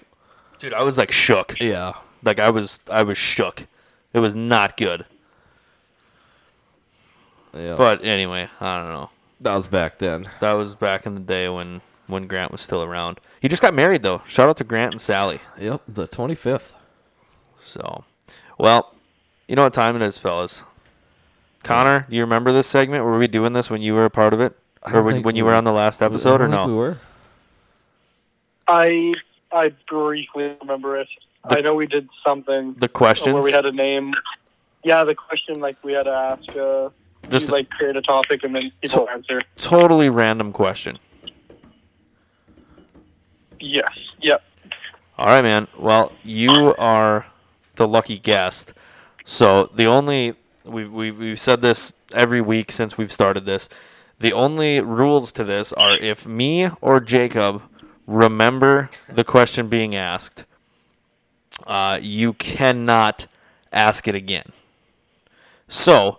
[0.58, 1.60] Dude, I was like shook.
[1.60, 1.92] yeah,
[2.24, 3.66] Like I was, I was shook.
[4.14, 5.04] It was not good.
[7.54, 9.10] Yeah, But anyway, I don't know.
[9.40, 10.28] that was back then.
[10.40, 13.20] That was back in the day when when Grant was still around.
[13.40, 14.22] He just got married though.
[14.26, 15.40] Shout out to Grant and Sally.
[15.58, 16.72] Yep, the 25th.
[17.58, 18.04] So,
[18.58, 18.94] well,
[19.48, 20.62] you know what time it is, fellas.
[21.62, 23.04] Connor, do you remember this segment?
[23.04, 25.26] Were we doing this when you were a part of it, or don't when, think
[25.26, 26.66] when you we- were on the last episode, I or don't think no?
[26.66, 26.98] We were.
[28.68, 29.14] I
[29.52, 31.08] I briefly remember it.
[31.48, 33.34] The- I know we did something The questions.
[33.34, 34.14] where we had a name.
[34.84, 36.56] Yeah, the question like we had to ask.
[36.56, 36.90] Uh,
[37.22, 39.40] Just just like create a topic and then people So- answer.
[39.56, 40.98] totally random question.
[43.60, 43.92] Yes.
[44.20, 44.42] Yep.
[45.18, 45.68] All right, man.
[45.78, 47.26] Well, you are
[47.76, 48.72] the lucky guest.
[49.24, 50.34] So the only
[50.64, 53.68] we've we've, we've said this every week since we've started this.
[54.18, 57.62] The only rules to this are if me or Jacob
[58.06, 60.44] remember the question being asked,
[61.66, 63.26] uh, you cannot
[63.72, 64.46] ask it again.
[65.68, 66.18] So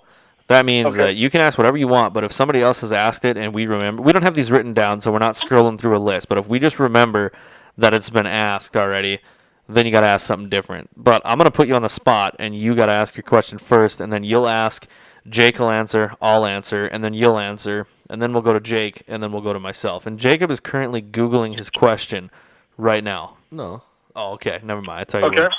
[0.54, 1.06] that means Okay.
[1.08, 3.54] that you can ask whatever you want, but if somebody else has asked it and
[3.54, 6.30] we remember, we don't have these written down, so we're not scrolling through a list.
[6.30, 7.32] But if we just remember
[7.78, 9.20] that it's been asked already,
[9.68, 10.90] then you got to ask something different.
[10.96, 13.24] But I'm going to put you on the spot, and you got to ask your
[13.24, 14.88] question first, and then you'll ask.
[15.30, 19.04] Jake will answer, I'll answer, and then you'll answer, and then we'll go to Jake,
[19.08, 20.06] and then we'll go to myself.
[20.06, 22.30] And Jacob is currently Googling his question
[22.78, 23.38] right now.
[23.50, 23.84] No.
[24.18, 24.60] Oh, okay.
[24.62, 25.00] Never mind.
[25.00, 25.44] I tell you Okay.
[25.44, 25.56] what.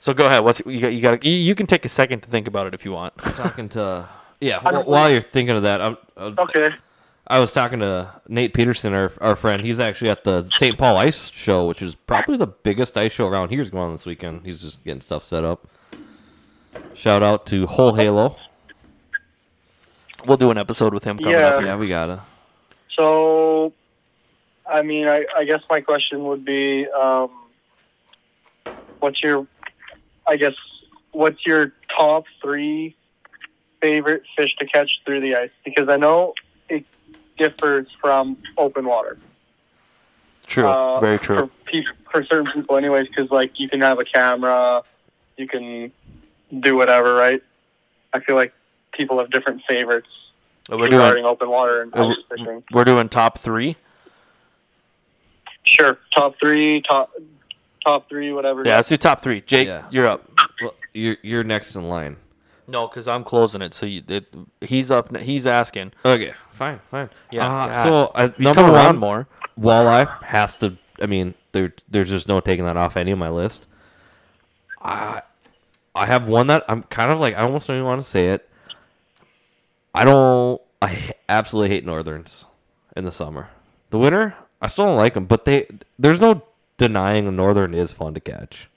[0.00, 0.44] So go ahead.
[0.44, 0.92] What's you got?
[0.92, 1.24] You got.
[1.24, 3.16] You, you can take a second to think about it if you want.
[3.16, 4.06] Talking to.
[4.40, 6.70] Yeah, I don't- while you're thinking of that, I'm, i Okay.
[7.28, 9.64] I was talking to Nate Peterson, our, our friend.
[9.64, 10.78] He's actually at the St.
[10.78, 13.60] Paul Ice Show, which is probably the biggest ice show around here.
[13.60, 14.42] Is going on this weekend.
[14.44, 15.66] He's just getting stuff set up.
[16.94, 18.36] Shout out to Whole Halo.
[20.24, 21.46] We'll do an episode with him coming Yeah.
[21.48, 21.62] up.
[21.62, 22.20] Yeah, we gotta.
[22.96, 23.72] So,
[24.68, 27.30] I mean, I, I guess my question would be, um,
[29.00, 29.46] what's your,
[30.26, 30.54] I guess,
[31.12, 32.95] what's your top three
[33.86, 35.50] favorite fish to catch through the ice?
[35.64, 36.34] Because I know
[36.68, 36.84] it
[37.38, 39.16] differs from open water.
[40.46, 40.66] True.
[40.68, 41.36] Uh, Very true.
[41.36, 44.82] For, peop for certain people, anyways, because like you can have a camera,
[45.36, 45.92] you can
[46.60, 47.42] do whatever, right?
[48.12, 48.52] I feel like
[48.92, 50.08] people have different favorites
[50.68, 51.32] We're regarding doing.
[51.32, 52.62] open water and uh, ice fishing.
[52.72, 53.76] We're doing top three.
[55.64, 57.10] Sure, top three, top
[57.84, 58.62] top three, whatever.
[58.64, 59.40] Yeah, let's do top three.
[59.42, 59.84] Jake, Yeah.
[59.90, 60.28] you're up.
[60.62, 62.16] Well, you're you're next in line.
[62.68, 63.74] No, because I'm closing it.
[63.74, 65.16] So you, it, he's up.
[65.16, 65.92] He's asking.
[66.04, 67.10] Okay, fine, fine.
[67.30, 69.28] Yeah, Uh, so uh, number one, more.
[69.58, 70.76] walleye has to.
[71.00, 73.66] I mean, there there's just no taking that off any of my list.
[74.82, 75.22] I
[75.94, 78.28] I have one that I'm kind of like I almost don't even want to say
[78.30, 78.48] it.
[79.94, 80.60] I don't.
[80.82, 82.46] I absolutely hate northerns
[82.96, 83.48] in the summer.
[83.90, 85.66] The winter, I still don't like them, but they
[85.98, 86.42] there's no
[86.76, 88.68] denying a northern is fun to catch.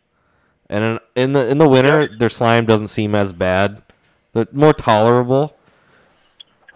[0.70, 3.82] And in, in the in the winter, their slime doesn't seem as bad.
[4.34, 5.56] They're more tolerable.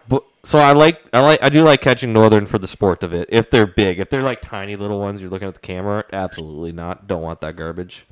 [0.08, 3.14] But so I like I like I do like catching northern for the sport of
[3.14, 3.30] it.
[3.32, 6.06] If they're big, if they're like tiny little ones, you're looking at the camera.
[6.12, 7.08] Absolutely not.
[7.08, 8.06] Don't want that garbage.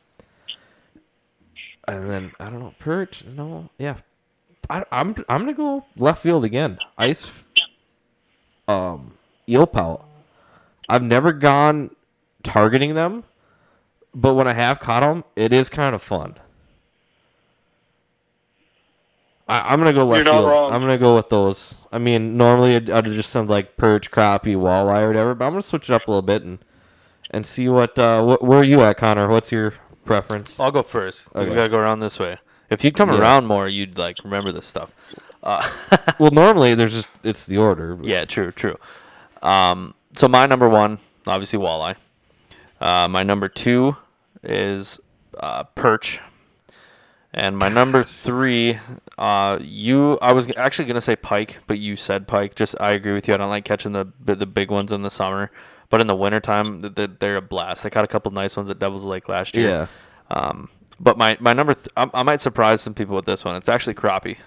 [1.87, 3.23] And then I don't know perch.
[3.25, 3.97] No, yeah.
[4.69, 6.77] I, I'm I'm gonna go left field again.
[6.97, 7.31] Ice.
[8.67, 9.13] Um,
[9.49, 10.05] eel pout.
[10.87, 11.95] I've never gone
[12.43, 13.23] targeting them,
[14.13, 16.35] but when I have caught them, it is kind of fun.
[19.47, 20.49] I, I'm gonna go left You're not field.
[20.49, 20.73] wrong.
[20.73, 21.75] I'm gonna go with those.
[21.91, 25.51] I mean, normally I'd, I'd just send like perch, crappie, walleye, or whatever, but I'm
[25.51, 26.59] gonna switch it up a little bit and
[27.29, 27.97] and see what.
[27.97, 29.27] Uh, wh- where are you at, Connor?
[29.27, 29.73] What's your
[30.05, 30.59] preference?
[30.59, 31.35] I'll go first.
[31.35, 31.49] Okay.
[31.49, 32.37] We gotta go around this way.
[32.69, 33.19] If you'd come Yeah.
[33.19, 34.93] around more, you'd like remember this stuff.
[35.43, 35.67] Uh,
[36.19, 37.95] well, normally there's just it's the order.
[37.95, 38.77] but- yeah, true, true.
[39.41, 41.95] Um, so my number one, obviously walleye.
[42.81, 43.95] Uh, my number two
[44.43, 44.99] is
[45.39, 46.19] uh, perch,
[47.33, 48.79] and my number three,
[49.17, 50.17] uh, you.
[50.21, 52.55] I was actually gonna say pike, but you said pike.
[52.55, 53.33] Just I agree with you.
[53.33, 55.51] I don't like catching the the big ones in the summer,
[55.89, 57.85] but in the wintertime, th- th- they're a blast.
[57.85, 59.69] I caught a couple nice ones at Devil's Lake last year.
[59.69, 59.87] Yeah.
[60.35, 63.55] Um, but my, my number, th- I, I might surprise some people with this one.
[63.55, 64.37] It's actually crappie.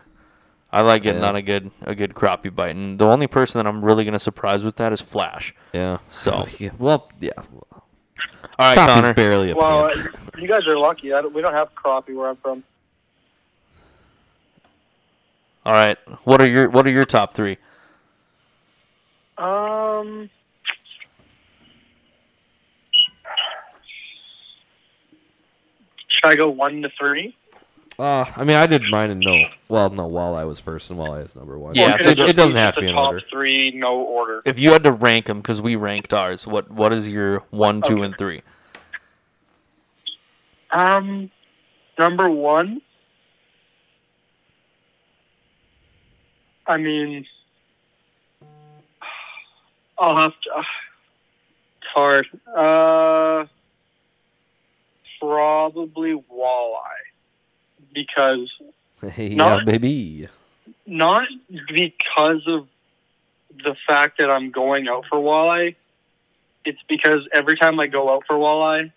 [0.73, 1.29] I like getting Yeah.
[1.29, 4.19] on a good a good crappie bite, and the only person that I'm really gonna
[4.19, 5.55] surprise with that is Flash.
[5.73, 5.99] Yeah.
[6.11, 7.31] So- yeah, well, yeah.
[8.59, 9.15] All right, Crappie's Connor.
[9.15, 10.09] barely a Well, pan.
[10.39, 11.13] you guys are lucky.
[11.13, 12.63] I don't, we don't have crappie where I'm from.
[15.67, 17.57] All right, what are your what are your top three?
[19.39, 20.29] Um,
[26.09, 27.37] should I go one to three?
[27.99, 29.45] Uh, I mean, I did mine in no.
[29.69, 31.75] Well, no, walleye was first, and walleye is number one.
[31.77, 33.23] Yeah, Or so it, it doesn't have to be a in top order.
[33.31, 34.43] three, no order.
[34.45, 37.83] If you had to rank them, because we ranked ours, what what is your one,
[37.83, 38.03] two, Okay.
[38.03, 38.43] and three?
[40.73, 41.31] Um,
[41.99, 42.81] number one.
[46.67, 47.27] I mean,
[49.99, 50.51] I'll have to.
[50.53, 50.63] Uh,
[51.79, 52.27] it's hard.
[52.57, 53.47] Uh,
[55.21, 57.04] probably walleye
[57.95, 58.51] because
[59.17, 60.29] yeah, Not- baby.
[60.87, 61.29] not
[61.69, 62.69] because of
[63.63, 65.77] the fact that I'm going out for walleye.
[66.65, 68.91] It's because every time I go out for walleye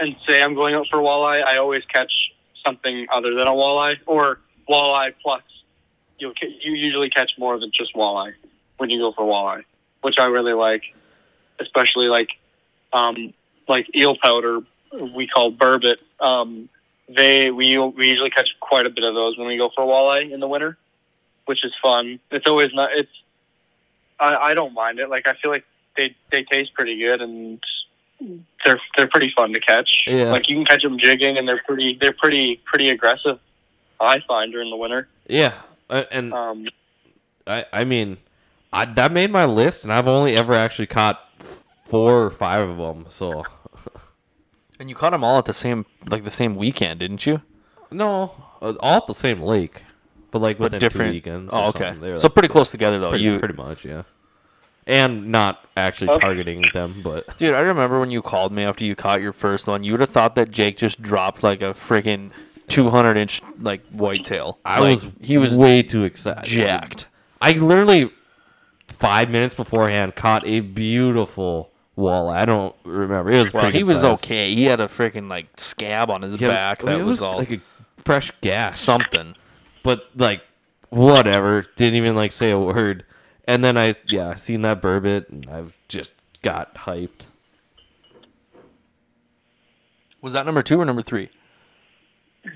[0.00, 2.32] and say I'm going out for walleye, I always catch
[2.64, 5.42] something other than a walleye or walleye plus.
[6.18, 8.34] You'll you usually catch more than just walleye
[8.78, 9.64] when you go for walleye,
[10.02, 10.82] which I really like,
[11.60, 12.30] especially like
[12.92, 13.32] um,
[13.68, 14.60] like eel powder
[15.14, 15.96] we call burbot.
[16.20, 16.68] Um,
[17.08, 19.86] they we we usually catch quite a bit of those when we go for a
[19.86, 20.76] walleye in the winter
[21.46, 22.20] which is fun.
[22.30, 22.90] It's always not.
[22.92, 23.10] It's
[24.20, 25.08] I, I don't mind it.
[25.08, 25.64] Like I feel like
[25.96, 27.60] they they taste pretty good and
[28.64, 30.04] they're they're pretty fun to catch.
[30.06, 30.24] Yeah.
[30.30, 33.38] Like you can catch them jigging and they're pretty they're pretty pretty aggressive.
[33.98, 35.08] I find during the winter.
[35.26, 35.54] Yeah,
[35.88, 36.68] uh, and Um,
[37.46, 38.18] I, I mean,
[38.70, 41.22] I, that made my list, and I've only ever actually caught
[41.84, 43.06] four or five of them.
[43.08, 43.44] So
[44.78, 47.42] And you caught them all at the same like the same weekend, didn't you?
[47.90, 49.82] no, uh, all at the same lake,
[50.30, 51.54] but like within different two weekends.
[51.54, 51.78] Oh, okay.
[51.78, 52.00] something.
[52.00, 53.10] They were, So like, pretty close together though.
[53.10, 54.02] pretty, you pretty much, yeah.
[54.88, 56.20] And not actually Okay.
[56.20, 59.66] targeting them, but Dude, I remember when you called me after you caught your first
[59.66, 59.82] one.
[59.82, 62.30] You would have thought that Jake just dropped like a freaking
[62.68, 64.58] 200 inch like whitetail.
[64.64, 66.44] I Like, was he was way too excited.
[66.44, 67.06] jacked.
[67.40, 68.10] I literally
[68.88, 72.34] five minutes beforehand caught a beautiful walleye.
[72.36, 73.30] I don't remember.
[73.30, 74.22] It was Well, he was size.
[74.22, 74.54] okay.
[74.54, 77.50] He had a freaking like scab on his Yeah, back that it was, all like
[77.50, 77.60] a
[77.98, 78.78] fresh gas.
[78.80, 79.34] something.
[79.82, 80.42] but like
[80.90, 83.04] whatever didn't even like say a word
[83.44, 86.12] and then i yeah seen that burbot and i've just
[86.42, 87.26] got hyped
[90.22, 91.28] Was that number two or number three?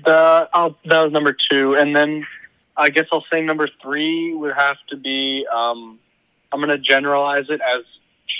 [0.05, 2.25] the I'll, that was number two, and then
[2.77, 5.45] I guess I'll say number three would have to be.
[5.53, 5.99] Um,
[6.51, 7.83] I'm gonna generalize it as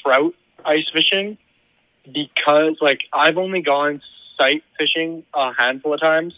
[0.03, 0.33] trout
[0.65, 1.37] ice fishing
[2.11, 4.01] because like I've only gone
[4.37, 6.33] sight fishing a handful of times.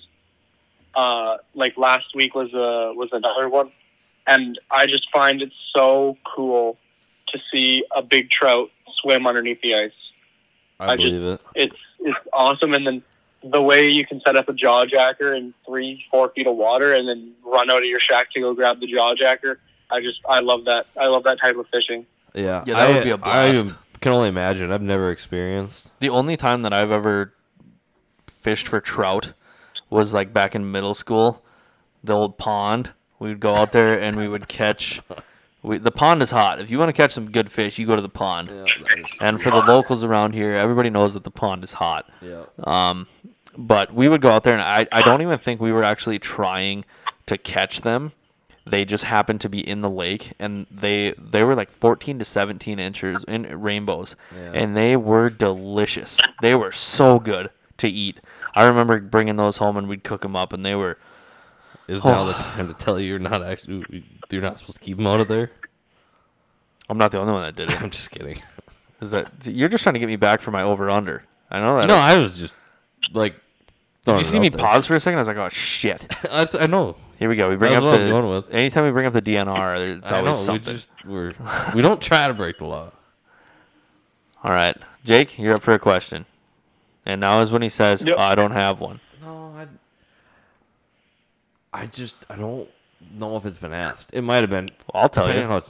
[0.95, 3.71] Uh, like last week was a was another one,
[4.27, 6.77] and I just find it so cool
[7.27, 9.91] to see a big trout swim underneath the ice
[10.79, 12.73] i, I just- believe it it's it's awesome.
[12.73, 13.03] And then
[13.43, 16.93] the way you can set up a jaw jacker in three, four feet of water,
[16.93, 19.59] and then run out of your shack to go grab the jaw jacker.
[19.89, 20.87] I just I love that.
[20.99, 22.05] I love that type of fishing.
[22.33, 23.73] yeah Yeah, that I, would be a blast.
[24.03, 27.34] Can only imagine i've never experienced The only time that I've ever
[28.27, 29.34] fished for trout
[29.89, 31.43] was like back in middle school,
[32.03, 32.91] the old pond.
[33.19, 35.01] We would go out there and we would catch.
[35.65, 36.59] We, the pond is hot.
[36.59, 38.49] If you want to catch some good fish, you go to the pond.
[38.51, 38.65] yeah,
[39.21, 42.03] And for the locals around here, everybody knows that the pond is hot.
[42.21, 42.43] yeah.
[42.65, 43.07] Um,
[43.57, 46.19] but we would go out there, and I, I don't even think we were actually
[46.19, 46.84] trying
[47.27, 48.11] to catch them.
[48.65, 52.26] They just happened to be in the lake, and they they were like 14 to
[52.26, 54.52] 17 inches in rainbows, Yeah.
[54.53, 56.19] and they were delicious.
[56.41, 58.22] They were so good to eat.
[58.56, 60.98] I remember bringing those home, and we'd cook them up, and they were
[61.90, 64.95] is now the time to tell you you're not actually you're not supposed to keep
[64.95, 65.52] them out of there
[66.90, 67.81] I'm not the only one that did it.
[67.81, 68.41] i'm just kidding
[69.02, 71.23] Is that you're just trying to get me back for my over under?
[71.52, 71.88] I know that.
[71.88, 72.53] no i was just
[73.11, 73.35] like
[74.05, 75.17] Did you see me pause for a second?
[75.17, 76.05] I was like, oh shit.
[76.31, 77.49] I, I know Here we go.
[77.49, 78.53] We bring That's up what I was the going with.
[78.53, 80.73] anytime we bring up the DNR, it's I know, always we something.
[80.73, 81.34] just we're
[81.73, 82.91] we don't try to break the law
[84.43, 84.75] All right,
[85.05, 86.25] Jake, you're up for a question.
[87.05, 88.17] And now is when he says, Yep.
[88.17, 89.67] "I don't have one." No, I.
[91.81, 92.69] I just I don't
[93.13, 94.09] know if it's been asked.
[94.13, 94.69] It might have been.
[94.93, 95.43] I'll tell you.
[95.47, 95.69] how it's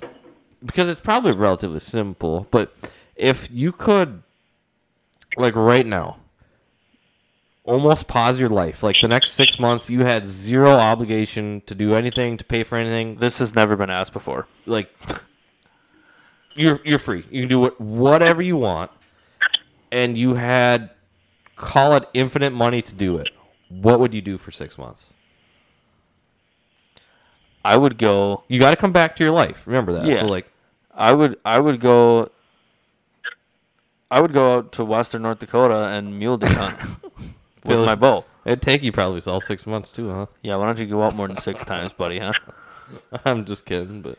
[0.66, 2.48] because it's probably relatively simple.
[2.52, 2.76] But
[3.16, 4.24] if you could,
[5.38, 6.18] like right now,
[7.64, 11.96] almost pause your life, like the next six months, you had zero obligation to do
[11.96, 13.16] anything, to pay for anything.
[13.16, 14.48] This has never been asked before.
[14.66, 14.94] Like
[16.56, 17.26] you're you're free.
[17.30, 18.92] You can do what whatever you want,
[19.92, 20.90] and you had
[21.56, 23.30] call it infinite money to do it.
[23.70, 25.14] What would you do for six months?
[27.66, 28.44] I would go.
[28.48, 29.66] You got to come back to your life.
[29.66, 30.06] Remember that.
[30.06, 30.20] Yeah.
[30.20, 30.52] So like,
[30.94, 31.40] I would.
[31.46, 32.30] I would go.
[34.12, 36.78] I would go out to Western North Dakota and mule deer hunt
[37.66, 37.86] with Philly.
[37.86, 38.26] my bow.
[38.46, 40.26] it'd take you probably all six months too, huh?
[40.42, 42.20] Yeah, why don't you go out more than six times, buddy?
[42.20, 42.34] Huh?
[43.26, 44.18] I'm just kidding, but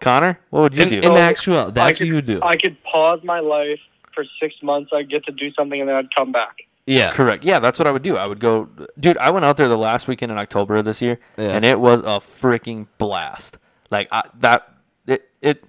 [0.00, 0.96] Connor, what would you in, do?
[1.00, 2.40] in actual, that's I what you would do.
[2.42, 3.80] I could pause my life
[4.12, 4.90] for six months.
[4.92, 6.58] I'd get to do something, and then I'd come back.
[6.86, 7.44] yeah, Correct.
[7.44, 8.16] Yeah, that's what I would do.
[8.16, 8.68] I would go,
[9.00, 9.16] dude.
[9.18, 11.48] I went out there the last weekend in October of this year, Yeah.
[11.50, 13.56] and it was a freaking blast.
[13.90, 14.68] Like I, that,
[15.06, 15.64] it, it.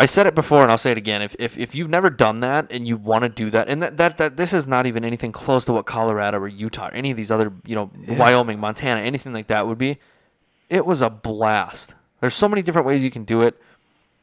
[0.00, 1.22] I said it before, and I'll say it again.
[1.22, 3.96] If if, if you've never done that and you want to do that, and that,
[3.96, 7.10] that that this is not even anything close to what Colorado or Utah or any
[7.10, 9.98] of these other, you know, Wyoming, Montana, anything like that would be,
[10.68, 11.94] it was a blast.
[12.20, 13.60] There's so many different ways you can do it,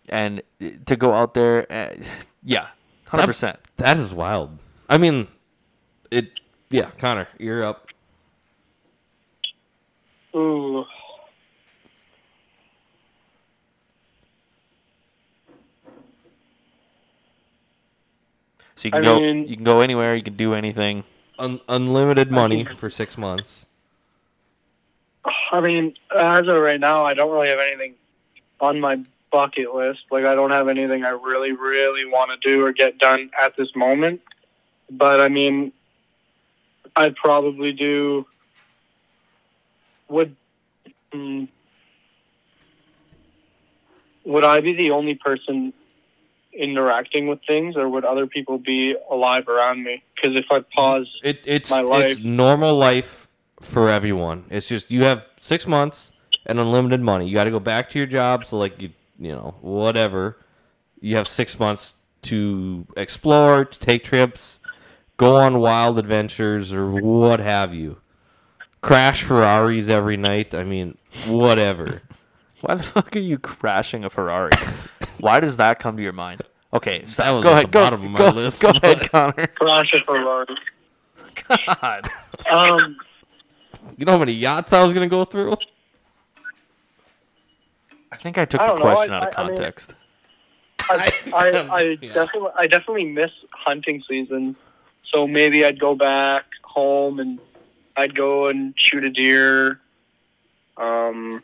[0.07, 0.41] and
[0.85, 1.93] to go out there, uh,
[2.41, 2.67] yeah,
[3.09, 3.59] hundred percent.
[3.77, 4.57] that is wild.
[4.87, 5.27] I mean,
[6.09, 6.31] it.
[6.69, 7.89] Yeah, Connor, you're up.
[10.35, 10.85] Ooh.
[18.75, 21.03] So you can I go, mean- you can go anywhere, you can do anything.
[21.37, 23.65] Un- unlimited money for six months.
[25.51, 27.95] I mean, as of right now, I don't really have anything
[28.61, 30.01] on my bucket list.
[30.11, 33.57] Like, I don't have anything I really, really want to do or get done at
[33.57, 34.21] this moment.
[34.89, 35.73] But I mean,
[36.95, 38.25] I'd probably do.
[40.09, 40.35] Would.
[41.11, 41.47] mm,
[44.25, 45.73] would I be the only person
[46.57, 50.03] interacting with things, or would other people be alive around me?
[50.15, 53.27] Because if I pause, It, it's My it's normal life
[53.61, 54.45] for everyone.
[54.49, 56.11] It's just you have six months
[56.45, 57.27] and unlimited money.
[57.27, 58.45] You got to go back to your job.
[58.45, 60.37] So like you you know whatever.
[60.99, 64.59] You have six months to explore, to take trips,
[65.17, 67.97] go on wild adventures, or what have you.
[68.81, 70.53] Crash Ferraris every night.
[70.53, 72.01] I mean, whatever.
[72.65, 74.51] Why the fuck are you crashing a Ferrari?
[75.19, 76.41] Why does that come to your mind?
[76.73, 77.25] Okay, stop.
[77.25, 77.65] That was go at ahead.
[77.67, 79.47] the Go, bottom of my go, list, go ahead, Connor.
[79.55, 80.55] crash a Ferrari.
[81.47, 82.07] God.
[82.49, 82.97] Um,
[83.97, 85.55] You know how many yachts I was gonna go through?
[88.11, 89.55] I think I took I the don't know, question I- out of I- I mean-
[89.57, 89.93] context.
[90.87, 92.13] I, I, I Yeah.
[92.13, 94.55] definitely, I definitely miss hunting season.
[95.11, 97.39] So maybe I'd go back home and
[97.95, 99.79] I'd go and shoot a deer.
[100.77, 101.41] Um,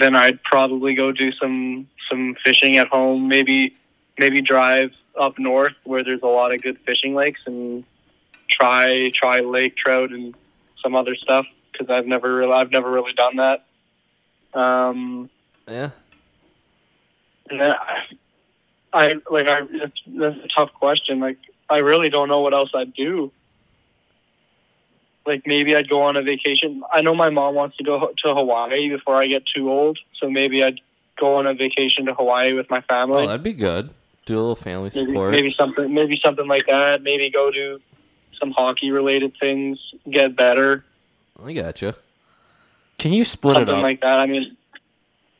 [0.00, 3.28] then I'd probably go do some some fishing at home.
[3.28, 3.74] Maybe
[4.18, 7.84] maybe drive up north where there's a lot of good fishing lakes and
[8.48, 10.34] try try lake trout and
[10.82, 13.64] some other stuff because I've never really I've never really done that.
[14.54, 15.28] Um,
[15.68, 15.90] Yeah.
[17.50, 18.04] and then I,
[18.92, 21.20] I like I it's, that's a tough question.
[21.20, 23.32] Like I really don't know what else I'd do.
[25.26, 26.82] Like maybe I'd go on a vacation.
[26.92, 30.30] I know my mom wants to go to Hawaii before I get too old, so
[30.30, 30.80] maybe I'd
[31.18, 33.26] go on a vacation to Hawaii with my Oh, family.
[33.26, 33.90] that'd be good.
[34.26, 35.30] Do a little family maybe, support.
[35.32, 37.02] maybe something maybe something like that.
[37.02, 37.80] Maybe go to
[38.40, 39.78] some hockey related things,
[40.10, 40.84] get better,
[41.44, 41.94] I gotcha.
[42.98, 43.82] Can you split it something up?
[43.82, 44.18] like that.
[44.20, 44.56] I mean,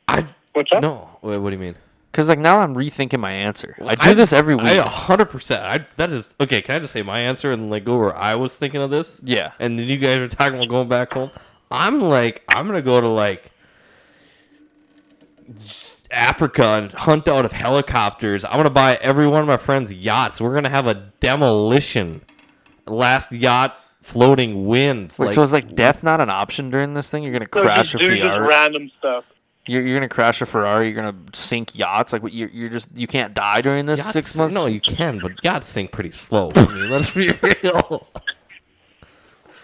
[0.07, 0.81] I what's up?
[0.81, 1.09] no.
[1.21, 1.75] Wait, what do you mean?
[2.17, 3.75] Because like now I'm rethinking my answer.
[3.79, 4.65] I do I- this every week.
[4.65, 5.61] I a hundred percent.
[5.63, 6.63] I that is okay.
[6.63, 9.21] Can I just say my answer and like go where I was thinking of this?
[9.23, 9.51] yeah.
[9.59, 11.29] And then you guys are talking about going back home.
[11.69, 13.51] I'm like, I'm gonna go to like
[16.09, 18.43] Africa and hunt out of helicopters.
[18.43, 20.41] I'm gonna buy every one of my friends' yachts.
[20.41, 22.21] We're gonna have a demolition.
[22.87, 25.19] Last yacht floating wins.
[25.19, 27.21] Wait, like, so it's like death not an option during this thing?
[27.21, 29.23] You're gonna So crash just a do just random stuff.
[29.67, 30.87] You're, you're gonna crash a Ferrari.
[30.89, 32.13] You're gonna sink yachts.
[32.13, 32.21] Like?
[32.31, 34.55] You're, you're just you can't die during this yachts- six months.
[34.55, 36.51] No, you can, but yachts sink pretty slow.
[36.55, 38.07] I mean, let's be real.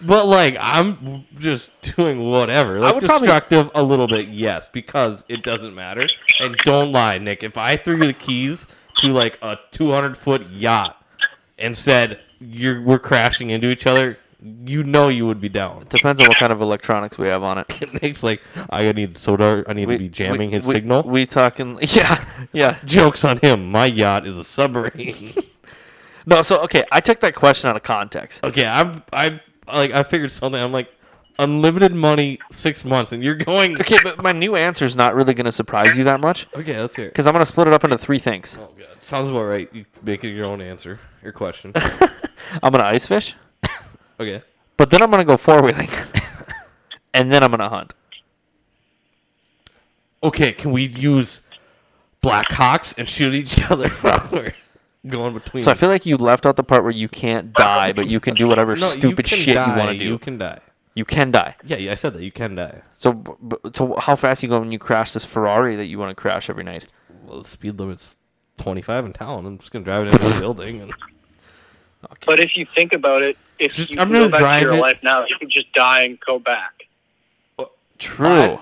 [0.00, 2.78] But like, I'm just doing whatever.
[2.80, 6.02] Like would probably- destructive a little bit, yes, because it doesn't matter.
[6.40, 7.42] And don't lie, Nick.
[7.42, 8.66] If I threw you the keys
[8.98, 11.02] to like a 200 foot yacht
[11.58, 15.86] and said you're we're crashing into each other, you know you would be down.
[15.88, 17.66] Depends on what kind of electronics we have on it.
[18.02, 19.64] Nick's like, I need soda.
[19.66, 21.02] I need to be jamming we, his we- signal.
[21.02, 21.78] We talking?
[21.94, 22.78] Yeah, yeah.
[22.84, 23.70] Jokes on him.
[23.70, 25.14] My yacht is a submarine.
[26.26, 28.42] No, so okay, I took that question out of context.
[28.44, 30.60] okay, I'm I like I figured something.
[30.60, 30.90] I'm like
[31.38, 33.78] unlimited money, six months, and you're going.
[33.80, 36.96] Okay, but my new answer is not really gonna surprise you that much Okay, let's
[36.96, 37.08] hear it.
[37.10, 38.56] because I'm gonna split it up into three things.
[38.60, 39.68] Oh god, sounds about right.
[39.72, 41.72] You make it your own answer, your question.
[42.62, 43.34] I'm gonna ice fish,
[44.20, 44.42] okay.
[44.76, 45.88] but then I'm gonna go four wheeling,
[47.14, 47.94] and then I'm gonna hunt.
[50.22, 51.42] Okay, can we use
[52.20, 54.54] Black Hawks and shoot each other while we're
[55.06, 55.62] going between?
[55.62, 58.20] So I feel like you left out the part where you can't die, but you
[58.20, 60.04] can do whatever No, you stupid can shit you want to do.
[60.04, 60.60] You can die.
[60.94, 61.56] You can die.
[61.64, 62.82] Yeah, yeah, I said that you can die.
[62.92, 65.98] So, b- b- so how fast you go when you crash this Ferrari that you
[65.98, 66.86] want to crash every night?
[67.26, 68.14] Well, the speed limit's
[68.58, 69.44] 25 in town.
[69.44, 70.80] I'm just gonna drive it into the building.
[70.82, 70.92] And
[72.26, 74.74] But if you think about it, if Just- you I'm go back drive to your
[74.76, 76.72] it- life now, you can just die and go back.
[77.98, 78.60] True.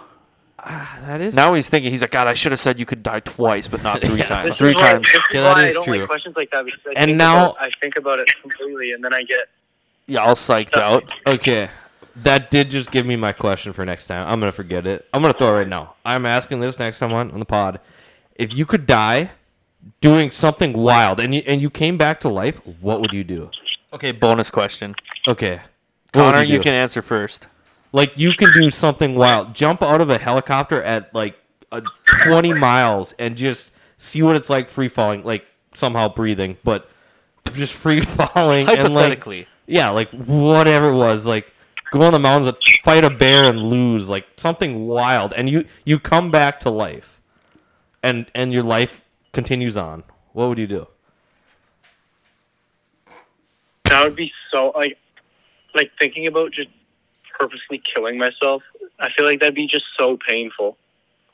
[0.58, 3.02] Ah, that is Now he's thinking, he's like, God, I should have said you could
[3.02, 4.26] die twice, but not three Yeah.
[4.26, 4.50] times.
[4.50, 5.06] This Three is why, times.
[5.06, 5.98] This is Yeah, that why is don't true.
[5.98, 8.92] like questions like that because I And think now- about, I think about it completely,
[8.92, 9.48] and then I get
[10.06, 11.10] Yeah, all psyched out.
[11.26, 11.68] Okay.
[12.14, 14.28] That did just give me my question for next time.
[14.28, 15.08] I'm gonna forget it.
[15.14, 15.94] I'm gonna throw it right now.
[16.04, 17.80] I'm asking this next time on, on the pod.
[18.36, 19.30] If you could die
[20.00, 23.50] doing something wild and you and you came back to life, what would you do?
[23.92, 24.94] Okay, bonus question.
[25.26, 25.60] Okay.
[26.14, 26.62] What would Connor, you do?
[26.64, 27.46] can answer first.
[27.92, 29.54] like you can do something wild.
[29.54, 31.36] Jump out of a helicopter at like
[31.70, 31.82] a
[32.24, 36.88] 20 miles and just see what it's like free falling, like somehow breathing, but
[37.54, 39.46] just free falling and like Hypothetically.
[39.66, 41.50] yeah, like whatever it was, like
[41.92, 45.64] go on the mountains, and fight a bear and lose, like something wild, and you
[45.84, 47.20] you come back to life,
[48.02, 49.01] and and your life
[49.32, 50.04] continues on.
[50.32, 50.86] What would you do?
[53.84, 54.96] that would be so like
[55.74, 56.70] like thinking about just
[57.38, 58.62] purposely killing myself.
[58.98, 60.76] I feel like that'd be just so painful.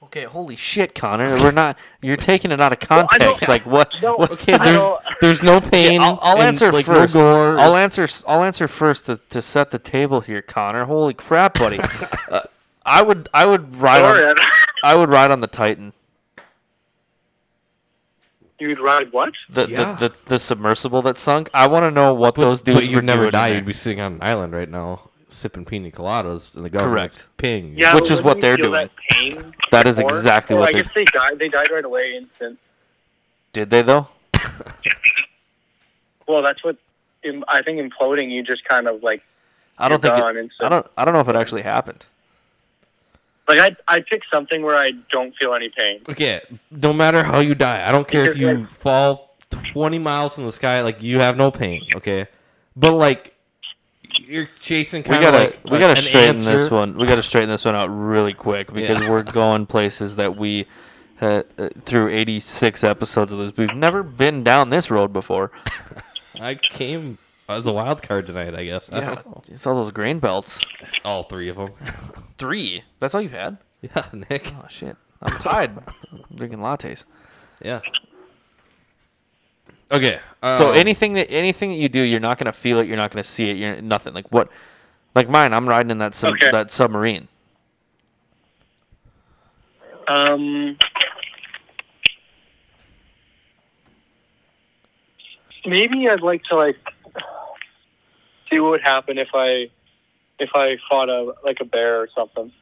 [0.03, 1.37] Okay, holy shit, Connor.
[1.37, 1.77] We're not.
[2.03, 3.49] You're taking it out of I don't- context.
[3.49, 3.93] like what?
[4.01, 4.83] No, what- Okay, there's
[5.20, 6.01] there's no pain.
[6.01, 7.15] I'll, I'll and, answer like, first.
[7.15, 7.59] No gore.
[7.59, 8.05] I'll answer.
[8.05, 10.85] s- I'll answer first to, to set the table here, Connor.
[10.85, 11.79] Holy crap, buddy.
[12.31, 12.43] uh,
[12.87, 13.29] I would.
[13.35, 14.01] I would ride.
[14.05, 14.51] Sorry, On, I-
[14.85, 15.93] I would ride on the Titan.
[18.60, 19.32] You'd ride what?
[19.48, 19.94] The, Yeah.
[19.94, 21.48] the, the the submersible that sunk.
[21.55, 23.32] I want to know what But- those dudes but you'd never doing.
[23.32, 23.48] die.
[23.48, 27.36] You'd be sitting on an island right now, sipping pina coladas, and the government's Correct.
[27.39, 27.74] ping.
[27.76, 28.72] Yeah, Which is what they're doing.
[28.72, 31.39] That, pain That is exactly Well, what I they're- guess they died.
[31.39, 32.59] They died right away, instant.
[33.52, 34.09] Did they though?
[36.26, 36.76] Well, that's what
[37.48, 37.80] I think.
[37.80, 39.22] Imploding, you just kind of like
[39.78, 40.14] I don't think.
[40.14, 40.22] It.
[40.60, 40.86] I don't.
[40.97, 42.05] I don't know if it actually happened.
[43.49, 43.59] Like
[43.89, 46.01] I I pick something where I don't feel any pain.
[46.09, 50.45] Okay, no matter how you die, I don't care if you fall 20 miles in
[50.45, 52.27] the sky, like you have no pain, okay?
[52.77, 53.35] But like
[54.27, 55.45] you're chasing We kind of gotta.
[55.45, 56.53] like we a- gotta straighten answer.
[56.59, 56.97] this one.
[56.97, 59.11] We gotta straighten this one out really quick because Yeah.
[59.11, 60.66] we're going places that we.
[61.20, 65.51] Uh, uh, through 86 episodes of this, we've never been down this road before.
[66.41, 67.19] I came
[67.49, 68.91] as a wild card tonight, I guess.
[68.93, 69.43] I Yeah, don't know.
[69.49, 70.61] it's all those grain belts.
[71.05, 71.70] all three of them.
[72.39, 72.85] Three.
[73.01, 73.59] That's all you've had.
[73.83, 74.53] yeah, Nick.
[74.55, 74.97] Oh shit.
[75.20, 75.73] I'm tired.
[76.12, 77.05] I'm drinking lattes.
[77.61, 77.81] Yeah.
[79.91, 80.20] Okay.
[80.43, 82.87] So um, anything that anything that you do, you're not gonna feel it.
[82.87, 83.57] You're not gonna see it.
[83.57, 84.15] You're nothing.
[84.15, 84.49] Like what?
[85.16, 85.53] Like mine.
[85.53, 86.51] I'm riding in that sub, Okay.
[86.53, 87.27] that submarine.
[90.07, 90.77] Um,
[95.66, 96.77] maybe I'd like to like
[98.59, 99.70] see what would happen if I
[100.39, 102.52] if I fought a like a bear or something.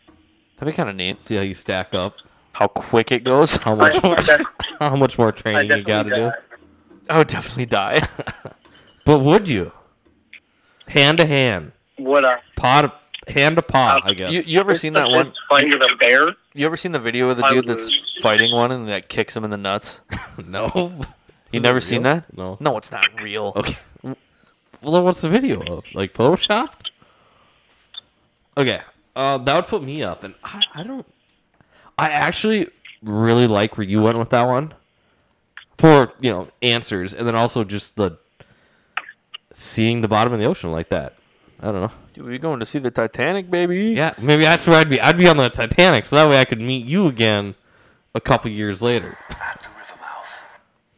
[0.56, 1.18] That'd be kind of neat.
[1.18, 2.14] see how you stack up.
[2.52, 3.56] How quick it goes.
[3.56, 4.16] How much more?
[4.78, 6.32] How much more training you got to do?
[7.10, 8.06] I would definitely die.
[9.04, 9.70] But would you?
[10.88, 12.40] Hand to hand, Would I?
[12.56, 12.92] paw to,
[13.32, 13.98] hand to paw.
[13.98, 14.32] Uh, I guess.
[14.32, 15.32] you you ever seen that one?
[15.48, 16.30] Fight with a bear?
[16.54, 18.18] You ever seen the video of the I dude would that's lose.
[18.20, 20.00] fighting one and that kicks him in the nuts?
[20.44, 20.92] no.
[21.52, 22.36] You never seen that?
[22.36, 22.56] No.
[22.58, 23.52] No, it's not real.
[23.54, 23.76] Okay.
[24.82, 25.84] Well, then what's the video of?
[25.94, 26.70] Like Photoshop?
[28.56, 28.80] Okay.
[29.14, 31.06] Uh, that would put me up, and I, I don't.
[31.98, 32.68] I actually
[33.02, 34.74] really like where you went with that one.
[35.78, 38.18] For you know answers, and then also just the
[39.52, 41.14] seeing the bottom of the ocean like that.
[41.60, 41.90] I don't know.
[42.12, 43.88] Dude, we going to see the Titanic, baby?
[43.96, 45.00] Yeah, maybe that's where I'd be.
[45.00, 47.54] I'd be on the Titanic, so that way I could meet you again
[48.14, 49.16] a couple years later.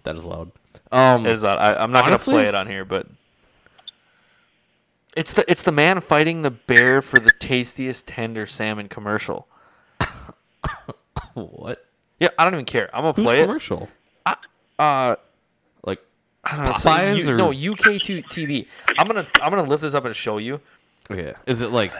[0.05, 0.51] That is loud.
[0.91, 3.07] Um, Is that I, I'm not Honestly- gonna play it on here, but
[5.19, 9.49] it's the it's the man fighting the bear for the tastiest tender salmon commercial.
[11.35, 11.85] what?
[12.21, 12.91] Yeah, I don't even care.
[12.95, 13.47] I'm gonna Who's play it.
[13.47, 13.89] commercial?
[14.79, 15.17] Uh,
[15.85, 16.01] Like
[16.45, 16.71] I don't know.
[16.71, 18.67] it's like Popeyes U- or- no UK two TV.
[18.97, 20.61] I'm gonna I'm gonna lift this up and show you.
[21.11, 21.93] okay, is it like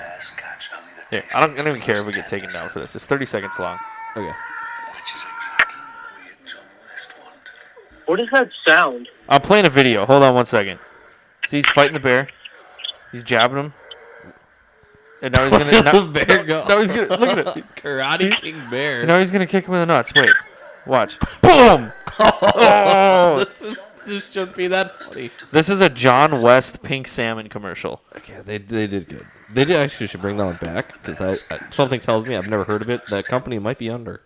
[1.11, 2.95] Here, I don't I don't even care if we get taken down for this.
[2.95, 3.79] It's 30 seconds long.
[4.17, 4.27] okay?
[4.27, 7.09] Which is exactly what we at John West.
[8.07, 9.09] What does that sound?
[9.29, 10.07] I'm playing a video.
[10.07, 10.79] Hold on one second.
[11.47, 12.29] See, he's fighting the bear.
[13.13, 13.73] He's jabbing him.
[15.23, 15.65] And now he's gonna.
[15.71, 16.65] the now, bear go?
[16.69, 17.47] now he's gonna look at it.
[17.77, 19.07] Karate King Bear.
[19.07, 20.15] Now he's gonna kick him in the nuts.
[20.15, 20.31] Wait,
[20.87, 21.19] watch.
[21.43, 21.93] Boom!
[22.21, 23.45] Oh!
[23.45, 25.31] this, is, this should be that funny.
[25.51, 28.03] This is a John West pink salmon commercial.
[28.17, 29.27] Okay, they they did good.
[29.51, 32.49] They did actually should bring that one back because I, I something tells me I've
[32.49, 33.03] never heard of it.
[33.11, 34.21] That company might be under.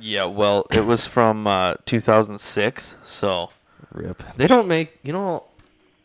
[0.00, 3.50] Yeah, well, it was from uh, 2006, so
[3.92, 4.22] Rip.
[4.36, 5.44] They don't make you know.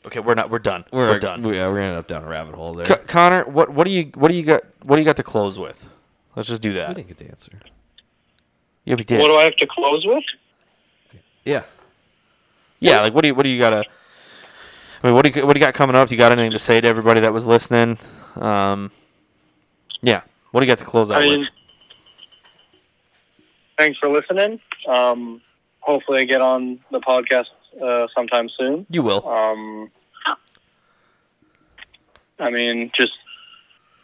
[0.06, 0.50] Okay, we're not.
[0.50, 0.84] We're done.
[0.92, 1.44] We're, We're, done.
[1.44, 2.86] Yeah, we're gonna end up down a rabbit hole there.
[2.86, 4.64] Co- Connor, what what do you what do you got?
[4.84, 5.90] What do you got to close with?
[6.36, 6.96] Let's just do I that.
[6.96, 7.52] didn't get the answer.
[8.86, 9.22] Yeah, we did.
[9.22, 10.24] What do I have to close with?
[11.46, 11.64] Yeah.
[12.80, 13.86] Yeah, like what do you what do you got to?
[15.04, 16.12] I mean, what do you what do you got coming up?
[16.12, 17.98] You got anything to say to everybody that was listening?
[18.36, 18.92] Um,
[20.02, 20.22] yeah,
[20.52, 21.50] what do you got to close out I mean, with?
[23.78, 24.60] thanks for listening.
[24.88, 25.42] Um,
[25.80, 27.48] hopefully, I get on the podcast
[27.82, 28.86] uh, sometime soon.
[28.90, 29.28] You will.
[29.28, 29.91] Um,
[32.40, 33.14] I mean, just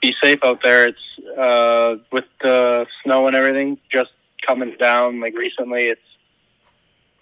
[0.01, 0.87] be safe out there.
[0.87, 4.11] It's uh, with the snow and everything just
[4.45, 5.19] coming down.
[5.19, 6.01] Like recently, it's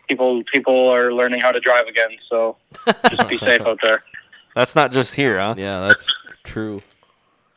[0.08, 2.12] people people are learning how to drive again.
[2.30, 2.58] So
[3.10, 4.04] just be safe out there.
[4.56, 5.54] That's not just here, huh?
[5.56, 6.12] Yeah, that's
[6.44, 6.82] true.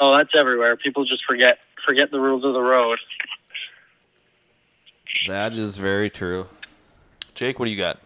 [0.01, 0.77] Oh, that's everywhere.
[0.77, 2.99] People just forget forget the rules of the road.
[5.27, 6.47] That is very true.
[7.35, 8.01] Jake, what do you got?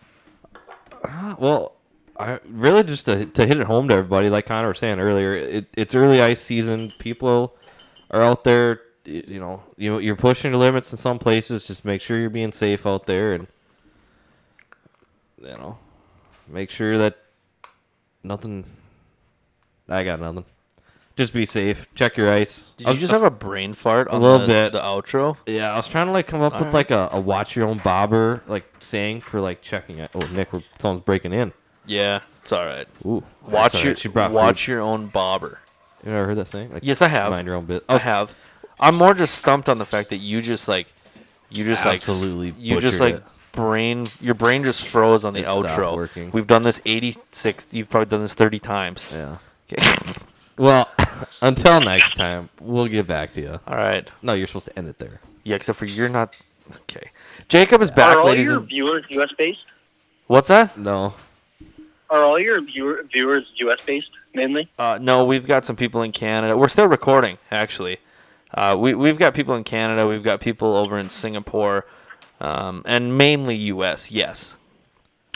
[1.39, 1.75] Well,
[2.19, 5.35] I really just to, to hit it home to everybody, like Connor was saying earlier,
[5.35, 6.93] it, it's early ice season.
[6.99, 7.57] People
[8.11, 8.81] are out there.
[9.05, 11.65] You know, you you're pushing your limits in some places.
[11.65, 13.47] Just make sure you're being safe out there, and
[15.43, 15.79] you know,
[16.49, 17.19] make sure that
[18.23, 18.65] nothing.
[19.89, 20.47] I got nothing.
[21.17, 21.87] Just be safe.
[21.95, 22.73] Check your ice.
[22.77, 24.73] Did you just have a brain fart on little the, bit.
[24.73, 25.37] the outro?
[25.47, 27.79] Yeah, I was trying to like come up with like a, a watch your own
[27.79, 30.11] bobber like saying for like checking it.
[30.15, 31.53] Oh, Nick, we're- someone's breaking in.
[31.87, 32.89] Yeah, it's all right.
[33.07, 33.95] Ooh, Watch your.
[33.95, 35.61] She brought watch your own bobber.
[36.01, 36.09] Food.
[36.11, 36.73] You ever heard that saying?
[36.73, 37.31] Like, Yes, I have.
[37.31, 37.85] Mind your own bit.
[37.89, 37.99] I oh.
[37.99, 38.45] have.
[38.81, 40.89] I'm more just stumped on the fact that you just like,
[41.49, 43.23] you just Absolutely like, s- you just like
[43.53, 45.95] brain, your brain just froze on the It stopped outro.
[45.95, 46.31] working.
[46.33, 47.69] We've done this 86.
[47.71, 49.09] You've probably done this 30 times.
[49.13, 49.39] Yeah.
[49.73, 50.13] Okay.
[50.57, 50.89] Well,
[51.43, 53.61] until next time, we'll get back to you.
[53.67, 54.11] all right.
[54.23, 55.21] No, you're supposed to end it there.
[55.43, 56.37] Yeah, except for you're not.
[56.77, 57.11] Okay.
[57.49, 58.69] Jacob is back, are all ladies your and.
[58.69, 59.31] viewers U.S.
[59.37, 59.65] based?
[60.27, 60.79] What's that?
[60.79, 61.15] No.
[62.09, 63.81] Are all your viewer, viewers U.S.
[63.85, 64.69] based mainly?
[64.79, 66.57] Uh, no, we've got some people in Canada.
[66.57, 67.99] We're still recording, actually.
[68.53, 70.07] Uh, we we've got people in Canada.
[70.07, 71.87] We've got people over in Singapore,
[72.41, 74.11] um, and mainly U.S.
[74.11, 74.55] Yes,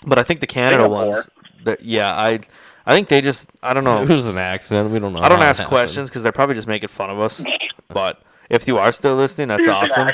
[0.06, 1.06] but I think the Canada Singapore?
[1.06, 1.30] ones.
[1.64, 2.40] That yeah, I
[2.88, 4.02] I think they just I don't know.
[4.02, 4.90] It was an accident.
[4.90, 5.20] We don't know.
[5.20, 5.70] I don't how it ask happened.
[5.70, 7.44] questions because they're probably just making fun of us.
[7.88, 10.08] But if you are still listening, that's awesome.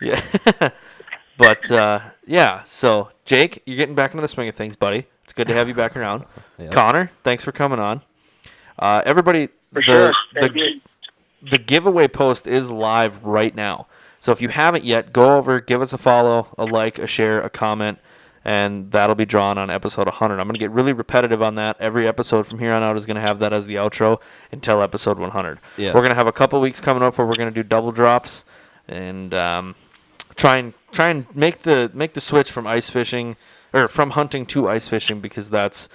[0.00, 0.20] Yeah.
[1.36, 5.06] but uh, yeah, so Jake, you're getting back into the swing of things, buddy.
[5.24, 6.24] It's good to have you back around.
[6.58, 6.72] Yep.
[6.72, 8.00] Connor, thanks for coming on.
[8.78, 10.12] Uh, everybody, For the, sure.
[10.32, 10.80] the,
[11.42, 13.88] the giveaway post is live right now.
[14.20, 17.42] So if you haven't yet, go over, give us a follow, a like, a share,
[17.42, 17.98] a comment,
[18.46, 20.38] and that'll be drawn on episode 100.
[20.38, 21.76] I'm going to get really repetitive on that.
[21.80, 24.20] Every episode from here on out is going to have that as the outro
[24.52, 25.58] until episode 100.
[25.76, 25.88] Yeah.
[25.88, 27.90] We're going to have a couple weeks coming up where we're going to do double
[27.90, 28.44] drops
[28.86, 29.74] and um,
[30.36, 33.34] try and try and make the make the switch from ice fishing
[33.72, 35.88] or from hunting to ice fishing because that's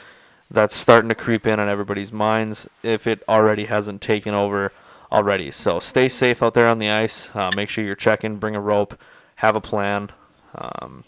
[0.52, 4.74] that's starting to creep in on everybody's minds if it already hasn't taken over
[5.10, 5.52] already.
[5.52, 7.34] So stay safe out there on the ice.
[7.34, 8.40] Uh, make sure you're checking.
[8.40, 9.00] Bring a rope.
[9.36, 10.10] Have a plan.
[10.54, 11.06] Um,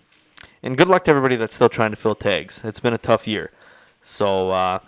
[0.63, 2.61] and good luck to everybody that's still trying to fill tags.
[2.63, 3.51] It's been a tough year.
[4.01, 4.79] So uh,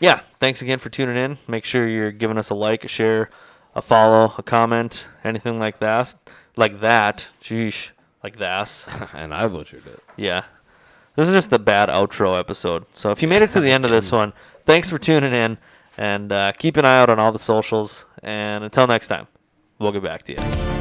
[0.00, 1.38] yeah, thanks again for tuning in.
[1.46, 3.30] Make sure you're giving us a like, a share,
[3.74, 6.14] a follow, a comment, anything like that.
[6.56, 7.28] Like that.
[7.40, 7.90] Sheesh.
[8.24, 9.10] Like that.
[9.14, 10.02] and I butchered it.
[10.16, 10.44] Yeah.
[11.14, 12.86] This is just the bad outro episode.
[12.94, 14.32] So if you made it to the end of this one,
[14.64, 15.58] thanks for tuning in.
[15.98, 18.06] And uh, keep an eye out on all the socials.
[18.22, 19.26] And until next time,
[19.78, 20.71] we'll get back to you.